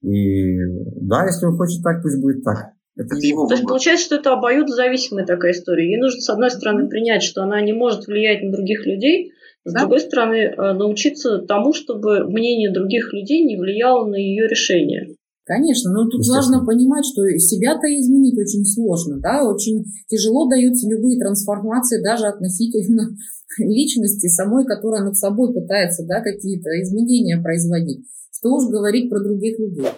И 0.02 0.58
да, 1.02 1.26
если 1.26 1.46
он 1.46 1.56
хочет 1.56 1.82
так, 1.82 2.02
пусть 2.02 2.20
будет 2.20 2.44
так. 2.44 2.72
Это 2.96 3.14
его 3.16 3.46
То 3.46 3.54
есть 3.54 3.66
получается, 3.66 4.06
что 4.06 4.16
это 4.16 4.32
обоюдозависимая 4.32 5.26
такая 5.26 5.52
история. 5.52 5.86
Ей 5.90 6.00
нужно, 6.00 6.20
с 6.20 6.30
одной 6.30 6.50
стороны, 6.50 6.88
принять, 6.88 7.22
что 7.22 7.42
она 7.42 7.60
не 7.60 7.72
может 7.72 8.06
влиять 8.06 8.42
на 8.42 8.50
других 8.50 8.86
людей, 8.86 9.32
с 9.64 9.72
да? 9.72 9.80
другой 9.80 10.00
стороны, 10.00 10.34
э, 10.34 10.72
научиться 10.72 11.38
тому, 11.38 11.74
чтобы 11.74 12.24
мнение 12.24 12.72
других 12.72 13.12
людей 13.12 13.44
не 13.44 13.56
влияло 13.56 14.06
на 14.06 14.16
ее 14.16 14.48
решение. 14.48 15.14
Конечно, 15.48 15.90
но 15.90 16.06
тут 16.10 16.28
важно 16.28 16.62
понимать, 16.62 17.06
что 17.06 17.26
себя-то 17.38 17.86
изменить 17.88 18.38
очень 18.38 18.66
сложно, 18.66 19.16
да, 19.18 19.48
очень 19.48 19.82
тяжело 20.06 20.46
даются 20.46 20.86
любые 20.86 21.18
трансформации 21.18 22.02
даже 22.02 22.26
относительно 22.26 23.16
личности 23.58 24.26
самой, 24.26 24.66
которая 24.66 25.04
над 25.04 25.16
собой 25.16 25.54
пытается, 25.54 26.04
да, 26.06 26.20
какие-то 26.20 26.68
изменения 26.82 27.40
производить. 27.42 28.04
Что 28.30 28.50
уж 28.56 28.68
говорить 28.68 29.08
про 29.08 29.20
других 29.20 29.58
людей. 29.58 29.88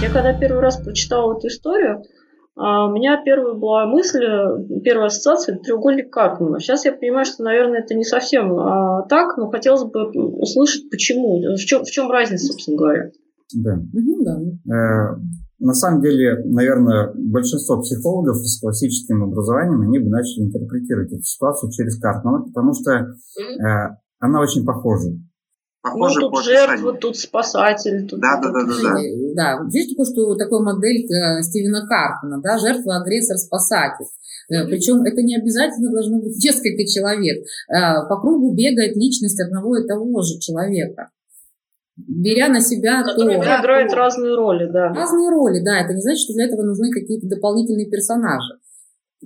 Я 0.00 0.10
когда 0.12 0.32
первый 0.32 0.60
раз 0.60 0.76
прочитала 0.76 1.36
эту 1.36 1.48
историю, 1.48 2.04
а, 2.54 2.86
у 2.86 2.92
меня 2.92 3.20
первая 3.24 3.54
была 3.54 3.86
мысль, 3.86 4.24
первая 4.84 5.08
ассоциация– 5.08 5.58
треугольник 5.64 6.12
Карпмана. 6.12 6.60
Сейчас 6.60 6.84
я 6.84 6.92
понимаю, 6.92 7.24
что, 7.24 7.42
наверное, 7.42 7.80
это 7.80 7.94
не 7.94 8.04
совсем 8.04 8.56
а, 8.60 9.02
так, 9.08 9.38
но 9.38 9.50
хотелось 9.50 9.82
бы 9.82 10.08
услышать, 10.12 10.88
почему, 10.88 11.40
в 11.40 11.58
чем, 11.58 11.82
в 11.84 11.90
чем 11.90 12.12
разница, 12.12 12.46
собственно 12.46 12.76
говоря. 12.76 13.10
Да. 13.54 13.74
Угу, 13.74 14.24
да. 14.24 14.40
Э, 14.72 15.16
на 15.58 15.72
самом 15.72 16.02
деле, 16.02 16.42
наверное, 16.44 17.12
большинство 17.14 17.80
психологов 17.80 18.36
с 18.36 18.60
классическим 18.60 19.24
образованием, 19.24 19.80
они 19.82 19.98
бы 19.98 20.10
начали 20.10 20.44
интерпретировать 20.44 21.12
эту 21.12 21.22
ситуацию 21.22 21.70
через 21.70 21.98
Картмана, 21.98 22.44
потому 22.44 22.72
что 22.74 22.92
э, 22.92 23.96
она 24.18 24.40
очень 24.40 24.64
похожа. 24.64 25.10
Похоже, 25.82 26.20
ну, 26.20 26.30
тут 26.30 26.44
жертва, 26.44 26.94
тут 26.94 27.16
спасатель. 27.16 28.06
Тут 28.08 28.20
да, 28.20 28.40
да, 28.40 28.50
да, 28.50 28.64
да, 28.64 28.74
да. 28.82 28.94
Да, 29.34 29.64
видишь, 29.70 29.92
такое, 29.92 30.06
что 30.06 30.34
такая 30.34 30.60
модель 30.60 31.04
э, 31.04 31.42
Стивена 31.42 31.86
Картмана, 31.86 32.40
да, 32.42 32.58
жертва, 32.58 33.02
агрессор, 33.02 33.36
спасатель. 33.36 34.06
Mm-hmm. 34.50 34.66
Причем 34.66 35.02
это 35.02 35.22
не 35.22 35.36
обязательно 35.36 35.92
должно 35.92 36.20
быть 36.20 36.36
несколько 36.44 36.84
человек. 36.86 37.44
Э, 37.68 38.08
по 38.08 38.20
кругу 38.20 38.54
бегает 38.54 38.96
личность 38.96 39.40
одного 39.40 39.76
и 39.76 39.86
того 39.86 40.22
же 40.22 40.38
человека 40.40 41.10
беря 41.96 42.48
на 42.48 42.60
себя 42.60 43.02
Которые 43.02 43.38
то... 43.38 43.44
играют 43.44 43.90
то, 43.90 43.96
разные 43.96 44.34
роли, 44.34 44.70
да. 44.70 44.88
Разные 44.88 45.30
роли, 45.30 45.62
да. 45.64 45.80
Это 45.80 45.94
не 45.94 46.00
значит, 46.00 46.20
что 46.20 46.34
для 46.34 46.46
этого 46.46 46.62
нужны 46.62 46.90
какие-то 46.90 47.28
дополнительные 47.28 47.88
персонажи. 47.88 48.58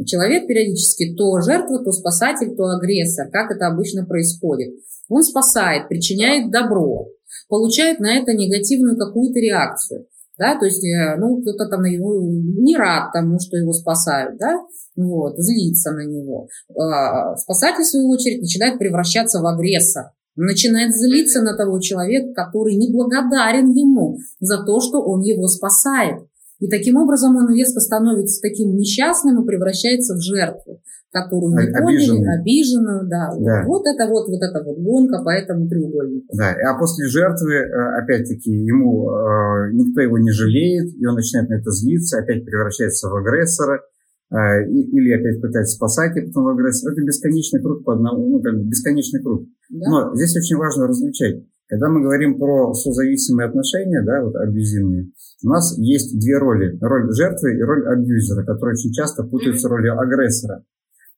Человек 0.04 0.46
периодически 0.46 1.14
то 1.16 1.40
жертва, 1.40 1.82
то 1.82 1.90
спасатель, 1.90 2.54
то 2.54 2.64
агрессор, 2.64 3.28
как 3.30 3.50
это 3.50 3.66
обычно 3.66 4.06
происходит. 4.06 4.74
Он 5.08 5.22
спасает, 5.22 5.88
причиняет 5.88 6.52
добро, 6.52 7.08
получает 7.48 7.98
на 7.98 8.16
это 8.16 8.32
негативную 8.32 8.96
какую-то 8.96 9.40
реакцию. 9.40 10.06
Да, 10.38 10.56
то 10.56 10.66
есть, 10.66 10.84
э, 10.84 11.16
ну, 11.16 11.40
кто-то 11.40 11.68
там 11.68 11.82
его 11.82 12.14
не 12.22 12.76
рад 12.76 13.10
тому, 13.12 13.40
что 13.40 13.56
его 13.56 13.72
спасают, 13.72 14.38
да, 14.38 14.60
вот, 14.94 15.34
злится 15.36 15.90
на 15.90 16.06
него. 16.06 16.46
А, 16.76 17.34
спасатель, 17.34 17.82
в 17.82 17.86
свою 17.86 18.08
очередь, 18.08 18.42
начинает 18.42 18.78
превращаться 18.78 19.40
в 19.40 19.46
агрессора 19.46 20.12
начинает 20.44 20.94
злиться 20.94 21.42
на 21.42 21.56
того 21.56 21.80
человека, 21.80 22.32
который 22.34 22.76
неблагодарен 22.76 23.70
ему 23.72 24.18
за 24.40 24.64
то, 24.64 24.80
что 24.80 25.02
он 25.02 25.22
его 25.22 25.46
спасает. 25.48 26.20
И 26.60 26.68
таким 26.68 26.96
образом 26.96 27.36
он 27.36 27.54
резко 27.54 27.80
становится 27.80 28.40
таким 28.40 28.74
несчастным 28.74 29.42
и 29.42 29.46
превращается 29.46 30.14
в 30.14 30.20
жертву, 30.20 30.80
которую 31.12 31.52
не 31.54 31.72
поняли, 31.72 32.40
обиженную, 32.40 33.08
да. 33.08 33.30
да. 33.38 33.64
Вот 33.66 33.82
это 33.86 34.10
вот, 34.10 34.28
вот 34.28 34.42
эта 34.42 34.64
вот 34.64 34.78
гонка 34.78 35.22
по 35.22 35.30
этому 35.30 35.68
треугольнику. 35.68 36.26
Да, 36.36 36.50
а 36.50 36.78
после 36.78 37.06
жертвы, 37.06 37.54
э, 37.54 37.98
опять-таки, 38.02 38.50
ему 38.50 39.08
э, 39.08 39.72
никто 39.72 40.00
его 40.00 40.18
не 40.18 40.32
жалеет, 40.32 40.94
и 40.96 41.06
он 41.06 41.14
начинает 41.14 41.48
на 41.48 41.54
это 41.54 41.70
злиться, 41.70 42.18
опять 42.18 42.44
превращается 42.44 43.08
в 43.08 43.14
агрессора, 43.14 43.80
или 44.30 45.12
опять 45.12 45.40
пытается 45.40 45.76
спасать, 45.76 46.16
и 46.16 46.20
потом 46.20 46.44
в 46.44 46.48
агрессора. 46.48 46.92
Это 46.92 47.02
бесконечный 47.02 47.62
круг 47.62 47.84
по 47.84 47.94
одному, 47.94 48.28
ну, 48.28 48.42
как 48.42 48.54
бесконечный 48.62 49.22
круг. 49.22 49.44
Да. 49.70 49.90
Но 49.90 50.14
здесь 50.16 50.36
очень 50.36 50.56
важно 50.56 50.86
различать. 50.86 51.44
Когда 51.68 51.88
мы 51.90 52.02
говорим 52.02 52.38
про 52.38 52.72
созависимые 52.72 53.48
отношения, 53.48 54.02
да, 54.02 54.22
вот 54.22 54.34
абьюзивные, 54.36 55.10
у 55.44 55.48
нас 55.48 55.76
есть 55.78 56.18
две 56.18 56.38
роли. 56.38 56.78
Роль 56.80 57.12
жертвы 57.14 57.56
и 57.58 57.62
роль 57.62 57.86
абьюзера, 57.86 58.44
которые 58.44 58.72
очень 58.72 58.92
часто 58.92 59.22
путаются 59.24 59.68
ролью 59.68 59.98
агрессора. 59.98 60.64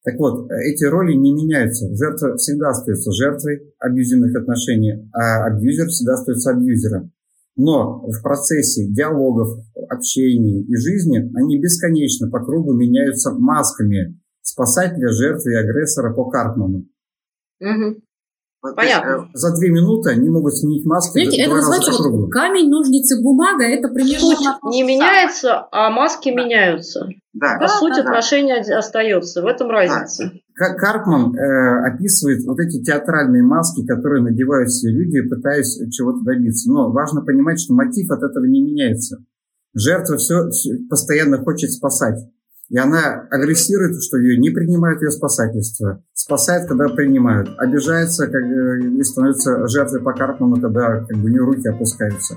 Так 0.03 0.19
вот, 0.19 0.51
эти 0.51 0.85
роли 0.85 1.13
не 1.13 1.33
меняются. 1.33 1.95
Жертва 1.95 2.37
всегда 2.37 2.71
остается 2.71 3.13
жертвой 3.13 3.75
абьюзивных 3.79 4.35
отношений, 4.35 5.09
а 5.13 5.47
абьюзер 5.47 5.89
всегда 5.89 6.15
остается 6.15 6.51
абьюзером. 6.51 7.13
Но 7.57 8.01
в 8.01 8.23
процессе 8.23 8.87
диалогов, 8.87 9.59
общения 9.89 10.63
и 10.63 10.77
жизни 10.77 11.19
они 11.37 11.61
бесконечно 11.61 12.31
по 12.31 12.41
кругу 12.41 12.73
меняются 12.73 13.33
масками 13.33 14.19
спасателя, 14.43 15.09
жертвы 15.09 15.53
и 15.53 15.57
агрессора 15.57 16.15
по 16.15 16.31
Карпману. 16.31 16.87
Угу. 17.61 18.01
Понятно. 18.77 19.11
Э, 19.11 19.31
за 19.33 19.57
две 19.57 19.71
минуты 19.71 20.11
они 20.11 20.29
могут 20.29 20.55
сменить 20.55 20.85
маски. 20.85 21.13
Знаете, 21.13 21.43
это 21.43 21.55
называется 21.55 21.93
вот 21.93 22.31
камень, 22.31 22.69
ножницы, 22.69 23.23
бумага. 23.23 23.65
Это 23.65 23.89
примерно... 23.89 24.21
Суть 24.21 24.47
не 24.65 24.83
меняется, 24.83 25.67
а 25.73 25.91
маски 25.91 26.31
да. 26.31 26.43
меняются. 26.43 27.09
Да. 27.33 27.55
По 27.55 27.67
да, 27.67 27.69
сути, 27.69 27.97
да, 27.97 28.03
отношение 28.03 28.63
да. 28.63 28.79
остается. 28.79 29.43
В 29.43 29.47
этом 29.47 29.71
разница. 29.71 30.33
Карпман 30.75 31.35
э, 31.35 31.89
описывает 31.89 32.45
вот 32.45 32.61
эти 32.61 32.83
театральные 32.83 33.43
маски, 33.43 33.87
которые 33.87 34.23
надевают 34.23 34.69
все 34.69 34.91
люди, 34.91 35.21
пытаясь 35.23 35.81
чего-то 35.91 36.23
добиться. 36.23 36.71
Но 36.71 36.93
важно 36.93 37.23
понимать, 37.23 37.61
что 37.61 37.75
мотив 37.75 38.11
от 38.11 38.23
этого 38.23 38.45
не 38.45 38.63
меняется. 38.63 39.25
Жертва 39.75 40.17
все, 40.17 40.51
все 40.51 40.79
постоянно 40.89 41.39
хочет 41.39 41.71
спасать. 41.71 42.19
И 42.69 42.79
она 42.79 43.27
агрессирует, 43.31 44.01
что 44.03 44.17
ее 44.19 44.39
не 44.39 44.51
принимают 44.51 45.03
ее 45.03 45.11
спасательство. 45.11 46.05
Спасает, 46.13 46.69
когда 46.69 46.89
принимают. 46.89 47.49
Обижается, 47.59 48.27
как, 48.29 48.43
и 48.43 49.03
становится 49.03 49.67
жертвой 49.67 50.01
по 50.01 50.13
Карпману, 50.13 50.61
когда 50.61 51.05
как 51.05 51.17
бы, 51.17 51.25
у 51.25 51.29
нее 51.29 51.43
руки 51.43 51.67
опускаются. 51.67 52.37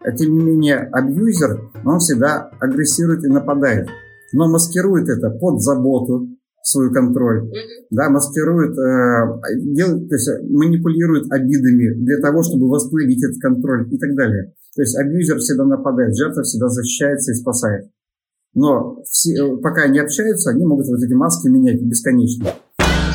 А 0.00 0.12
тем 0.12 0.34
не 0.34 0.44
менее, 0.44 0.88
абьюзер, 0.92 1.70
он 1.84 1.98
всегда 1.98 2.50
агрессирует 2.60 3.24
и 3.24 3.28
нападает. 3.28 3.88
Но 4.32 4.50
маскирует 4.50 5.08
это 5.08 5.30
под 5.30 5.62
заботу, 5.62 6.28
свой 6.64 6.92
контроль, 6.92 7.44
mm-hmm. 7.44 7.86
да, 7.90 8.08
маскирует, 8.08 8.72
э, 8.78 9.62
делает, 9.74 10.08
то 10.08 10.14
есть 10.14 10.30
манипулирует 10.48 11.30
обидами 11.30 11.92
для 12.04 12.18
того, 12.18 12.42
чтобы 12.42 12.68
восстановить 12.70 13.22
этот 13.22 13.40
контроль 13.40 13.86
и 13.92 13.98
так 13.98 14.14
далее. 14.14 14.54
То 14.74 14.82
есть 14.82 14.96
абьюзер 14.98 15.38
всегда 15.38 15.64
нападает, 15.64 16.16
жертва 16.16 16.42
всегда 16.42 16.68
защищается 16.68 17.32
и 17.32 17.34
спасает. 17.34 17.90
Но 18.54 19.02
все, 19.04 19.34
э, 19.34 19.56
пока 19.58 19.82
они 19.82 19.98
общаются, 19.98 20.50
они 20.50 20.64
могут 20.64 20.86
вот 20.86 21.02
эти 21.02 21.12
маски 21.12 21.48
менять 21.48 21.82
бесконечно. 21.82 22.46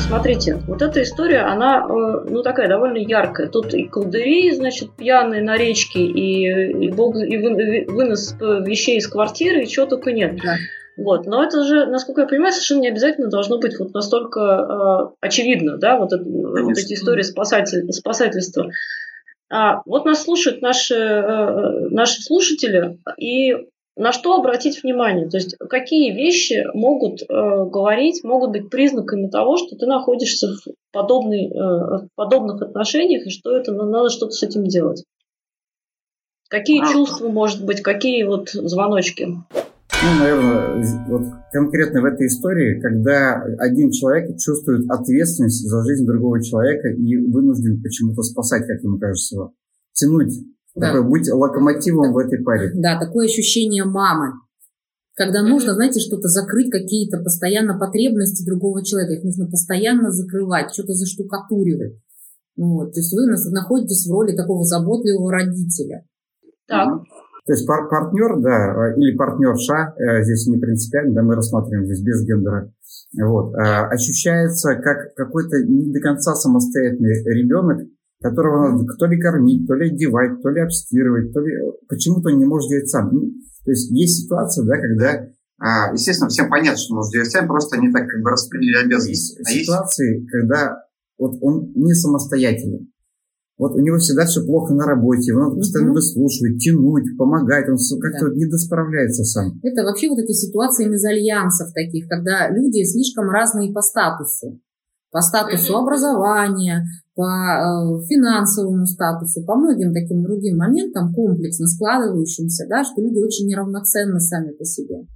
Смотрите, 0.06 0.60
вот 0.68 0.80
эта 0.80 1.02
история, 1.02 1.40
она, 1.40 1.86
э, 1.88 2.30
ну, 2.30 2.42
такая 2.42 2.68
довольно 2.68 2.98
яркая. 2.98 3.48
Тут 3.48 3.74
и 3.74 3.84
колдыри, 3.88 4.54
значит, 4.54 4.92
пьяные 4.96 5.42
на 5.42 5.56
речке, 5.56 6.00
и, 6.00 6.86
и, 6.86 6.92
бог, 6.92 7.16
и 7.16 7.36
вынос 7.36 8.36
вещей 8.40 8.98
из 8.98 9.08
квартиры, 9.08 9.64
и 9.64 9.66
чего 9.66 9.86
только 9.86 10.12
нет. 10.12 10.36
Да. 10.42 10.54
Вот. 11.00 11.26
Но 11.26 11.42
это 11.42 11.64
же, 11.64 11.86
насколько 11.86 12.22
я 12.22 12.26
понимаю, 12.26 12.52
совершенно 12.52 12.80
не 12.80 12.88
обязательно 12.88 13.28
должно 13.28 13.58
быть 13.58 13.78
вот 13.78 13.94
настолько 13.94 14.40
э, 14.40 15.14
очевидно, 15.20 15.78
да, 15.78 15.98
вот, 15.98 16.12
это, 16.12 16.22
вот 16.24 16.76
эти 16.76 16.92
истории 16.92 17.22
спасатель, 17.22 17.90
спасательства. 17.92 18.70
А, 19.50 19.82
вот 19.86 20.04
нас 20.04 20.22
слушают 20.22 20.60
наши, 20.60 20.94
э, 20.94 21.88
наши 21.88 22.22
слушатели, 22.22 22.98
и 23.18 23.56
на 23.96 24.12
что 24.12 24.34
обратить 24.34 24.82
внимание? 24.82 25.28
То 25.28 25.38
есть 25.38 25.56
какие 25.58 26.12
вещи 26.12 26.66
могут 26.74 27.22
э, 27.22 27.26
говорить, 27.28 28.22
могут 28.22 28.50
быть 28.50 28.70
признаками 28.70 29.28
того, 29.28 29.56
что 29.56 29.76
ты 29.76 29.86
находишься 29.86 30.48
в, 30.48 30.72
подобной, 30.92 31.46
э, 31.46 31.52
в 31.52 32.08
подобных 32.14 32.60
отношениях 32.60 33.26
и 33.26 33.30
что 33.30 33.56
это 33.56 33.72
надо 33.72 34.10
что-то 34.10 34.32
с 34.32 34.42
этим 34.42 34.64
делать? 34.64 35.04
Какие 36.48 36.82
а, 36.82 36.92
чувства, 36.92 37.28
может 37.28 37.64
быть, 37.64 37.80
какие 37.80 38.24
вот 38.24 38.50
звоночки? 38.50 39.28
Ну, 40.02 40.18
наверное, 40.18 40.84
вот 41.08 41.22
конкретно 41.52 42.00
в 42.00 42.04
этой 42.06 42.26
истории, 42.26 42.80
когда 42.80 43.42
один 43.58 43.90
человек 43.90 44.38
чувствует 44.38 44.90
ответственность 44.90 45.68
за 45.68 45.84
жизнь 45.84 46.06
другого 46.06 46.42
человека 46.42 46.88
и 46.88 47.16
вынужден 47.16 47.82
почему-то 47.82 48.22
спасать, 48.22 48.66
как 48.66 48.82
ему 48.82 48.98
кажется, 48.98 49.36
его, 49.36 49.52
тянуть 49.92 50.32
да. 50.74 50.92
Такой, 50.92 51.08
быть 51.08 51.28
локомотивом 51.28 52.08
да. 52.08 52.12
в 52.12 52.18
этой 52.18 52.42
паре. 52.42 52.70
Да, 52.74 52.98
такое 52.98 53.26
ощущение 53.26 53.84
мамы. 53.84 54.34
Когда 55.14 55.42
нужно, 55.42 55.74
знаете, 55.74 56.00
что-то 56.00 56.28
закрыть, 56.28 56.70
какие-то 56.70 57.18
постоянно 57.18 57.78
потребности 57.78 58.46
другого 58.46 58.84
человека. 58.84 59.14
Их 59.14 59.24
нужно 59.24 59.46
постоянно 59.50 60.10
закрывать, 60.10 60.72
что-то 60.72 60.94
заштукатуривать. 60.94 62.00
Вот. 62.56 62.92
То 62.92 63.00
есть 63.00 63.12
вы 63.12 63.26
находитесь 63.50 64.06
в 64.06 64.12
роли 64.12 64.34
такого 64.34 64.64
заботливого 64.64 65.30
родителя. 65.30 66.06
Так. 66.66 67.02
То 67.46 67.52
есть 67.52 67.66
пар 67.66 67.88
партнер, 67.88 68.40
да, 68.40 68.94
или 68.96 69.16
партнерша, 69.16 69.94
э, 69.96 70.22
здесь 70.22 70.46
не 70.46 70.58
принципиально, 70.58 71.14
да, 71.14 71.22
мы 71.22 71.34
рассматриваем 71.34 71.86
здесь 71.86 72.02
без 72.02 72.24
гендера, 72.24 72.72
вот, 73.18 73.54
э, 73.54 73.58
ощущается 73.58 74.76
как 74.76 75.14
какой-то 75.14 75.64
не 75.64 75.92
до 75.92 76.00
конца 76.00 76.34
самостоятельный 76.34 77.22
ребенок, 77.24 77.88
которого 78.22 78.72
надо 78.72 78.84
то 78.98 79.06
ли 79.06 79.18
кормить, 79.18 79.66
то 79.66 79.74
ли 79.74 79.90
одевать, 79.90 80.42
то 80.42 80.50
ли 80.50 80.60
обстирывать, 80.60 81.32
то 81.32 81.40
ли 81.40 81.54
почему-то 81.88 82.30
он 82.30 82.38
не 82.38 82.44
может 82.44 82.68
делать 82.68 82.88
сам. 82.88 83.10
Ну, 83.12 83.32
то 83.64 83.70
есть 83.70 83.90
есть 83.90 84.24
ситуация, 84.24 84.64
да, 84.66 84.76
когда 84.76 85.26
а, 85.60 85.92
естественно, 85.92 86.30
всем 86.30 86.48
понятно, 86.48 86.78
что 86.78 86.94
нужно 86.94 87.12
делать 87.12 87.30
сам, 87.30 87.46
просто 87.46 87.76
они 87.76 87.92
так 87.92 88.08
как 88.08 88.22
бы 88.22 88.30
распределили 88.30 88.82
обязанности. 88.82 89.38
Есть 89.38 89.40
а 89.40 89.50
ситуации, 89.50 90.20
есть... 90.20 90.30
когда 90.30 90.84
вот 91.18 91.34
он 91.42 91.72
не 91.74 91.92
самостоятельный. 91.92 92.90
Вот 93.60 93.76
у 93.76 93.80
него 93.84 93.98
всегда 93.98 94.24
все 94.24 94.40
плохо 94.40 94.72
на 94.72 94.86
работе, 94.86 95.32
его 95.32 95.44
надо 95.44 95.56
постоянно 95.56 95.92
выслушивать, 95.92 96.56
тянуть, 96.64 97.12
помогать, 97.18 97.68
он 97.68 97.76
как-то 98.00 98.32
да. 98.32 98.34
не 98.34 98.46
досправляется 98.48 99.22
сам. 99.22 99.60
Это 99.62 99.84
вообще 99.84 100.08
вот 100.08 100.18
эти 100.18 100.32
ситуации 100.32 100.88
мезальянсов 100.88 101.68
таких, 101.74 102.08
когда 102.08 102.48
люди 102.48 102.82
слишком 102.88 103.28
разные 103.28 103.70
по 103.70 103.82
статусу 103.82 104.58
по 105.10 105.20
статусу 105.20 105.76
образования, 105.76 106.86
по 107.14 107.26
э, 107.26 108.06
финансовому 108.06 108.86
статусу, 108.86 109.44
по 109.44 109.56
многим 109.56 109.92
таким 109.92 110.22
другим 110.22 110.56
моментам, 110.56 111.12
комплексно 111.12 111.66
складывающимся, 111.66 112.66
да, 112.68 112.84
что 112.84 113.02
люди 113.02 113.18
очень 113.18 113.48
неравноценны 113.48 114.20
сами 114.20 114.52
по 114.52 114.64
себе. 114.64 115.06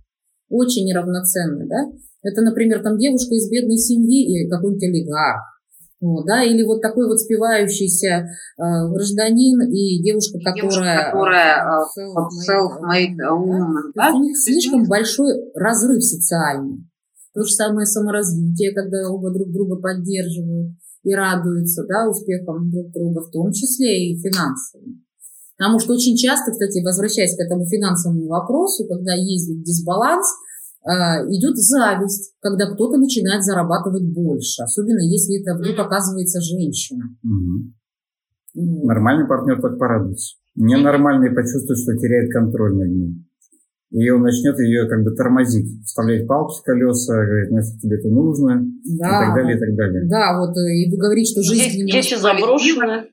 Очень 0.49 0.87
неравноценны, 0.87 1.67
да. 1.69 1.87
Это, 2.23 2.43
например, 2.43 2.83
там 2.83 2.99
девушка 2.99 3.35
из 3.35 3.49
бедной 3.49 3.77
семьи 3.77 4.27
и 4.27 4.49
какой-нибудь 4.49 4.83
олигарх. 4.83 5.54
Вот, 6.05 6.27
да, 6.27 6.45
или 6.45 6.63
вот 6.65 6.83
такой 6.83 7.09
вот 7.09 7.19
спивающийся 7.19 8.29
э, 8.29 8.63
гражданин 8.93 9.63
и 9.73 10.03
девушка, 10.03 10.39
которая, 10.45 11.11
которая 11.11 11.65
self-made 11.97 13.17
woman. 13.25 13.89
Да? 13.95 14.13
У 14.13 14.21
них 14.21 14.37
слишком 14.37 14.85
большой 14.85 15.33
разрыв 15.55 16.05
социальный. 16.05 16.85
То 17.33 17.43
же 17.43 17.55
самое 17.55 17.87
саморазвитие, 17.87 18.75
когда 18.75 19.09
оба 19.09 19.33
друг 19.33 19.51
друга 19.51 19.77
поддерживают 19.77 20.77
и 21.05 21.15
радуются 21.15 21.85
да, 21.89 22.07
успехам 22.07 22.71
друг 22.71 22.93
друга, 22.93 23.23
в 23.23 23.31
том 23.31 23.51
числе 23.53 24.13
и 24.13 24.21
финансовым. 24.21 25.07
Потому 25.57 25.79
что 25.79 25.95
очень 25.95 26.17
часто, 26.17 26.53
кстати, 26.53 26.85
возвращаясь 26.85 27.35
к 27.35 27.41
этому 27.41 27.65
финансовому 27.65 28.27
вопросу, 28.27 28.87
когда 28.87 29.15
есть 29.15 29.49
дисбаланс, 29.63 30.27
идет 30.85 31.57
зависть, 31.57 32.35
когда 32.41 32.67
кто-то 32.67 32.99
начинает 32.99 33.43
зарабатывать 33.43 34.05
больше, 34.05 34.63
особенно 34.63 35.01
если 35.01 35.41
это 35.41 35.57
вдруг 35.57 35.79
оказывается 35.79 36.41
женщина. 36.41 37.05
Угу. 37.23 38.87
Нормальный 38.87 39.27
партнер 39.27 39.61
так 39.61 39.79
порадуется. 39.79 40.37
Ненормальный 40.55 41.35
почувствует, 41.35 41.79
что 41.79 41.97
теряет 41.97 42.31
контроль 42.33 42.77
над 42.77 42.91
ним 42.91 43.27
и 43.95 44.11
он 44.11 44.23
начнет 44.23 44.59
ее 44.59 44.89
как 44.89 45.05
бы 45.05 45.13
тормозить, 45.13 45.85
вставлять 45.85 46.27
палки 46.27 46.59
в 46.59 46.63
колеса, 46.65 47.15
говорит, 47.15 47.51
нафиг 47.53 47.81
тебе 47.81 47.97
это 47.97 48.09
нужно, 48.09 48.67
да. 48.99 49.07
и 49.07 49.27
так 49.27 49.35
далее, 49.37 49.57
и 49.57 49.61
так 49.61 49.75
далее. 49.77 50.09
Да, 50.09 50.37
вот, 50.41 50.57
э, 50.57 50.83
и 50.83 50.91
вы 50.91 50.97
говорите, 50.97 51.31
что 51.31 51.43
жизнь... 51.43 51.87
Есть, 51.89 52.11
есть 52.11 52.21
заброшенная. 52.21 53.07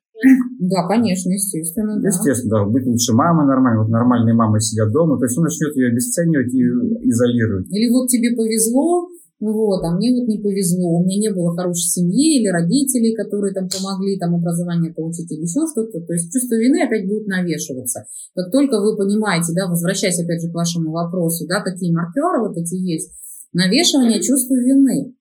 Да, 0.59 0.88
конечно, 0.88 1.32
естественно. 1.32 1.99
Да. 1.99 2.07
Естественно, 2.07 2.65
да. 2.65 2.65
Быть 2.65 2.86
лучше 2.86 3.13
мамы 3.13 3.45
нормально. 3.45 3.82
Вот 3.82 3.89
нормальные 3.89 4.36
мамы 4.36 4.59
сидят 4.59 4.91
дома. 4.91 5.17
То 5.17 5.26
есть 5.26 5.38
он 5.38 5.45
начнет 5.45 5.76
ее 5.76 5.89
обесценивать 5.89 6.53
и 6.53 6.61
изолировать. 7.09 7.67
Или 7.72 7.89
вот 7.89 8.07
тебе 8.07 8.36
повезло, 8.36 9.09
Ну 9.41 9.53
вот, 9.53 9.82
а 9.84 9.89
мне 9.95 10.13
вот 10.13 10.28
не 10.28 10.38
повезло, 10.38 10.99
у 10.99 11.03
меня 11.03 11.17
не 11.17 11.34
было 11.34 11.55
хорошей 11.55 11.89
семьи 11.89 12.38
или 12.38 12.47
родителей, 12.47 13.15
которые 13.15 13.55
там 13.55 13.67
помогли 13.67 14.19
там 14.19 14.36
образование 14.36 14.93
получить 14.93 15.32
или 15.32 15.41
еще 15.41 15.65
что-то. 15.65 15.99
То 16.05 16.13
есть 16.13 16.32
чувство 16.32 16.55
вины 16.61 16.86
опять 16.86 17.07
будет 17.07 17.26
навешиваться. 17.26 18.05
Как 18.36 18.51
только 18.51 18.80
вы 18.80 18.95
понимаете, 18.95 19.53
да, 19.55 19.67
возвращаясь 19.67 20.19
опять 20.19 20.43
же 20.43 20.51
к 20.51 20.53
вашему 20.53 20.91
вопросу, 20.91 21.47
да, 21.47 21.61
какие 21.61 21.91
маркеры 21.91 22.47
вот 22.47 22.55
эти 22.55 22.76
есть, 22.76 23.09
навешивание 23.51 24.22
чувства 24.22 24.53
вины. 24.53 25.15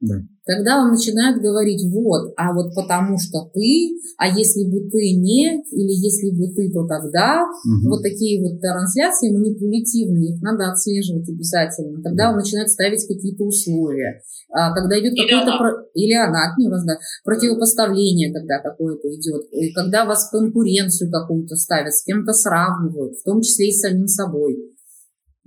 Да. 0.00 0.14
Тогда 0.48 0.80
он 0.80 0.96
начинает 0.96 1.42
говорить, 1.42 1.84
вот, 1.92 2.32
а 2.40 2.54
вот 2.56 2.72
потому 2.74 3.18
что 3.20 3.52
ты, 3.52 4.00
а 4.16 4.32
если 4.32 4.64
бы 4.64 4.88
ты 4.88 5.12
не, 5.12 5.60
или 5.60 5.92
если 5.92 6.32
бы 6.32 6.48
ты, 6.56 6.72
то 6.72 6.88
тогда. 6.88 7.44
Мгм. 7.68 7.90
Вот 7.90 8.00
такие 8.00 8.40
вот 8.40 8.58
трансляции 8.58 9.28
манипулятивные, 9.28 10.32
их 10.32 10.40
надо 10.40 10.72
отслеживать 10.72 11.28
обязательно. 11.28 12.02
Тогда 12.02 12.30
он 12.30 12.36
начинает 12.36 12.70
ставить 12.70 13.06
какие-то 13.06 13.44
условия. 13.44 14.22
А 14.50 14.72
когда 14.72 14.98
идет 14.98 15.12
какое-то... 15.12 15.58
про- 15.58 15.84
Или 15.92 16.14
она, 16.14 16.48
от 16.48 16.56
него, 16.56 16.76
да, 16.80 16.96
противопоставление, 17.24 18.32
когда 18.32 18.58
какое-то 18.60 19.06
идет. 19.08 19.42
И 19.52 19.70
когда 19.74 20.06
вас 20.06 20.30
конкуренцию 20.30 21.10
какую-то 21.12 21.56
ставят, 21.56 21.92
с 21.92 22.04
кем-то 22.04 22.32
сравнивают, 22.32 23.18
в 23.18 23.22
том 23.22 23.42
числе 23.42 23.68
и 23.68 23.72
с 23.72 23.80
самим 23.80 24.06
собой. 24.06 24.56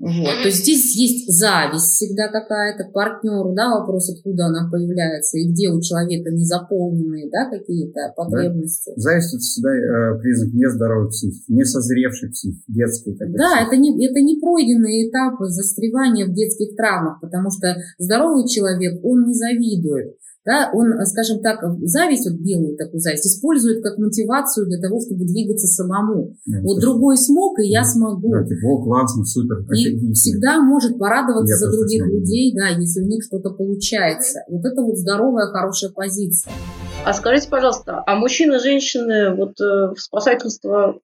Вот. 0.02 0.41
То 0.41 0.47
есть 0.49 0.64
здесь 0.64 0.95
есть 0.97 1.30
зависть 1.30 1.93
всегда 1.93 2.28
какая-то 2.28 2.89
партнеру, 2.91 3.54
да, 3.54 3.70
вопрос, 3.70 4.10
откуда 4.10 4.47
она 4.47 4.68
появляется, 4.72 5.38
и 5.38 5.47
где 5.47 5.70
у 5.70 5.80
человека 5.80 6.32
незаполненные, 6.32 7.30
да, 7.30 7.49
какие-то 7.49 8.12
потребности. 8.18 8.93
Зависть– 8.95 9.34
это 9.36 9.41
всегда 9.41 9.70
э, 9.70 10.20
признак 10.20 10.54
нездоровой 10.54 11.10
психики, 11.10 11.52
несозревшей 11.52 12.32
психики, 12.32 12.64
детской. 12.68 13.14
такой 13.14 13.34
Да, 13.34 13.58
психики. 13.58 13.68
это 13.68 13.78
не, 13.78 14.08
это 14.08 14.20
не 14.22 14.39
пройденные 14.41 15.10
этапы 15.10 15.45
застревания 15.45 16.26
в 16.26 16.34
детских 16.34 16.76
травмах, 16.76 17.22
потому 17.22 17.52
что 17.52 17.76
здоровый 17.99 18.47
человек, 18.47 18.99
он 19.06 19.28
не 19.28 19.36
завидует. 19.36 20.18
Да, 20.44 20.72
он, 20.74 20.94
скажем 21.06 21.39
так, 21.42 21.60
зависть, 21.84 22.28
вот 22.30 22.39
белую 22.39 22.76
такую 22.76 23.00
зависть, 23.00 23.28
использует 23.28 23.84
как 23.84 24.00
мотивацию 24.00 24.66
для 24.66 24.80
того, 24.82 25.00
чтобы 25.00 25.26
двигаться 25.26 25.68
самому. 25.68 26.34
Да, 26.48 26.58
Вот 26.64 26.80
другой 26.82 27.18
смог, 27.18 27.60
и 27.60 27.68
я 27.68 27.82
Да. 27.82 27.89
смогу. 27.89 28.32
Да, 28.32 28.44
типа, 28.44 28.66
о, 28.66 28.84
классно, 28.84 29.24
супер, 29.24 29.58
И 29.72 30.14
всегда 30.14 30.60
может 30.62 30.98
порадоваться 30.98 31.54
Я 31.54 31.58
за 31.58 31.72
других 31.72 32.02
смогу. 32.04 32.18
людей, 32.18 32.54
да, 32.56 32.70
если 32.70 33.02
у 33.02 33.08
них 33.08 33.24
что-то 33.24 33.52
получается. 33.52 34.39
Вот 34.50 34.66
это 34.66 34.82
вот 34.82 34.98
здоровая, 34.98 35.46
хорошая 35.48 35.92
позиция. 35.92 36.52
А 37.06 37.14
скажите, 37.14 37.48
пожалуйста, 37.50 38.02
а 38.06 38.16
мужчины 38.16 38.56
и 38.56 38.60
женщины 38.60 39.36
вот 39.36 39.60
э, 39.62 39.94
в 39.96 40.00
спасательство 40.00 41.00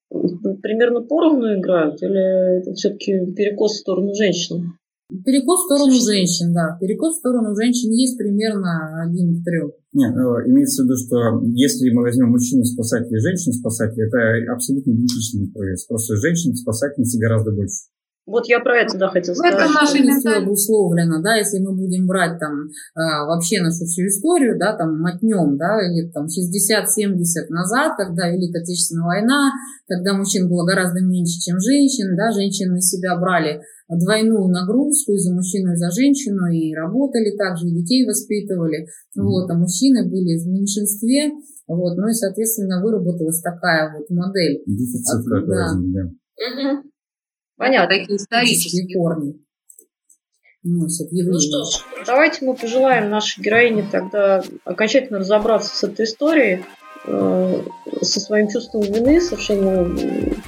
примерно 0.62 1.02
поровну 1.02 1.60
играют 1.60 2.02
или 2.02 2.60
это 2.60 2.74
все-таки 2.74 3.14
перекос 3.36 3.74
в 3.74 3.80
сторону 3.82 4.14
женщин? 4.14 4.74
Перекос 5.10 5.62
в 5.62 5.66
сторону 5.66 5.94
женщин, 6.04 6.52
да. 6.54 6.78
Перекос 6.82 7.16
в 7.16 7.20
сторону 7.20 7.56
женщин 7.56 7.92
есть 7.92 8.18
примерно 8.18 9.04
один 9.04 9.40
к 9.40 9.44
трем. 9.46 9.72
Нет, 9.94 10.14
э, 10.14 10.50
имеется 10.52 10.84
в 10.84 10.86
виду, 10.86 10.98
что 10.98 11.42
если 11.56 11.90
мы 11.92 12.02
возьмем 12.02 12.30
мужчину-спасателя 12.30 13.18
и 13.18 13.22
женщину-спасателя, 13.22 14.08
это 14.08 14.52
абсолютно 14.52 14.92
идентичный 14.92 15.50
проект. 15.50 15.88
Просто 15.88 16.18
женщин-спасательницы 16.18 17.20
гораздо 17.20 17.52
больше. 17.52 17.88
Вот 18.28 18.44
я 18.52 18.60
про 18.60 18.84
это, 18.84 18.98
да, 19.00 19.08
хотела 19.08 19.36
В 19.36 19.40
этом 19.40 19.72
сказать. 19.72 19.82
наша 19.82 19.98
менталь- 20.04 20.44
обусловлено, 20.44 21.24
да, 21.24 21.38
если 21.38 21.64
мы 21.64 21.72
будем 21.72 22.06
брать 22.06 22.38
там 22.38 22.68
а, 22.94 23.24
вообще 23.26 23.62
нашу 23.64 23.86
всю 23.88 24.04
историю, 24.06 24.60
да, 24.60 24.76
там 24.76 25.00
мотнем, 25.00 25.56
да, 25.56 25.80
или 25.80 26.12
там 26.12 26.28
60-70 26.28 27.48
назад, 27.48 27.96
когда 27.96 28.28
Великая 28.28 28.62
Отечественная 28.68 29.08
война, 29.08 29.52
когда 29.88 30.12
мужчин 30.14 30.50
было 30.50 30.66
гораздо 30.68 31.00
меньше, 31.00 31.40
чем 31.40 31.56
женщин, 31.64 32.18
да, 32.18 32.32
женщины 32.36 32.74
на 32.76 32.82
себя 32.82 33.16
брали 33.16 33.62
двойную 33.88 34.50
нагрузку 34.52 35.14
и 35.14 35.18
за 35.24 35.34
мужчину, 35.34 35.72
и 35.72 35.78
за 35.80 35.90
женщину, 35.92 36.52
и 36.52 36.76
работали 36.76 37.32
также, 37.38 37.68
и 37.68 37.72
детей 37.80 38.06
воспитывали, 38.06 38.88
вот, 39.16 39.50
а 39.50 39.56
мужчины 39.56 40.04
были 40.04 40.36
в 40.36 40.46
меньшинстве, 40.52 41.32
вот, 41.66 41.96
ну 41.96 42.10
и, 42.10 42.14
соответственно, 42.14 42.84
выработалась 42.84 43.40
такая 43.40 43.96
вот 43.96 44.10
модель. 44.10 44.64
Дефицит 44.68 45.16
А, 45.16 45.24
какой 45.24 45.48
да. 45.48 45.64
возник, 45.72 45.96
да. 45.96 46.82
Понятно. 47.58 47.98
Такие 47.98 48.18
исторические 48.18 48.96
корни 48.96 49.36
носят 50.64 51.08
Ну 51.12 51.40
что 51.40 51.64
ж, 51.64 51.84
давайте 52.06 52.46
мы 52.46 52.56
пожелаем 52.56 53.10
нашей 53.10 53.42
героине 53.42 53.86
тогда 53.90 54.44
окончательно 54.66 55.20
разобраться 55.20 55.76
с 55.76 55.84
этой 55.84 56.06
историей, 56.06 56.64
э, 57.06 57.62
со 58.02 58.20
своим 58.20 58.50
чувством 58.50 58.82
вины, 58.82 59.22
совершенно 59.22 59.70
м, 59.70 60.44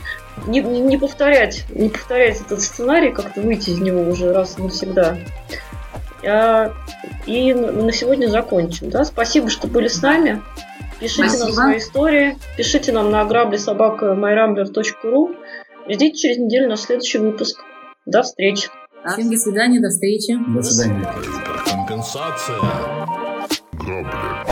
не, 0.47 0.60
не- 0.62 0.82
не 0.82 0.97
повторять, 0.97 1.64
не 1.74 1.89
повторять 1.89 2.41
этот 2.41 2.62
сценарий, 2.62 3.12
как-то 3.12 3.39
выйти 3.41 3.70
из 3.70 3.80
него 3.80 4.01
уже 4.10 4.34
раз 4.34 4.57
и 4.57 4.62
навсегда. 4.62 5.18
А, 6.28 6.74
И 7.26 7.53
на 7.53 7.91
сегодня 7.93 8.28
закончим. 8.28 8.89
Да? 8.89 9.05
Спасибо, 9.05 9.49
что 9.49 9.68
были 9.68 9.88
с 9.88 10.01
нами. 10.01 10.41
Пишите 10.99 11.22
нам 11.22 11.30
Спасибо. 11.38 11.53
свои 11.55 11.78
истории, 11.78 12.38
пишите 12.57 12.91
нам 12.91 13.10
на 13.10 13.24
грабли 13.24 13.55
собака 13.57 14.07
myRambler.ru. 14.07 15.36
Ждите 15.92 16.18
через 16.18 16.38
неделю 16.38 16.70
наш 16.70 16.82
следующий 16.82 17.18
выпуск. 17.18 17.60
До 18.06 18.22
встречи. 18.22 18.70
Всем 19.14 19.32
до 19.32 19.38
свидания, 19.38 19.80
до 19.80 19.90
встречи. 19.90 20.38
До 20.54 20.62
свидания. 20.62 21.12
Компенсация. 21.66 22.60
Грабли. 23.74 24.49